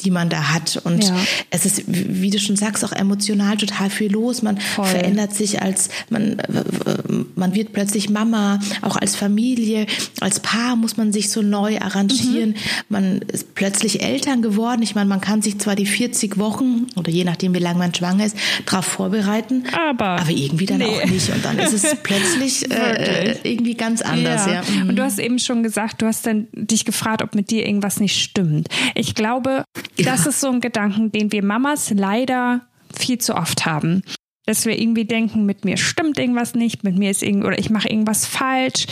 die 0.00 0.10
man 0.10 0.28
da 0.28 0.52
hat. 0.52 0.80
Und 0.84 1.04
ja. 1.04 1.16
es 1.50 1.66
ist, 1.66 1.84
wie 1.86 2.30
du 2.30 2.38
schon 2.38 2.56
sagst, 2.56 2.84
auch 2.84 2.92
emotional 2.92 3.56
total 3.56 3.90
viel 3.90 4.10
los. 4.10 4.42
Man 4.42 4.58
Voll. 4.58 4.86
verändert 4.86 5.34
sich 5.34 5.62
als 5.62 5.88
man 6.08 6.36
man 7.36 7.54
wird 7.54 7.72
plötzlich 7.72 8.10
Mama, 8.10 8.60
auch 8.82 8.96
als 8.96 9.16
Familie, 9.16 9.86
als 10.20 10.40
Paar 10.40 10.76
muss 10.76 10.96
man 10.96 11.12
sich 11.12 11.30
so 11.30 11.42
neu 11.42 11.78
arrangieren. 11.78 12.50
Mhm. 12.50 12.54
Man 12.88 13.18
ist 13.22 13.54
plötzlich 13.54 14.02
Eltern 14.02 14.42
geworden. 14.42 14.82
Ich 14.82 14.94
meine, 14.94 15.08
man 15.08 15.20
kann 15.20 15.42
sich 15.42 15.58
zwar 15.58 15.76
die 15.76 15.86
40 15.86 16.38
Wochen 16.38 16.86
oder 16.96 17.10
je 17.10 17.24
nachdem, 17.24 17.54
wie 17.54 17.58
lange 17.58 17.78
man 17.78 17.94
schwanger 17.94 18.26
ist, 18.26 18.36
darauf 18.66 18.84
vorbereiten, 18.84 19.64
aber, 19.72 20.20
aber 20.20 20.30
irgendwie 20.30 20.66
dann 20.66 20.78
nee. 20.78 20.86
auch 20.86 21.04
nicht. 21.06 21.30
Und 21.30 21.44
dann 21.44 21.58
ist 21.58 21.72
es 21.72 21.96
plötzlich 22.02 22.70
äh, 22.70 23.36
irgendwie 23.42 23.74
ganz 23.74 24.02
anders. 24.02 24.46
Ja. 24.46 24.52
ja. 24.54 24.62
Mhm. 24.62 24.90
Und 24.90 24.96
du 24.96 25.02
hast 25.02 25.18
eben 25.18 25.38
schon 25.38 25.62
gesagt, 25.62 26.02
du 26.02 26.06
hast 26.06 26.26
dann 26.26 26.48
dich 26.52 26.84
gefragt, 26.84 27.22
ob 27.22 27.34
mit 27.34 27.50
dir 27.50 27.66
irgendwas 27.66 28.00
nicht 28.00 28.20
stimmt. 28.20 28.68
Ich 28.94 29.14
glaube, 29.14 29.64
ja. 29.98 30.04
das 30.04 30.26
ist 30.26 30.40
so 30.40 30.48
ein 30.48 30.60
Gedanken, 30.60 31.12
den 31.12 31.32
wir 31.32 31.44
Mamas 31.44 31.90
leider 31.90 32.62
viel 32.92 33.18
zu 33.18 33.36
oft 33.36 33.66
haben 33.66 34.02
dass 34.46 34.66
wir 34.66 34.78
irgendwie 34.78 35.04
denken, 35.04 35.46
mit 35.46 35.64
mir 35.64 35.76
stimmt 35.76 36.18
irgendwas 36.18 36.54
nicht, 36.54 36.84
mit 36.84 36.96
mir 36.96 37.10
ist 37.10 37.22
irgend 37.22 37.44
oder 37.44 37.58
ich 37.58 37.70
mache 37.70 37.88
irgendwas 37.88 38.26
falsch. 38.26 38.86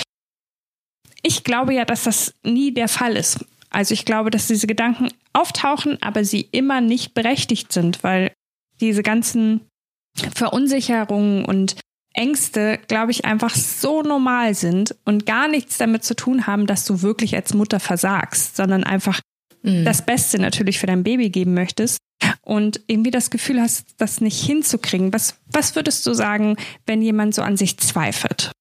Ich 1.22 1.44
glaube 1.44 1.74
ja, 1.74 1.84
dass 1.84 2.04
das 2.04 2.34
nie 2.44 2.72
der 2.72 2.88
Fall 2.88 3.16
ist. 3.16 3.44
Also 3.70 3.92
ich 3.92 4.04
glaube, 4.04 4.30
dass 4.30 4.46
diese 4.46 4.66
Gedanken 4.66 5.08
auftauchen, 5.32 6.00
aber 6.00 6.24
sie 6.24 6.40
immer 6.52 6.80
nicht 6.80 7.14
berechtigt 7.14 7.72
sind, 7.72 8.02
weil 8.02 8.32
diese 8.80 9.02
ganzen 9.02 9.60
Verunsicherungen 10.34 11.44
und 11.44 11.76
Ängste, 12.14 12.78
glaube 12.88 13.12
ich, 13.12 13.24
einfach 13.24 13.54
so 13.54 14.02
normal 14.02 14.54
sind 14.54 14.96
und 15.04 15.26
gar 15.26 15.48
nichts 15.48 15.78
damit 15.78 16.04
zu 16.04 16.16
tun 16.16 16.46
haben, 16.46 16.66
dass 16.66 16.84
du 16.84 17.02
wirklich 17.02 17.36
als 17.36 17.54
Mutter 17.54 17.78
versagst, 17.78 18.56
sondern 18.56 18.84
einfach 18.84 19.20
mhm. 19.62 19.84
das 19.84 20.04
Beste 20.04 20.40
natürlich 20.40 20.78
für 20.78 20.86
dein 20.86 21.04
Baby 21.04 21.30
geben 21.30 21.54
möchtest 21.54 21.98
und 22.48 22.80
irgendwie 22.86 23.10
das 23.10 23.28
Gefühl 23.28 23.60
hast, 23.60 23.84
das 23.98 24.22
nicht 24.22 24.42
hinzukriegen. 24.42 25.12
Was, 25.12 25.34
was 25.52 25.76
würdest 25.76 26.06
du 26.06 26.14
sagen, 26.14 26.56
wenn 26.86 27.02
jemand 27.02 27.34
so 27.34 27.42
an 27.42 27.58
sich 27.58 27.76
zweifelt? 27.76 28.52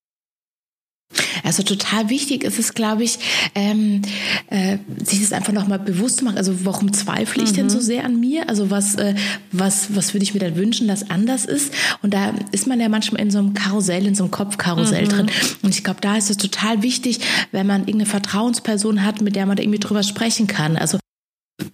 Also 1.46 1.64
total 1.64 2.10
wichtig 2.10 2.44
ist 2.44 2.60
es, 2.60 2.74
glaube 2.74 3.06
ich, 3.06 3.18
ähm, 3.56 4.02
äh, 4.50 4.78
sich 5.06 5.22
das 5.22 5.32
einfach 5.32 5.54
nochmal 5.54 5.80
bewusst 5.80 6.18
zu 6.18 6.26
machen. 6.26 6.38
Also 6.38 6.66
warum 6.66 6.92
zweifle 6.92 7.42
ich 7.44 7.52
mhm. 7.52 7.56
denn 7.56 7.70
so 7.70 7.80
sehr 7.80 8.04
an 8.04 8.20
mir? 8.20 8.50
Also 8.50 8.70
was, 8.70 8.96
äh, 8.96 9.16
was, 9.54 9.96
was 9.96 10.14
würde 10.14 10.26
ich 10.26 10.34
mir 10.34 10.42
dann 10.42 10.58
wünschen, 10.58 10.90
dass 10.90 11.10
anders 11.10 11.46
ist? 11.46 11.74
Und 12.02 12.14
da 12.14 12.34
ist 12.52 12.68
man 12.68 12.82
ja 12.82 12.90
manchmal 12.90 13.22
in 13.22 13.32
so 13.32 13.40
einem 13.40 13.54
Karussell, 13.54 14.06
in 14.06 14.16
so 14.16 14.26
einem 14.26 14.32
Kopfkarussell 14.32 15.06
mhm. 15.06 15.10
drin. 15.10 15.32
Und 15.62 15.74
ich 15.74 15.86
glaube, 15.86 16.02
da 16.02 16.18
ist 16.18 16.30
es 16.30 16.36
total 16.36 16.84
wichtig, 16.84 17.22
wenn 17.54 17.66
man 17.66 17.82
irgendeine 17.82 18.08
Vertrauensperson 18.08 19.06
hat, 19.06 19.22
mit 19.22 19.38
der 19.38 19.46
man 19.46 19.56
da 19.56 19.64
irgendwie 19.64 19.80
drüber 19.80 20.04
sprechen 20.04 20.48
kann. 20.48 20.76
Also 20.76 21.00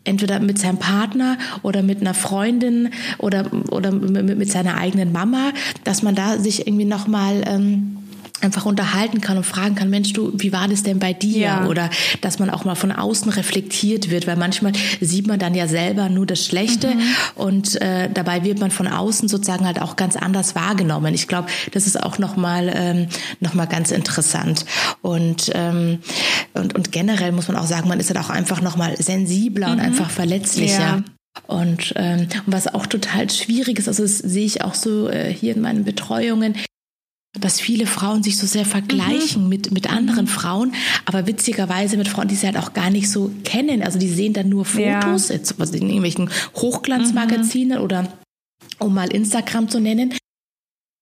entweder 0.03 0.39
mit 0.39 0.59
seinem 0.59 0.77
Partner 0.77 1.37
oder 1.61 1.81
mit 1.81 2.01
einer 2.01 2.13
Freundin 2.13 2.89
oder, 3.17 3.45
oder 3.71 3.91
mit, 3.91 4.37
mit 4.37 4.51
seiner 4.51 4.77
eigenen 4.77 5.11
Mama, 5.11 5.51
dass 5.83 6.03
man 6.03 6.15
da 6.15 6.37
sich 6.37 6.67
irgendwie 6.67 6.85
nochmal 6.85 7.43
ähm, 7.45 7.97
einfach 8.43 8.65
unterhalten 8.65 9.21
kann 9.21 9.37
und 9.37 9.45
fragen 9.45 9.75
kann, 9.75 9.89
Mensch, 9.89 10.13
du, 10.13 10.31
wie 10.35 10.53
war 10.53 10.67
das 10.67 10.83
denn 10.83 10.99
bei 10.99 11.13
dir? 11.13 11.39
Ja. 11.39 11.67
Oder 11.67 11.89
dass 12.21 12.39
man 12.39 12.49
auch 12.49 12.65
mal 12.65 12.75
von 12.75 12.91
außen 12.91 13.31
reflektiert 13.31 14.09
wird, 14.09 14.27
weil 14.27 14.35
manchmal 14.35 14.73
sieht 14.99 15.27
man 15.27 15.39
dann 15.39 15.55
ja 15.55 15.67
selber 15.67 16.09
nur 16.09 16.25
das 16.25 16.45
Schlechte 16.45 16.95
mhm. 16.95 17.01
und 17.35 17.81
äh, 17.81 18.09
dabei 18.13 18.43
wird 18.43 18.59
man 18.59 18.71
von 18.71 18.87
außen 18.87 19.27
sozusagen 19.27 19.65
halt 19.65 19.81
auch 19.81 19.95
ganz 19.95 20.15
anders 20.15 20.55
wahrgenommen. 20.55 21.13
Ich 21.13 21.27
glaube, 21.27 21.47
das 21.71 21.87
ist 21.87 22.01
auch 22.01 22.17
nochmal 22.17 22.71
ähm, 22.73 23.07
noch 23.39 23.53
ganz 23.69 23.91
interessant. 23.91 24.65
Und, 25.01 25.51
ähm, 25.53 25.99
und, 26.53 26.75
und 26.75 26.91
generell 26.91 27.31
muss 27.31 27.47
man 27.47 27.57
auch 27.57 27.65
sagen, 27.65 27.87
man 27.87 27.99
ist 27.99 28.09
halt 28.09 28.19
auch 28.19 28.29
einfach 28.29 28.61
nochmal 28.61 28.95
sensibler 28.97 29.67
mhm. 29.67 29.73
und 29.73 29.79
einfach 29.79 30.09
verletzlicher. 30.09 30.79
Ja. 30.79 31.03
Und 31.47 31.93
ähm, 31.95 32.27
was 32.45 32.67
auch 32.67 32.85
total 32.85 33.29
schwierig 33.29 33.79
ist, 33.79 33.87
also 33.87 34.03
das 34.03 34.19
sehe 34.19 34.45
ich 34.45 34.63
auch 34.63 34.75
so 34.75 35.09
äh, 35.09 35.33
hier 35.33 35.55
in 35.55 35.61
meinen 35.61 35.83
Betreuungen, 35.83 36.55
dass 37.39 37.59
viele 37.59 37.87
Frauen 37.87 38.21
sich 38.21 38.37
so 38.37 38.45
sehr 38.45 38.65
vergleichen 38.65 39.43
mhm. 39.43 39.49
mit, 39.49 39.71
mit 39.71 39.89
anderen 39.91 40.25
mhm. 40.25 40.29
Frauen, 40.29 40.75
aber 41.05 41.25
witzigerweise 41.25 41.97
mit 41.97 42.07
Frauen, 42.07 42.27
die 42.27 42.35
sie 42.35 42.45
halt 42.45 42.57
auch 42.57 42.73
gar 42.73 42.89
nicht 42.89 43.09
so 43.09 43.31
kennen. 43.43 43.81
Also 43.81 43.97
die 43.97 44.09
sehen 44.09 44.33
dann 44.33 44.49
nur 44.49 44.65
Fotos, 44.65 45.29
ja. 45.29 45.35
jetzt, 45.35 45.59
was 45.59 45.71
in 45.71 45.87
irgendwelchen 45.87 46.29
Hochglanzmagazinen 46.55 47.79
mhm. 47.79 47.83
oder 47.83 48.07
um 48.79 48.93
mal 48.93 49.11
Instagram 49.11 49.69
zu 49.69 49.79
nennen 49.79 50.13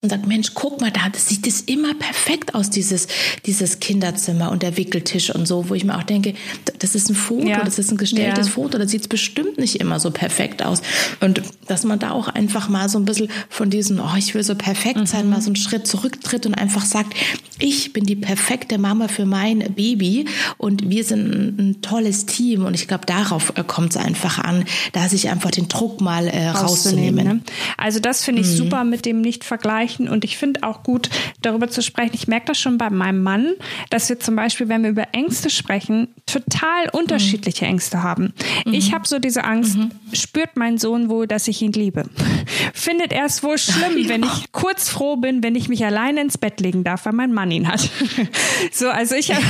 und 0.03 0.09
sagt, 0.09 0.25
Mensch, 0.25 0.55
guck 0.55 0.81
mal 0.81 0.89
da, 0.89 1.09
das 1.09 1.29
sieht 1.29 1.45
das 1.45 1.61
immer 1.61 1.93
perfekt 1.93 2.55
aus, 2.55 2.71
dieses, 2.71 3.07
dieses 3.45 3.79
Kinderzimmer 3.79 4.49
und 4.49 4.63
der 4.63 4.75
Wickeltisch 4.75 5.29
und 5.29 5.47
so, 5.47 5.69
wo 5.69 5.75
ich 5.75 5.83
mir 5.83 5.95
auch 5.95 6.01
denke, 6.01 6.33
das 6.79 6.95
ist 6.95 7.09
ein 7.09 7.15
Foto, 7.15 7.47
ja. 7.47 7.63
das 7.63 7.77
ist 7.77 7.91
ein 7.91 7.97
gestelltes 7.97 8.47
ja. 8.47 8.53
Foto, 8.53 8.79
da 8.79 8.87
sieht 8.87 9.01
es 9.01 9.07
bestimmt 9.07 9.59
nicht 9.59 9.75
immer 9.79 9.99
so 9.99 10.09
perfekt 10.09 10.63
aus. 10.63 10.81
Und 11.19 11.43
dass 11.67 11.83
man 11.83 11.99
da 11.99 12.11
auch 12.11 12.29
einfach 12.29 12.67
mal 12.67 12.89
so 12.89 12.97
ein 12.97 13.05
bisschen 13.05 13.29
von 13.47 13.69
diesem, 13.69 13.99
oh, 13.99 14.17
ich 14.17 14.33
will 14.33 14.41
so 14.41 14.55
perfekt 14.55 14.97
mhm. 14.97 15.05
sein, 15.05 15.29
mal 15.29 15.39
so 15.39 15.49
einen 15.49 15.55
Schritt 15.55 15.85
zurücktritt 15.85 16.47
und 16.47 16.55
einfach 16.55 16.83
sagt, 16.83 17.13
ich 17.59 17.93
bin 17.93 18.03
die 18.05 18.15
perfekte 18.15 18.79
Mama 18.79 19.07
für 19.07 19.27
mein 19.27 19.59
Baby 19.75 20.25
und 20.57 20.89
wir 20.89 21.03
sind 21.03 21.31
ein, 21.31 21.59
ein 21.59 21.81
tolles 21.83 22.25
Team 22.25 22.65
und 22.65 22.73
ich 22.73 22.87
glaube, 22.87 23.05
darauf 23.05 23.53
äh, 23.55 23.63
kommt 23.63 23.91
es 23.91 23.97
einfach 23.97 24.39
an, 24.39 24.65
da 24.93 25.07
sich 25.07 25.29
einfach 25.29 25.51
den 25.51 25.67
Druck 25.67 26.01
mal 26.01 26.27
äh, 26.27 26.47
rauszunehmen. 26.49 27.27
Ne? 27.27 27.41
Also 27.77 27.99
das 27.99 28.23
finde 28.23 28.41
ich 28.41 28.47
mhm. 28.47 28.55
super 28.55 28.83
mit 28.83 29.05
dem 29.05 29.21
Nicht-Vergleich 29.21 29.90
sprechen 29.91 30.09
und 30.09 30.23
ich 30.23 30.37
finde 30.37 30.63
auch 30.63 30.83
gut, 30.83 31.09
darüber 31.41 31.69
zu 31.69 31.81
sprechen. 31.81 32.11
Ich 32.13 32.27
merke 32.27 32.47
das 32.47 32.59
schon 32.59 32.77
bei 32.77 32.89
meinem 32.89 33.21
Mann, 33.21 33.53
dass 33.89 34.09
wir 34.09 34.19
zum 34.19 34.35
Beispiel, 34.35 34.69
wenn 34.69 34.83
wir 34.83 34.89
über 34.89 35.07
Ängste 35.13 35.49
sprechen, 35.49 36.09
total 36.25 36.89
unterschiedliche 36.91 37.65
mhm. 37.65 37.71
Ängste 37.71 38.03
haben. 38.03 38.33
Mhm. 38.65 38.73
Ich 38.73 38.93
habe 38.93 39.07
so 39.07 39.19
diese 39.19 39.43
Angst, 39.43 39.77
mhm. 39.77 39.91
spürt 40.13 40.55
mein 40.55 40.77
Sohn 40.77 41.09
wohl, 41.09 41.27
dass 41.27 41.47
ich 41.47 41.61
ihn 41.61 41.73
liebe? 41.73 42.05
Findet 42.73 43.11
er 43.11 43.25
es 43.25 43.43
wohl 43.43 43.57
schlimm, 43.57 43.97
ja. 43.97 44.09
wenn 44.09 44.23
ich 44.23 44.51
kurz 44.51 44.89
froh 44.89 45.17
bin, 45.17 45.43
wenn 45.43 45.55
ich 45.55 45.67
mich 45.69 45.85
alleine 45.85 46.21
ins 46.21 46.37
Bett 46.37 46.59
legen 46.59 46.83
darf, 46.83 47.05
weil 47.05 47.13
mein 47.13 47.33
Mann 47.33 47.51
ihn 47.51 47.67
hat? 47.67 47.89
so, 48.71 48.89
also 48.89 49.15
ich 49.15 49.33
habe 49.33 49.43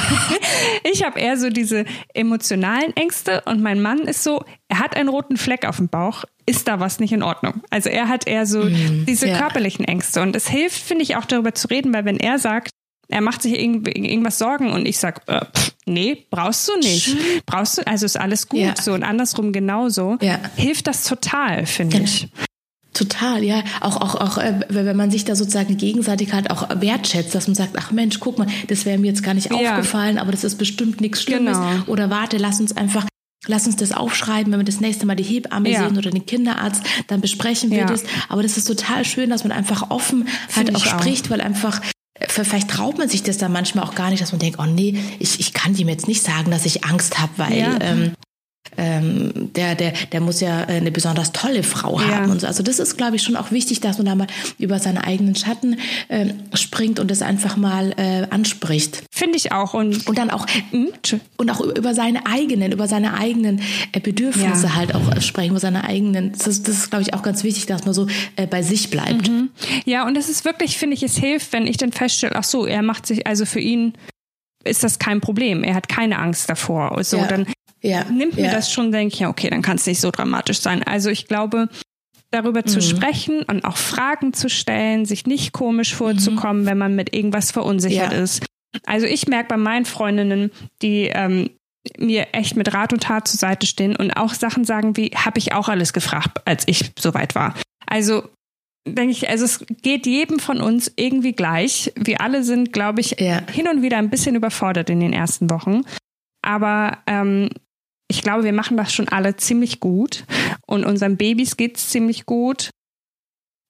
ich 0.92 1.04
hab 1.04 1.18
eher 1.18 1.38
so 1.38 1.50
diese 1.50 1.86
emotionalen 2.14 2.96
Ängste 2.96 3.42
und 3.46 3.62
mein 3.62 3.82
Mann 3.82 4.00
ist 4.00 4.24
so, 4.24 4.44
er 4.72 4.80
hat 4.80 4.96
einen 4.96 5.10
roten 5.10 5.36
Fleck 5.36 5.66
auf 5.68 5.78
dem 5.78 5.90
Bauch, 5.90 6.24
ist 6.46 6.70
da 6.70 6.80
was 6.80 7.02
nicht 7.02 7.12
in 7.12 7.24
Ordnung? 7.24 7.62
Also 7.70 7.90
er 7.90 8.08
hat 8.08 8.26
eher 8.26 8.46
so 8.46 8.64
mm, 8.64 9.06
diese 9.06 9.28
ja. 9.28 9.38
körperlichen 9.38 9.84
Ängste 9.84 10.22
und 10.22 10.34
es 10.34 10.48
hilft, 10.48 10.82
finde 10.82 11.04
ich, 11.04 11.18
auch 11.18 11.26
darüber 11.26 11.54
zu 11.54 11.68
reden, 11.68 11.94
weil 11.94 12.06
wenn 12.06 12.18
er 12.18 12.40
sagt, 12.40 12.72
er 13.10 13.20
macht 13.20 13.42
sich 13.42 13.60
irgend, 13.60 13.86
irgendwas 13.90 14.38
Sorgen 14.38 14.72
und 14.72 14.86
ich 14.86 14.98
sag, 14.98 15.28
äh, 15.28 15.44
pff, 15.46 15.74
nee, 15.86 16.26
brauchst 16.30 16.70
du 16.70 16.78
nicht. 16.78 17.18
Brauchst 17.46 17.80
du, 17.80 17.86
also 17.86 18.06
ist 18.06 18.18
alles 18.18 18.48
gut 18.48 18.62
ja. 18.62 18.74
so 18.82 18.94
und 18.94 19.04
andersrum 19.04 19.52
genauso. 19.52 20.18
Ja. 20.22 20.40
Hilft 20.56 20.88
das 20.88 21.04
total, 21.04 21.66
finde 21.66 22.00
ich. 22.04 22.30
Total, 22.94 23.44
ja. 23.44 23.64
Auch, 23.82 23.98
auch, 23.98 24.16
auch, 24.16 24.38
äh, 24.38 24.62
wenn 24.70 24.96
man 24.96 25.12
sich 25.12 25.26
da 25.26 25.36
sozusagen 25.36 25.76
gegenseitig 25.76 26.32
halt 26.32 26.50
auch 26.50 26.70
wertschätzt, 26.80 27.36
dass 27.36 27.48
man 27.48 27.56
sagt, 27.56 27.72
ach 27.78 27.92
Mensch, 27.92 28.22
guck 28.22 28.38
mal, 28.38 28.48
das 28.70 28.86
wäre 28.86 28.98
mir 28.98 29.08
jetzt 29.08 29.24
gar 29.24 29.34
nicht 29.34 29.52
ja. 29.52 29.72
aufgefallen, 29.72 30.18
aber 30.18 30.32
das 30.32 30.46
ist 30.46 30.56
bestimmt 30.56 31.02
nichts 31.02 31.22
Schlimmes. 31.24 31.58
Genau. 31.58 31.84
Oder 31.88 32.10
warte, 32.10 32.38
lass 32.38 32.62
uns 32.62 32.76
einfach 32.78 33.06
Lass 33.48 33.66
uns 33.66 33.76
das 33.76 33.92
aufschreiben, 33.92 34.54
wenn 34.54 34.60
wir 34.60 34.66
das 34.66 34.82
nächste 34.82 35.06
Mal 35.08 35.16
die 35.16 35.24
Hebamme 35.24 35.70
ja. 35.70 35.88
sehen 35.88 35.98
oder 35.98 36.12
den 36.12 36.26
Kinderarzt, 36.26 36.84
dann 37.08 37.22
besprechen 37.22 37.72
wir 37.72 37.80
ja. 37.80 37.86
das. 37.86 38.04
Aber 38.30 38.44
das 38.44 38.58
ist 38.58 38.66
total 38.66 39.04
schön, 39.04 39.32
dass 39.32 39.44
man 39.44 39.52
einfach 39.52 39.90
offen 39.90 40.28
halt 40.56 40.76
auch 40.76 40.86
spricht, 40.86 41.26
auch. 41.26 41.32
weil 41.32 41.42
einfach 41.42 41.82
äh, 42.14 42.28
vielleicht 42.28 42.70
traut 42.70 43.00
man 43.00 43.10
sich 43.10 43.24
das 43.24 43.38
dann 43.38 43.52
manchmal 43.52 43.84
auch 43.84 43.96
gar 43.96 44.12
nicht, 44.12 44.22
dass 44.22 44.32
man 44.32 44.40
denkt, 44.40 44.60
oh 44.60 44.66
nee, 44.66 44.98
ich, 45.20 45.40
ich 45.40 45.54
kann 45.54 45.76
ihm 45.76 45.90
jetzt 45.90 46.08
nicht 46.08 46.22
sagen, 46.22 46.52
dass 46.52 46.66
ich 46.66 46.86
Angst 46.86 47.20
habe, 47.20 47.32
weil 47.38 47.58
ja. 47.58 47.78
ähm, 47.82 48.14
ähm, 48.78 49.52
der, 49.56 49.76
der, 49.76 49.94
der 50.12 50.22
muss 50.22 50.40
ja 50.42 50.62
eine 50.66 50.92
besonders 50.92 51.32
tolle 51.32 51.64
Frau 51.64 52.00
ja. 52.00 52.08
haben 52.08 52.32
und 52.32 52.42
so. 52.42 52.48
Also 52.48 52.64
das 52.64 52.80
ist, 52.80 52.98
glaube 52.98 53.16
ich, 53.16 53.24
schon 53.24 53.36
auch 53.36 53.52
wichtig, 53.52 53.82
dass 53.82 53.98
man 53.98 54.06
da 54.06 54.16
mal 54.16 54.28
über 54.58 54.80
seine 54.80 55.04
eigenen 55.04 55.36
Schatten 55.36 55.78
äh, 56.08 56.28
springt 56.54 57.00
und 57.00 57.12
das 57.12 57.22
einfach 57.22 57.58
mal 57.58 57.94
äh, 57.98 58.28
anspricht. 58.30 59.04
Finde 59.12 59.38
ich 59.38 59.52
auch. 59.52 59.74
Und, 59.74 60.08
und 60.08 60.18
dann 60.18 60.30
auch 60.30 60.46
hm? 60.72 60.90
und 61.38 61.50
auch 61.50 61.60
über 61.62 61.94
seine 61.94 62.26
eigenen, 62.26 62.72
über 62.72 62.88
seine 62.88 63.14
eigenen 63.14 63.62
äh, 63.92 64.00
Bedürfnisse 64.00 64.68
ja. 64.68 64.76
halt 64.76 64.96
auch 64.96 65.22
sprechen, 65.22 65.52
über 65.52 65.60
seine 65.60 65.84
eigenen. 65.84 66.32
Das, 66.32 66.64
das 66.64 66.76
ist, 66.76 66.90
glaube 66.90 67.04
ich, 67.04 67.14
auch 67.14 67.24
ganz 67.24 67.44
wichtig, 67.44 67.66
dass 67.66 67.86
man 67.86 67.94
so 67.94 68.08
äh, 68.36 68.48
bei 68.48 68.62
sich 68.62 68.90
bleibt. 68.90 69.30
Mhm. 69.30 69.50
Ja, 69.86 70.06
und 70.06 70.18
es 70.18 70.30
ist 70.30 70.46
wirklich, 70.46 70.78
finde 70.78 70.96
ich, 70.96 71.04
es 71.04 71.18
hilft, 71.18 71.54
wenn 71.54 71.68
ich 71.68 71.78
dann 71.78 71.92
feststelle, 71.92 72.36
ach 72.36 72.44
so, 72.44 72.66
er 72.66 72.82
macht 72.82 73.06
sich, 73.06 73.28
also 73.28 73.46
für 73.46 73.60
ihn 73.60 73.94
ist 74.64 74.84
das 74.84 75.00
kein 75.00 75.22
Problem. 75.22 75.64
Er 75.64 75.76
hat 75.76 75.90
keine 75.90 76.20
Angst 76.20 76.50
davor. 76.50 77.04
So, 77.04 77.18
ja. 77.18 77.28
dann 77.28 77.48
ja, 77.82 78.04
nimmt 78.06 78.36
mir 78.36 78.46
ja. 78.46 78.52
das 78.52 78.72
schon, 78.72 78.92
denke 78.92 79.14
ich, 79.14 79.20
ja, 79.20 79.30
okay, 79.30 79.50
dann 79.50 79.62
kann 79.62 79.78
es 79.78 79.86
nicht 79.86 80.00
so 80.00 80.12
dramatisch 80.12 80.60
sein. 80.60 80.84
Also 80.84 81.10
ich 81.10 81.28
glaube, 81.28 81.70
darüber 82.32 82.64
zu 82.64 82.82
sprechen 82.82 83.44
und 83.44 83.66
auch 83.66 83.78
Fragen 83.78 84.34
zu 84.34 84.50
stellen, 84.50 85.06
sich 85.06 85.26
nicht 85.26 85.52
komisch 85.52 85.94
vorzukommen, 85.94 86.64
mhm. 86.64 86.66
wenn 86.66 86.78
man 86.78 86.96
mit 86.96 87.14
irgendwas 87.14 87.52
verunsichert 87.52 88.14
ja. 88.14 88.20
ist. 88.20 88.46
Also 88.86 89.06
ich 89.06 89.28
merke 89.28 89.50
bei 89.50 89.58
meinen 89.58 89.86
Freundinnen, 89.86 90.52
die 90.82 91.10
ähm, 91.14 91.50
mir 91.98 92.28
echt 92.34 92.56
mit 92.56 92.74
Rat 92.74 92.94
und 92.94 93.04
Tat 93.04 93.28
zur 93.28 93.38
Seite 93.38 93.68
stehen 93.68 93.96
und 93.96 94.12
auch 94.12 94.34
Sachen 94.34 94.64
sagen 94.64 94.96
wie, 94.96 95.10
habe 95.10 95.40
ich 95.40 95.54
auch 95.54 95.68
alles 95.68 95.94
gefragt, 95.94 96.40
als 96.46 96.64
ich 96.68 96.92
soweit 96.98 97.36
war. 97.36 97.56
Also 97.86 98.30
denke 98.88 99.12
ich, 99.12 99.30
also 99.30 99.46
es 99.46 99.66
geht 99.82 100.06
jedem 100.06 100.40
von 100.40 100.62
uns 100.62 100.92
irgendwie 100.96 101.34
gleich. 101.34 101.92
Wir 101.96 102.22
alle 102.22 102.44
sind, 102.44 102.72
glaube 102.72 103.02
ich, 103.02 103.20
ja. 103.20 103.42
hin 103.52 103.68
und 103.68 103.82
wieder 103.82 103.98
ein 103.98 104.10
bisschen 104.10 104.36
überfordert 104.36 104.90
in 104.90 105.00
den 105.00 105.14
ersten 105.14 105.50
Wochen. 105.50 105.82
Aber 106.42 107.00
ähm, 107.08 107.50
ich 108.12 108.24
glaube, 108.24 108.44
wir 108.44 108.52
machen 108.52 108.76
das 108.76 108.94
schon 108.94 109.08
alle 109.08 109.38
ziemlich 109.38 109.80
gut 109.80 110.26
und 110.68 110.84
unseren 110.84 111.16
Babys 111.16 111.56
geht 111.56 111.78
es 111.78 111.90
ziemlich 111.90 112.26
gut. 112.26 112.70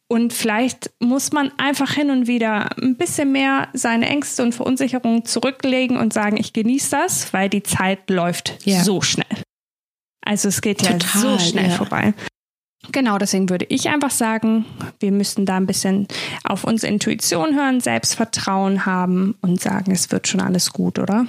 Und 0.09 0.33
vielleicht 0.33 0.91
muss 0.99 1.31
man 1.31 1.53
einfach 1.57 1.93
hin 1.93 2.09
und 2.09 2.27
wieder 2.27 2.75
ein 2.77 2.97
bisschen 2.97 3.31
mehr 3.31 3.69
seine 3.73 4.09
Ängste 4.09 4.43
und 4.43 4.53
Verunsicherungen 4.53 5.25
zurücklegen 5.25 5.95
und 5.95 6.11
sagen, 6.11 6.37
ich 6.37 6.53
genieße 6.53 6.89
das, 6.89 7.31
weil 7.33 7.49
die 7.49 7.63
Zeit 7.63 8.09
läuft 8.09 8.57
ja. 8.65 8.83
so 8.83 9.01
schnell. 9.01 9.43
Also 10.25 10.49
es 10.49 10.61
geht 10.61 10.79
Total, 10.79 10.97
ja 10.99 11.19
so 11.19 11.39
schnell 11.39 11.69
ja. 11.69 11.75
vorbei. 11.75 12.13
Genau, 12.91 13.19
deswegen 13.19 13.47
würde 13.49 13.65
ich 13.69 13.89
einfach 13.89 14.09
sagen, 14.09 14.65
wir 14.99 15.11
müssen 15.11 15.45
da 15.45 15.55
ein 15.55 15.67
bisschen 15.67 16.07
auf 16.43 16.63
unsere 16.63 16.91
Intuition 16.91 17.55
hören, 17.55 17.79
Selbstvertrauen 17.79 18.87
haben 18.87 19.35
und 19.41 19.61
sagen, 19.61 19.91
es 19.91 20.11
wird 20.11 20.27
schon 20.27 20.41
alles 20.41 20.73
gut, 20.73 20.97
oder? 20.97 21.27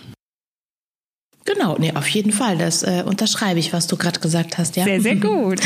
Genau, 1.45 1.76
nee, 1.78 1.93
auf 1.95 2.09
jeden 2.09 2.32
Fall. 2.32 2.57
Das 2.59 2.82
äh, 2.82 3.03
unterschreibe 3.05 3.59
ich, 3.59 3.72
was 3.72 3.86
du 3.86 3.97
gerade 3.97 4.20
gesagt 4.20 4.59
hast, 4.59 4.76
ja. 4.76 4.84
Sehr, 4.84 5.01
sehr 5.01 5.16
gut. 5.20 5.61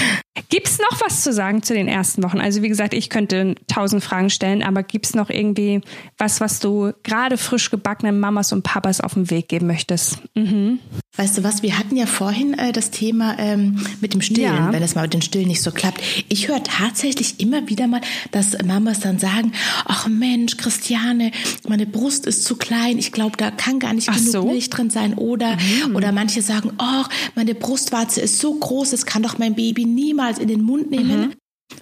Gibt 0.49 0.69
es 0.69 0.79
noch 0.79 1.01
was 1.01 1.23
zu 1.23 1.33
sagen 1.33 1.63
zu 1.63 1.75
den 1.75 1.89
ersten 1.89 2.23
Wochen? 2.23 2.41
Also 2.41 2.63
wie 2.63 2.69
gesagt, 2.69 2.95
ich 2.95 3.11
könnte 3.11 3.55
tausend 3.67 4.05
Fragen 4.05 4.31
stellen, 4.31 4.63
aber 4.63 4.83
gibt 4.83 5.07
es 5.07 5.15
noch 5.15 5.31
irgendwie 5.31 5.81
was, 6.19 6.41
was 6.41 6.61
du 6.61 6.93
gerade 7.03 7.37
frisch 7.39 7.71
gebackenen 7.71 8.21
Mamas 8.21 8.53
und 8.53 8.63
Papas 8.63 9.01
auf 9.01 9.15
den 9.15 9.31
Weg 9.31 9.49
geben 9.49 9.67
möchtest? 9.67 10.19
Mhm. 10.35 10.79
Weißt 11.17 11.39
du 11.39 11.45
was, 11.45 11.63
wir 11.63 11.79
hatten 11.79 11.97
ja 11.97 12.05
vorhin 12.05 12.55
äh, 12.59 12.73
das 12.73 12.91
Thema 12.91 13.39
ähm, 13.39 13.81
mit 14.03 14.13
dem 14.13 14.21
Stillen, 14.21 14.55
ja. 14.55 14.73
wenn 14.73 14.83
es 14.83 14.95
mal 14.95 15.03
mit 15.03 15.15
dem 15.15 15.23
Stillen 15.23 15.49
nicht 15.49 15.63
so 15.63 15.71
klappt. 15.71 16.03
Ich 16.29 16.49
höre 16.49 16.63
tatsächlich 16.63 17.41
immer 17.41 17.69
wieder 17.69 17.87
mal, 17.87 18.03
dass 18.33 18.57
Mamas 18.63 19.01
dann 19.01 19.19
sagen, 19.19 19.53
ach 19.87 20.09
Mensch, 20.09 20.59
Christiane, 20.59 21.31
meine 21.67 21.87
Brust 21.87 22.27
ist 22.27 22.45
zu 22.45 22.57
klein, 22.57 22.99
ich 22.99 23.13
glaube, 23.13 23.39
da 23.39 23.51
kann 23.51 23.79
gar 23.79 23.95
nicht 23.95 24.11
ach 24.11 24.17
genug 24.17 24.33
so? 24.33 24.47
Milch 24.47 24.69
drin 24.69 24.91
sein. 24.91 25.15
Oder, 25.15 25.57
mhm. 25.57 25.97
oder 25.97 26.13
manche 26.13 26.43
sagen, 26.43 26.73
ach, 26.77 27.09
meine 27.35 27.55
Brustwarze 27.55 28.21
ist 28.21 28.39
so 28.39 28.53
groß, 28.53 28.91
das 28.91 29.07
kann 29.07 29.23
doch 29.23 29.39
mein 29.39 29.55
Baby 29.55 29.87
niemals 29.87 30.26
in 30.31 30.49
den 30.49 30.63
Mund 30.63 30.91
nehmen. 30.91 31.21
Mhm. 31.21 31.33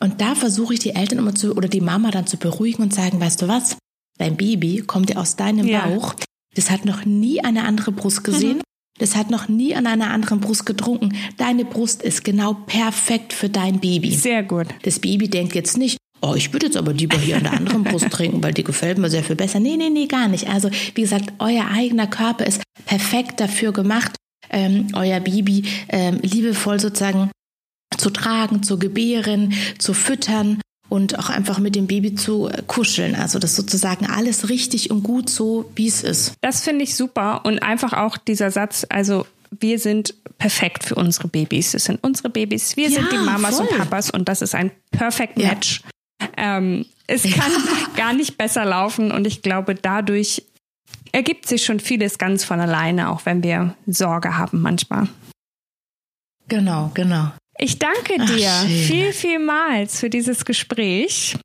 Und 0.01 0.21
da 0.21 0.35
versuche 0.35 0.75
ich 0.75 0.81
die 0.81 0.95
Eltern 0.95 1.19
immer 1.19 1.35
zu, 1.35 1.55
oder 1.57 1.69
die 1.69 1.81
Mama 1.81 2.11
dann 2.11 2.27
zu 2.27 2.37
beruhigen 2.37 2.83
und 2.83 2.95
sagen, 2.95 3.21
weißt 3.21 3.43
du 3.43 3.49
was, 3.49 3.77
dein 4.19 4.37
Baby 4.37 4.83
kommt 4.87 5.11
ja 5.11 5.17
aus 5.17 5.37
deinem 5.37 5.67
ja. 5.67 5.87
Bauch. 5.87 6.15
Das 6.55 6.71
hat 6.71 6.85
noch 6.85 7.05
nie 7.05 7.43
eine 7.43 7.65
andere 7.65 7.93
Brust 7.93 8.25
gesehen. 8.25 8.59
Mhm. 8.59 8.63
Das 8.99 9.17
hat 9.17 9.31
noch 9.31 9.49
nie 9.49 9.75
an 9.75 9.87
einer 9.87 10.11
anderen 10.11 10.41
Brust 10.41 10.67
getrunken. 10.67 11.17
Deine 11.37 11.65
Brust 11.65 12.03
ist 12.03 12.23
genau 12.23 12.55
perfekt 12.55 13.33
für 13.33 13.49
dein 13.49 13.81
Baby. 13.81 14.15
Sehr 14.15 14.45
gut. 14.45 14.69
Das 14.83 15.01
Baby 15.01 15.29
denkt 15.29 15.57
jetzt 15.57 15.77
nicht, 15.77 15.99
oh, 16.23 16.35
ich 16.37 16.53
würde 16.53 16.67
jetzt 16.67 16.77
aber 16.77 16.93
lieber 16.93 17.19
hier 17.19 17.37
an 17.37 17.43
der 17.43 17.55
anderen 17.55 17.83
Brust 17.85 18.09
trinken, 18.11 18.43
weil 18.43 18.55
die 18.55 18.63
gefällt 18.63 18.99
mir 18.99 19.11
sehr 19.11 19.25
viel 19.25 19.35
besser. 19.35 19.59
Nee, 19.59 19.77
nee, 19.77 19.91
nee, 19.91 20.07
gar 20.07 20.29
nicht. 20.29 20.49
Also, 20.49 20.71
wie 20.95 21.01
gesagt, 21.01 21.33
euer 21.41 21.67
eigener 21.67 22.07
Körper 22.07 22.47
ist 22.47 22.63
perfekt 22.87 23.41
dafür 23.41 23.73
gemacht, 23.73 24.15
ähm, 24.51 24.87
euer 24.93 25.19
Baby 25.19 25.65
ähm, 25.89 26.21
liebevoll 26.23 26.79
sozusagen 26.79 27.31
zu 27.97 28.11
tragen, 28.11 28.62
zu 28.62 28.78
gebären, 28.78 29.53
zu 29.78 29.95
füttern 29.95 30.61
und 30.89 31.18
auch 31.18 31.30
einfach 31.30 31.59
mit 31.59 31.74
dem 31.74 31.87
Baby 31.87 32.14
zu 32.14 32.49
äh, 32.49 32.62
kuscheln. 32.66 33.14
Also 33.14 33.39
das 33.39 33.57
sozusagen 33.57 34.07
alles 34.07 34.49
richtig 34.49 34.91
und 34.91 35.03
gut 35.03 35.30
so, 35.30 35.70
wie 35.74 35.89
es 35.89 36.03
ist. 36.03 36.35
Das 36.41 36.62
finde 36.62 36.85
ich 36.85 36.95
super 36.95 37.45
und 37.45 37.61
einfach 37.61 37.93
auch 37.93 38.16
dieser 38.16 38.51
Satz, 38.51 38.87
also 38.89 39.26
wir 39.61 39.78
sind 39.78 40.14
perfekt 40.39 40.85
für 40.85 40.97
unsere 40.97 41.28
Babys. 41.28 41.72
Das 41.72 41.85
sind 41.85 42.03
unsere 42.03 42.28
Babys. 42.28 42.76
Wir 42.76 42.89
ja, 42.89 43.01
sind 43.01 43.12
die 43.12 43.18
Mamas 43.18 43.57
voll. 43.57 43.66
und 43.66 43.78
Papas 43.78 44.11
und 44.11 44.28
das 44.28 44.43
ist 44.43 44.55
ein 44.55 44.70
perfect 44.91 45.37
match. 45.37 45.82
Ja. 46.20 46.28
Ähm, 46.37 46.87
es 47.07 47.22
kann 47.22 47.53
ja. 47.53 47.89
gar 47.97 48.12
nicht 48.12 48.37
besser 48.37 48.64
laufen 48.64 49.11
und 49.11 49.26
ich 49.26 49.43
glaube, 49.43 49.74
dadurch 49.74 50.45
ergibt 51.12 51.47
sich 51.47 51.64
schon 51.64 51.80
vieles 51.80 52.18
ganz 52.18 52.45
von 52.45 52.61
alleine, 52.61 53.11
auch 53.11 53.24
wenn 53.24 53.43
wir 53.43 53.74
Sorge 53.87 54.37
haben 54.37 54.61
manchmal. 54.61 55.09
Genau, 56.49 56.91
genau. 56.95 57.32
Ich 57.59 57.79
danke 57.79 58.25
dir 58.27 58.51
Ach, 58.51 58.67
viel, 58.67 59.13
vielmals 59.13 60.01
für 60.01 60.11
dieses 60.11 60.45
Gespräch. 60.45 61.37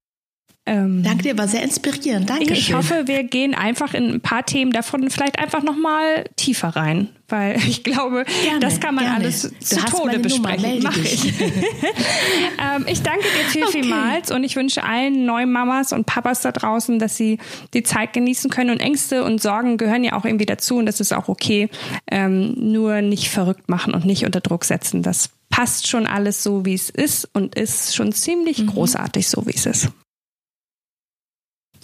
Ähm, 0.69 1.01
Danke 1.01 1.23
dir, 1.23 1.37
war 1.37 1.47
sehr 1.47 1.63
inspirierend. 1.63 2.29
Danke. 2.29 2.53
Ich, 2.53 2.69
ich 2.69 2.73
hoffe, 2.75 3.07
wir 3.07 3.23
gehen 3.23 3.55
einfach 3.55 3.95
in 3.95 4.13
ein 4.13 4.21
paar 4.21 4.45
Themen 4.45 4.71
davon 4.71 5.09
vielleicht 5.09 5.39
einfach 5.39 5.63
nochmal 5.63 6.25
tiefer 6.35 6.67
rein, 6.67 7.09
weil 7.27 7.57
ich 7.67 7.83
glaube, 7.83 8.23
gerne, 8.43 8.59
das 8.59 8.79
kann 8.79 8.93
man 8.93 9.05
gerne. 9.05 9.19
alles 9.19 9.41
du 9.41 9.59
zu 9.59 9.77
Tode 9.85 10.19
besprechen. 10.19 10.83
Mache 10.83 10.99
ich. 10.99 11.33
ähm, 11.41 12.85
ich 12.85 13.01
danke 13.01 13.23
dir 13.23 13.49
viel, 13.49 13.63
okay. 13.63 13.81
vielmals 13.81 14.29
und 14.29 14.43
ich 14.43 14.55
wünsche 14.55 14.83
allen 14.83 15.25
neuen 15.25 15.51
Mamas 15.51 15.91
und 15.91 16.05
Papas 16.05 16.41
da 16.41 16.51
draußen, 16.51 16.99
dass 16.99 17.17
sie 17.17 17.39
die 17.73 17.81
Zeit 17.81 18.13
genießen 18.13 18.51
können 18.51 18.69
und 18.69 18.79
Ängste 18.79 19.23
und 19.23 19.41
Sorgen 19.41 19.77
gehören 19.77 20.03
ja 20.03 20.13
auch 20.13 20.25
irgendwie 20.25 20.45
dazu 20.45 20.77
und 20.77 20.85
das 20.85 20.99
ist 20.99 21.13
auch 21.13 21.29
okay. 21.29 21.69
Ähm, 22.11 22.53
nur 22.55 23.01
nicht 23.01 23.29
verrückt 23.29 23.69
machen 23.69 23.95
und 23.95 24.05
nicht 24.05 24.23
unter 24.23 24.39
Druck 24.39 24.65
setzen. 24.65 25.01
Das 25.01 25.31
passt 25.59 25.89
schon 25.89 26.07
alles 26.07 26.41
so, 26.41 26.63
wie 26.63 26.73
es 26.73 26.89
ist 26.89 27.27
und 27.33 27.55
ist 27.55 27.93
schon 27.93 28.13
ziemlich 28.13 28.59
mhm. 28.59 28.67
großartig 28.67 29.27
so, 29.27 29.45
wie 29.45 29.53
es 29.53 29.65
ist. 29.65 29.89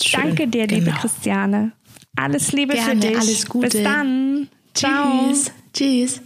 Schön, 0.01 0.21
Danke 0.21 0.47
dir, 0.47 0.65
genau. 0.65 0.85
liebe 0.85 0.97
Christiane. 0.97 1.73
Alles 2.15 2.53
Liebe 2.53 2.75
Gerne, 2.75 3.01
für 3.01 3.07
dich. 3.07 3.17
Alles 3.17 3.45
Gute. 3.47 3.67
Bis 3.67 3.83
dann. 3.83 4.47
Ciao. 4.73 5.27
Tschüss. 5.27 5.51
Tschüss. 5.73 6.21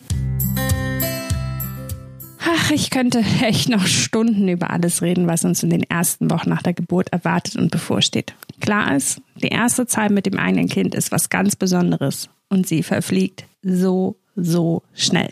Ach, 2.40 2.70
ich 2.70 2.92
könnte 2.92 3.26
echt 3.42 3.68
noch 3.68 3.88
Stunden 3.88 4.48
über 4.48 4.70
alles 4.70 5.02
reden, 5.02 5.26
was 5.26 5.44
uns 5.44 5.64
in 5.64 5.72
den 5.72 5.82
ersten 5.82 6.30
Wochen 6.30 6.50
nach 6.50 6.62
der 6.62 6.74
Geburt 6.74 7.10
erwartet 7.10 7.56
und 7.56 7.72
bevorsteht. 7.72 8.36
Klar 8.60 8.96
ist, 8.96 9.24
die 9.42 9.48
erste 9.48 9.88
Zeit 9.88 10.12
mit 10.12 10.28
dem 10.28 10.38
eigenen 10.38 10.70
Kind 10.70 10.94
ist 10.94 11.12
was 11.12 11.30
ganz 11.30 11.56
Besonderes 11.56 12.30
und 12.48 12.68
sie 12.68 12.84
verfliegt 12.84 13.46
so, 13.64 14.18
so 14.36 14.84
schnell. 14.94 15.32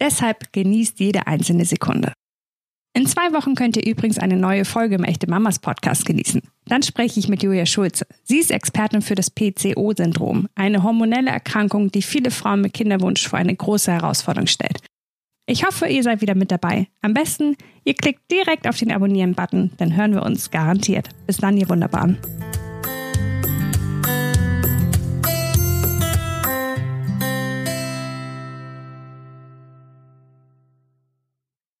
Deshalb 0.00 0.52
genießt 0.52 1.00
jede 1.00 1.26
einzelne 1.26 1.64
Sekunde. 1.64 2.12
In 2.96 3.06
zwei 3.06 3.32
Wochen 3.32 3.56
könnt 3.56 3.76
ihr 3.76 3.84
übrigens 3.84 4.18
eine 4.18 4.36
neue 4.36 4.64
Folge 4.64 4.94
im 4.94 5.02
Echte 5.02 5.28
Mamas 5.28 5.58
Podcast 5.58 6.06
genießen. 6.06 6.42
Dann 6.66 6.84
spreche 6.84 7.18
ich 7.18 7.28
mit 7.28 7.42
Julia 7.42 7.66
Schulze. 7.66 8.06
Sie 8.22 8.38
ist 8.38 8.52
Expertin 8.52 9.02
für 9.02 9.16
das 9.16 9.30
PCO-Syndrom, 9.30 10.48
eine 10.54 10.84
hormonelle 10.84 11.30
Erkrankung, 11.30 11.90
die 11.90 12.02
viele 12.02 12.30
Frauen 12.30 12.60
mit 12.60 12.72
Kinderwunsch 12.72 13.26
vor 13.26 13.38
eine 13.38 13.54
große 13.54 13.90
Herausforderung 13.90 14.46
stellt. 14.46 14.78
Ich 15.46 15.66
hoffe, 15.66 15.86
ihr 15.88 16.04
seid 16.04 16.20
wieder 16.20 16.36
mit 16.36 16.52
dabei. 16.52 16.86
Am 17.02 17.14
besten, 17.14 17.56
ihr 17.84 17.94
klickt 17.94 18.30
direkt 18.30 18.68
auf 18.68 18.78
den 18.78 18.92
Abonnieren-Button, 18.92 19.72
dann 19.76 19.96
hören 19.96 20.14
wir 20.14 20.22
uns 20.22 20.52
garantiert. 20.52 21.08
Bis 21.26 21.38
dann, 21.38 21.56
ihr 21.56 21.68
Wunderbaren. 21.68 22.16